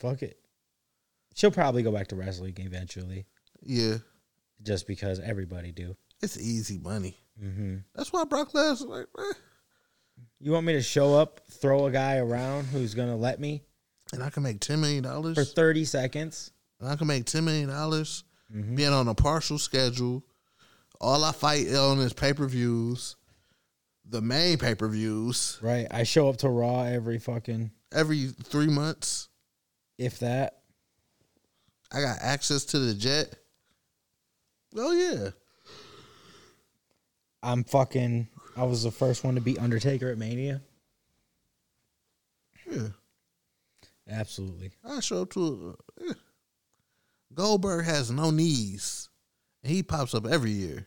fuck 0.00 0.22
it. 0.22 0.36
She'll 1.34 1.50
probably 1.52 1.82
go 1.84 1.92
back 1.92 2.08
to 2.08 2.16
wrestling 2.16 2.54
eventually, 2.58 3.26
Yeah. 3.62 3.98
just 4.62 4.86
because 4.88 5.20
everybody 5.20 5.70
do. 5.70 5.96
It's 6.22 6.38
easy 6.38 6.78
money. 6.78 7.16
hmm 7.38 7.76
That's 7.94 8.12
why 8.12 8.24
Brock 8.24 8.50
Lesnar, 8.52 8.88
like, 8.88 9.06
eh. 9.18 9.32
You 10.40 10.52
want 10.52 10.66
me 10.66 10.72
to 10.72 10.82
show 10.82 11.14
up, 11.14 11.40
throw 11.50 11.86
a 11.86 11.90
guy 11.92 12.16
around 12.16 12.64
who's 12.64 12.94
gonna 12.94 13.16
let 13.16 13.38
me 13.38 13.62
and 14.12 14.22
I 14.22 14.30
can 14.30 14.42
make 14.42 14.60
$10 14.60 14.78
million. 14.78 15.34
for 15.34 15.44
thirty 15.44 15.84
seconds? 15.84 16.50
and 16.80 16.88
I 16.88 16.96
can 16.96 17.06
make 17.06 17.24
$10 17.24 17.42
million 17.44 17.68
Mm-hmm. 17.70 18.76
being 18.76 18.92
on 18.92 19.08
a 19.08 19.14
partial 19.14 19.58
schedule. 19.58 20.22
All 21.00 21.24
I 21.24 21.32
fight 21.32 21.66
on 21.74 21.98
is 21.98 22.12
pay 22.12 22.32
per 22.32 22.46
views, 22.46 23.16
the 24.08 24.20
main 24.22 24.56
pay 24.58 24.76
per 24.76 24.86
views, 24.88 25.58
Right. 25.60 25.86
I 25.90 26.04
show 26.04 26.28
up 26.28 26.36
to 26.38 26.48
Raw 26.48 26.82
every 26.82 27.18
fucking 27.18 27.72
every 27.92 28.26
three 28.28 28.68
months. 28.68 29.28
if 29.98 30.20
that. 30.20 30.58
I 31.92 32.00
got 32.00 32.18
access 32.20 32.64
to 32.66 32.78
the 32.78 32.94
jet. 32.94 33.34
Oh, 34.76 34.92
yeah. 34.92 35.30
I'm 37.42 37.64
fucking. 37.64 38.28
I 38.56 38.62
was 38.64 38.82
the 38.84 38.90
first 38.92 39.24
one 39.24 39.34
to 39.34 39.40
beat 39.40 39.58
Undertaker 39.58 40.08
at 40.10 40.18
Mania. 40.18 40.60
Yeah. 42.70 42.88
Absolutely. 44.08 44.72
I 44.84 45.00
show 45.00 45.22
up 45.22 45.30
to 45.30 45.76
a, 46.00 46.10
eh. 46.10 46.14
Goldberg 47.34 47.84
has 47.84 48.10
no 48.10 48.30
knees. 48.30 49.08
And 49.62 49.72
he 49.72 49.82
pops 49.82 50.14
up 50.14 50.26
every 50.26 50.52
year. 50.52 50.86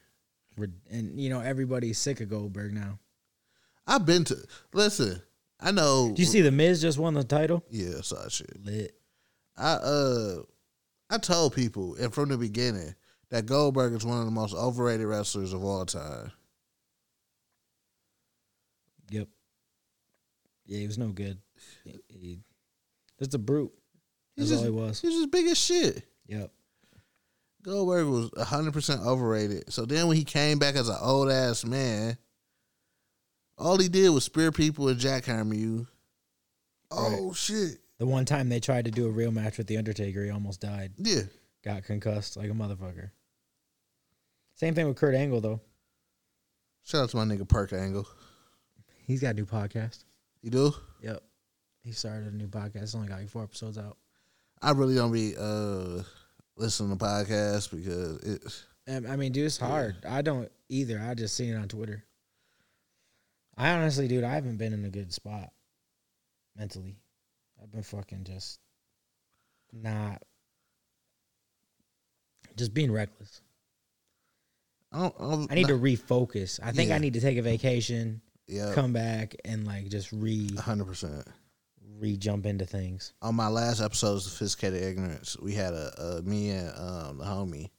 And 0.89 1.19
you 1.19 1.29
know 1.29 1.39
everybody's 1.39 1.99
sick 1.99 2.19
of 2.19 2.29
Goldberg 2.29 2.73
now. 2.73 2.99
I've 3.87 4.05
been 4.05 4.23
to 4.25 4.37
listen, 4.73 5.21
I 5.59 5.71
know 5.71 6.11
Do 6.13 6.21
you 6.21 6.27
see 6.27 6.41
the 6.41 6.51
Miz 6.51 6.81
just 6.81 6.97
won 6.97 7.13
the 7.13 7.23
title? 7.23 7.63
Yeah, 7.69 7.97
I 7.99 8.01
saw 8.01 8.27
shit. 8.27 8.63
Lit. 8.63 8.93
I 9.57 9.73
uh 9.73 10.35
I 11.09 11.17
told 11.17 11.55
people 11.55 11.95
and 11.95 12.13
from 12.13 12.29
the 12.29 12.37
beginning 12.37 12.93
that 13.29 13.45
Goldberg 13.45 13.93
is 13.93 14.05
one 14.05 14.19
of 14.19 14.25
the 14.25 14.31
most 14.31 14.53
overrated 14.53 15.05
wrestlers 15.07 15.53
of 15.53 15.63
all 15.63 15.85
time. 15.85 16.31
Yep. 19.11 19.27
Yeah, 20.65 20.79
he 20.79 20.87
was 20.87 20.97
no 20.97 21.07
good. 21.07 21.39
He, 21.83 21.99
he, 22.07 22.39
just 23.19 23.33
a 23.33 23.37
brute. 23.37 23.71
That's 24.35 24.49
just, 24.49 24.61
all 24.63 24.71
he 24.71 24.77
was. 24.77 25.01
He's 25.01 25.13
just 25.13 25.31
big 25.31 25.47
as 25.47 25.57
shit. 25.57 26.03
Yep. 26.27 26.51
Goldberg 27.61 28.07
was 28.07 28.29
hundred 28.47 28.73
percent 28.73 29.01
overrated. 29.01 29.71
So 29.71 29.85
then 29.85 30.07
when 30.07 30.17
he 30.17 30.23
came 30.23 30.59
back 30.59 30.75
as 30.75 30.87
an 30.87 30.97
old 31.01 31.29
ass 31.29 31.65
man, 31.65 32.17
all 33.57 33.77
he 33.77 33.89
did 33.89 34.09
was 34.09 34.23
spear 34.23 34.51
people 34.51 34.87
and 34.87 34.99
jackhammer 34.99 35.57
you. 35.57 35.87
Oh 36.91 37.33
shit. 37.33 37.79
The 37.97 38.05
one 38.05 38.23
time 38.23 38.47
they 38.47 38.61
tried 38.61 38.85
to 38.85 38.91
do 38.91 39.07
a 39.07 39.11
real 39.11 39.31
match 39.31 39.57
with 39.57 39.67
the 39.67 39.77
Undertaker, 39.77 40.23
he 40.23 40.29
almost 40.29 40.61
died. 40.61 40.93
Yeah. 40.97 41.23
Got 41.65 41.83
concussed 41.83 42.37
like 42.37 42.49
a 42.49 42.53
motherfucker. 42.53 43.11
Same 44.55 44.73
thing 44.73 44.87
with 44.87 44.95
Kurt 44.95 45.15
Angle 45.15 45.41
though. 45.41 45.61
Shout 46.83 47.03
out 47.03 47.09
to 47.09 47.17
my 47.17 47.25
nigga 47.25 47.47
Perk 47.47 47.73
Angle. 47.73 48.07
He's 49.05 49.21
got 49.21 49.31
a 49.31 49.33
new 49.33 49.45
podcast. 49.45 50.05
You 50.41 50.49
do? 50.49 50.73
Yep. 51.03 51.21
He 51.83 51.91
started 51.91 52.33
a 52.33 52.35
new 52.35 52.47
podcast. 52.47 52.83
It's 52.83 52.95
only 52.95 53.07
got 53.07 53.19
like 53.19 53.29
four 53.29 53.43
episodes 53.43 53.77
out. 53.77 53.97
I 54.61 54.71
really 54.71 54.95
don't 54.95 55.11
be 55.11 55.35
uh 55.37 56.03
listening 56.57 56.97
to 56.97 57.03
podcasts 57.03 57.71
because 57.71 58.17
it 58.17 59.05
I 59.07 59.15
mean, 59.15 59.31
dude, 59.31 59.45
it's 59.45 59.57
hard. 59.57 59.97
I 60.07 60.21
don't 60.21 60.51
either. 60.67 60.99
I 60.99 61.13
just 61.13 61.35
seen 61.35 61.53
it 61.53 61.57
on 61.57 61.67
Twitter. 61.67 62.03
I 63.55 63.71
honestly, 63.71 64.07
dude, 64.07 64.23
I 64.23 64.33
haven't 64.33 64.57
been 64.57 64.73
in 64.73 64.83
a 64.85 64.89
good 64.89 65.13
spot 65.13 65.51
mentally. 66.57 66.97
I've 67.61 67.71
been 67.71 67.83
fucking 67.83 68.23
just 68.23 68.59
not 69.71 70.23
just 72.55 72.73
being 72.73 72.91
reckless. 72.91 73.41
I 74.91 75.09
don't, 75.19 75.51
I, 75.51 75.55
need 75.55 75.67
to 75.67 75.77
refocus. 75.77 76.59
I 76.63 76.71
think 76.71 76.89
Yeah. 76.89 76.95
I 76.95 76.99
need 76.99 77.13
to 77.13 77.21
take 77.21 77.37
a 77.37 77.43
vacation, 77.43 78.21
yeah, 78.47 78.73
come 78.73 78.91
back, 78.91 79.35
and 79.45 79.67
like 79.67 79.89
just 79.89 80.11
re 80.11 80.49
hundred 80.57 80.85
percent. 80.85 81.27
Re 81.99 82.17
jump 82.17 82.45
into 82.45 82.65
things. 82.65 83.13
On 83.21 83.35
my 83.35 83.47
last 83.47 83.81
episode 83.81 84.13
of 84.15 84.21
Sophisticated 84.23 84.81
Ignorance, 84.83 85.37
we 85.39 85.53
had 85.53 85.73
a, 85.73 86.01
a 86.01 86.21
me 86.21 86.49
and 86.51 86.69
um, 86.77 87.17
the 87.17 87.25
homie 87.25 87.69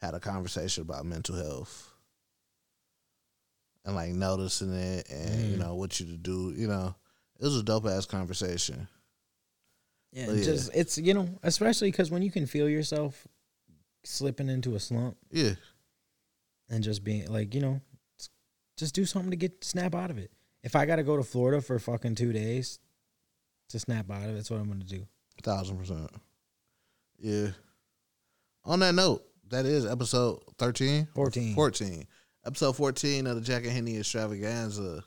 had 0.00 0.14
a 0.14 0.20
conversation 0.20 0.82
about 0.82 1.04
mental 1.06 1.34
health 1.36 1.90
and 3.84 3.94
like 3.94 4.10
noticing 4.10 4.72
it 4.72 5.08
and 5.10 5.50
you 5.50 5.56
Mm. 5.56 5.60
know 5.60 5.74
what 5.74 5.98
you 6.00 6.06
to 6.06 6.16
do. 6.16 6.52
You 6.56 6.68
know, 6.68 6.94
it 7.38 7.44
was 7.44 7.56
a 7.56 7.62
dope 7.62 7.86
ass 7.86 8.06
conversation. 8.06 8.88
Yeah, 10.12 10.30
yeah. 10.30 10.44
just 10.44 10.70
it's 10.74 10.96
you 10.98 11.12
know, 11.14 11.28
especially 11.42 11.90
because 11.90 12.10
when 12.10 12.22
you 12.22 12.30
can 12.30 12.46
feel 12.46 12.68
yourself 12.68 13.26
slipping 14.04 14.48
into 14.48 14.74
a 14.74 14.80
slump 14.80 15.16
Yeah, 15.30 15.54
and 16.68 16.84
just 16.84 17.02
being 17.02 17.26
like, 17.32 17.54
you 17.54 17.60
know, 17.60 17.80
just 18.76 18.94
do 18.94 19.04
something 19.04 19.30
to 19.30 19.36
get 19.36 19.64
snap 19.64 19.94
out 19.94 20.10
of 20.10 20.18
it. 20.18 20.30
If 20.62 20.76
I 20.76 20.86
got 20.86 20.96
to 20.96 21.02
go 21.02 21.16
to 21.16 21.22
Florida 21.22 21.60
for 21.60 21.78
fucking 21.78 22.14
two 22.14 22.32
days 22.32 22.78
to 23.68 23.78
snap 23.78 24.10
out 24.10 24.22
of 24.22 24.30
it, 24.30 24.34
that's 24.34 24.50
what 24.50 24.60
I'm 24.60 24.68
gonna 24.68 24.84
do. 24.84 25.06
thousand 25.42 25.78
percent. 25.78 26.10
Yeah. 27.18 27.48
On 28.64 28.80
that 28.80 28.94
note, 28.94 29.24
that 29.50 29.66
is 29.66 29.86
episode 29.86 30.40
13? 30.58 31.08
14. 31.14 31.54
14. 31.54 32.06
Episode 32.46 32.76
14 32.76 33.26
of 33.26 33.36
the 33.36 33.40
Jack 33.40 33.64
N 33.64 33.70
Henny 33.70 33.98
extravaganza. 33.98 35.04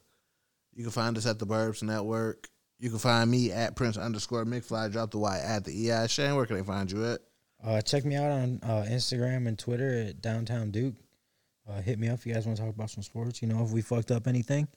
You 0.74 0.84
can 0.84 0.92
find 0.92 1.18
us 1.18 1.26
at 1.26 1.40
the 1.40 1.48
Burbs 1.48 1.84
Network. 1.84 2.48
You 2.80 2.90
can 2.90 3.00
find 3.00 3.30
me 3.30 3.52
at 3.52 3.76
Prince 3.76 3.98
underscore 3.98 4.46
McFly. 4.46 4.92
Drop 4.92 5.10
the 5.12 5.18
Y 5.18 5.40
at 5.44 5.64
the 5.64 5.90
EI. 5.90 6.08
Shane, 6.08 6.36
where 6.36 6.46
can 6.46 6.58
they 6.58 6.64
find 6.64 6.92
you 6.92 7.06
at? 7.06 7.20
Uh, 7.64 7.82
check 7.82 8.06
me 8.06 8.16
out 8.16 8.32
on 8.32 8.60
uh, 8.62 8.86
Instagram 8.88 9.48
and 9.48 9.58
Twitter 9.58 10.06
at 10.08 10.22
Downtown 10.22 10.70
Duke. 10.70 10.94
Uh, 11.68 11.82
hit 11.82 12.00
me 12.00 12.08
up 12.08 12.20
if 12.20 12.26
you 12.26 12.34
guys 12.34 12.46
want 12.46 12.58
to 12.58 12.64
talk 12.64 12.74
about 12.74 12.92
some 12.92 13.04
sports. 13.04 13.42
You 13.42 13.48
know, 13.48 13.64
if 13.64 13.72
we 13.72 13.82
fucked 13.82 14.12
up 14.12 14.28
anything, 14.28 14.68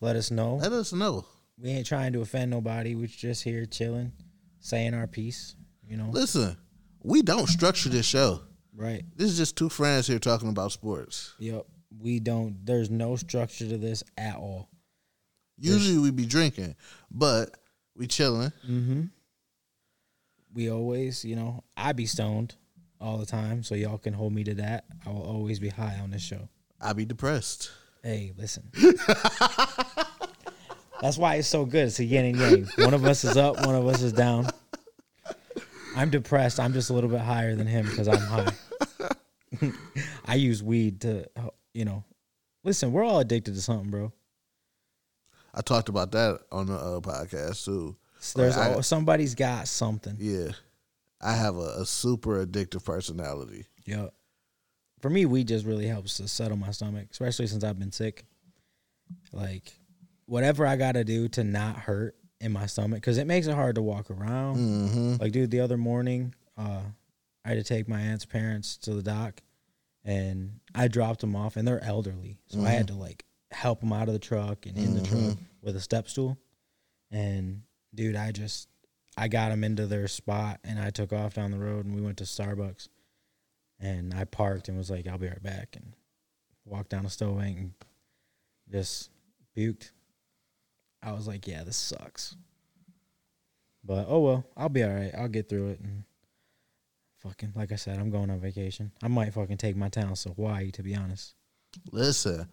let 0.00 0.14
us 0.16 0.30
know. 0.30 0.54
Let 0.56 0.72
us 0.72 0.92
know. 0.92 1.26
We 1.60 1.70
ain't 1.70 1.86
trying 1.86 2.12
to 2.12 2.20
offend 2.20 2.50
nobody. 2.50 2.94
We're 2.94 3.08
just 3.08 3.42
here 3.42 3.66
chilling, 3.66 4.12
saying 4.60 4.94
our 4.94 5.06
piece. 5.06 5.56
You 5.86 5.96
know, 5.96 6.08
Listen, 6.10 6.56
we 7.02 7.22
don't 7.22 7.48
structure 7.48 7.88
this 7.88 8.06
show. 8.06 8.42
right? 8.76 9.02
This 9.16 9.30
is 9.30 9.36
just 9.36 9.56
two 9.56 9.68
friends 9.68 10.06
here 10.06 10.18
talking 10.18 10.48
about 10.50 10.72
sports. 10.72 11.34
Yep. 11.38 11.66
We 12.00 12.20
don't. 12.20 12.64
There's 12.64 12.90
no 12.90 13.16
structure 13.16 13.68
to 13.68 13.76
this 13.78 14.04
at 14.16 14.36
all. 14.36 14.68
Usually 15.56 15.98
we 15.98 16.12
be 16.12 16.26
drinking, 16.26 16.76
but 17.10 17.56
we 17.96 18.06
chilling. 18.06 18.52
Mm-hmm. 18.68 19.02
We 20.54 20.70
always, 20.70 21.24
you 21.24 21.34
know, 21.34 21.64
I 21.76 21.92
be 21.92 22.06
stoned 22.06 22.54
all 23.00 23.18
the 23.18 23.26
time, 23.26 23.64
so 23.64 23.74
y'all 23.74 23.98
can 23.98 24.12
hold 24.12 24.32
me 24.32 24.44
to 24.44 24.54
that. 24.54 24.84
I 25.04 25.10
will 25.10 25.22
always 25.22 25.58
be 25.58 25.68
high 25.70 25.98
on 26.00 26.10
this 26.10 26.22
show. 26.22 26.48
I 26.80 26.92
be 26.92 27.04
depressed. 27.04 27.70
Hey, 28.04 28.32
listen. 28.36 28.70
That's 31.00 31.16
why 31.16 31.36
it's 31.36 31.48
so 31.48 31.64
good. 31.64 31.86
It's 31.88 31.98
a 32.00 32.04
yin 32.04 32.24
and 32.26 32.36
yang. 32.36 32.68
One 32.84 32.94
of 32.94 33.04
us 33.04 33.24
is 33.24 33.36
up, 33.36 33.64
one 33.64 33.74
of 33.74 33.86
us 33.86 34.02
is 34.02 34.12
down. 34.12 34.48
I'm 35.96 36.10
depressed. 36.10 36.60
I'm 36.60 36.72
just 36.72 36.90
a 36.90 36.92
little 36.92 37.10
bit 37.10 37.20
higher 37.20 37.54
than 37.54 37.66
him 37.66 37.86
because 37.86 38.08
I'm 38.08 38.18
high. 38.18 38.52
I 40.26 40.34
use 40.34 40.62
weed 40.62 41.00
to, 41.02 41.26
you 41.74 41.84
know, 41.84 42.04
listen. 42.64 42.92
We're 42.92 43.04
all 43.04 43.20
addicted 43.20 43.54
to 43.54 43.60
something, 43.62 43.90
bro. 43.90 44.12
I 45.54 45.60
talked 45.60 45.88
about 45.88 46.12
that 46.12 46.40
on 46.52 46.66
the 46.66 46.74
uh, 46.74 47.00
podcast 47.00 47.64
too. 47.64 47.96
So 48.20 48.40
there's 48.40 48.56
I- 48.56 48.80
somebody's 48.80 49.34
got 49.34 49.66
something. 49.68 50.16
Yeah, 50.18 50.50
I 51.20 51.32
have 51.34 51.56
a, 51.56 51.80
a 51.80 51.86
super 51.86 52.44
addictive 52.44 52.84
personality. 52.84 53.66
Yep. 53.86 54.12
For 55.00 55.10
me, 55.10 55.26
weed 55.26 55.48
just 55.48 55.64
really 55.64 55.86
helps 55.86 56.16
to 56.16 56.26
settle 56.28 56.56
my 56.56 56.72
stomach, 56.72 57.06
especially 57.10 57.46
since 57.46 57.62
I've 57.64 57.78
been 57.78 57.92
sick. 57.92 58.24
Like, 59.32 59.72
whatever 60.28 60.66
I 60.66 60.76
got 60.76 60.92
to 60.92 61.04
do 61.04 61.26
to 61.28 61.42
not 61.42 61.76
hurt 61.76 62.14
in 62.40 62.52
my 62.52 62.66
stomach, 62.66 63.00
because 63.00 63.18
it 63.18 63.26
makes 63.26 63.46
it 63.46 63.54
hard 63.54 63.76
to 63.76 63.82
walk 63.82 64.10
around. 64.10 64.56
Mm-hmm. 64.58 65.16
Like, 65.20 65.32
dude, 65.32 65.50
the 65.50 65.60
other 65.60 65.78
morning, 65.78 66.34
uh, 66.56 66.82
I 67.44 67.48
had 67.48 67.56
to 67.56 67.64
take 67.64 67.88
my 67.88 67.98
aunt's 67.98 68.26
parents 68.26 68.76
to 68.78 68.94
the 68.94 69.02
dock, 69.02 69.40
and 70.04 70.60
I 70.74 70.88
dropped 70.88 71.20
them 71.20 71.34
off, 71.34 71.56
and 71.56 71.66
they're 71.66 71.82
elderly, 71.82 72.36
so 72.46 72.62
I 72.62 72.70
had 72.70 72.88
to 72.88 72.94
like 72.94 73.24
help 73.50 73.80
them 73.80 73.92
out 73.92 74.08
of 74.08 74.12
the 74.12 74.20
truck 74.20 74.66
and 74.66 74.76
in 74.76 74.94
the 74.94 75.02
truck 75.02 75.38
with 75.62 75.74
a 75.74 75.80
step 75.80 76.08
stool. 76.08 76.36
And 77.10 77.62
dude, 77.94 78.14
I 78.16 78.30
just 78.30 78.68
I 79.16 79.28
got 79.28 79.48
them 79.48 79.64
into 79.64 79.86
their 79.86 80.08
spot, 80.08 80.60
and 80.62 80.78
I 80.78 80.90
took 80.90 81.12
off 81.12 81.34
down 81.34 81.50
the 81.50 81.58
road, 81.58 81.86
and 81.86 81.94
we 81.94 82.02
went 82.02 82.18
to 82.18 82.24
Starbucks, 82.24 82.88
and 83.80 84.12
I 84.12 84.24
parked 84.24 84.68
and 84.68 84.76
was 84.76 84.90
like, 84.90 85.08
"I'll 85.08 85.18
be 85.18 85.28
right 85.28 85.42
back," 85.42 85.74
and 85.74 85.94
walked 86.66 86.90
down 86.90 87.04
to 87.04 87.08
Stowbank 87.08 87.56
and 87.56 87.72
just 88.70 89.10
puked. 89.56 89.90
I 91.02 91.12
was 91.12 91.26
like, 91.26 91.46
"Yeah, 91.46 91.64
this 91.64 91.76
sucks." 91.76 92.36
But 93.84 94.06
oh 94.08 94.20
well, 94.20 94.44
I'll 94.56 94.68
be 94.68 94.82
all 94.82 94.90
right. 94.90 95.12
I'll 95.16 95.28
get 95.28 95.48
through 95.48 95.70
it. 95.70 95.80
And 95.80 96.04
fucking, 97.20 97.52
like 97.54 97.72
I 97.72 97.76
said, 97.76 97.98
I'm 97.98 98.10
going 98.10 98.30
on 98.30 98.40
vacation. 98.40 98.92
I 99.02 99.08
might 99.08 99.32
fucking 99.32 99.56
take 99.56 99.76
my 99.76 99.88
talents 99.88 100.24
to 100.24 100.30
Hawaii, 100.30 100.70
to 100.72 100.82
be 100.82 100.94
honest. 100.94 101.34
Listen, 101.92 102.48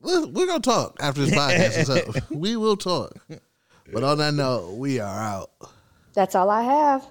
we're, 0.00 0.26
we're 0.26 0.46
gonna 0.46 0.60
talk 0.60 0.96
after 1.00 1.24
this 1.24 1.34
podcast 1.34 1.78
is 1.78 1.90
up. 2.18 2.30
We 2.30 2.56
will 2.56 2.76
talk. 2.76 3.14
But 3.92 4.04
on 4.04 4.18
that 4.18 4.34
note, 4.34 4.74
we 4.74 5.00
are 5.00 5.20
out. 5.20 5.50
That's 6.14 6.34
all 6.34 6.50
I 6.50 6.62
have. 6.62 7.06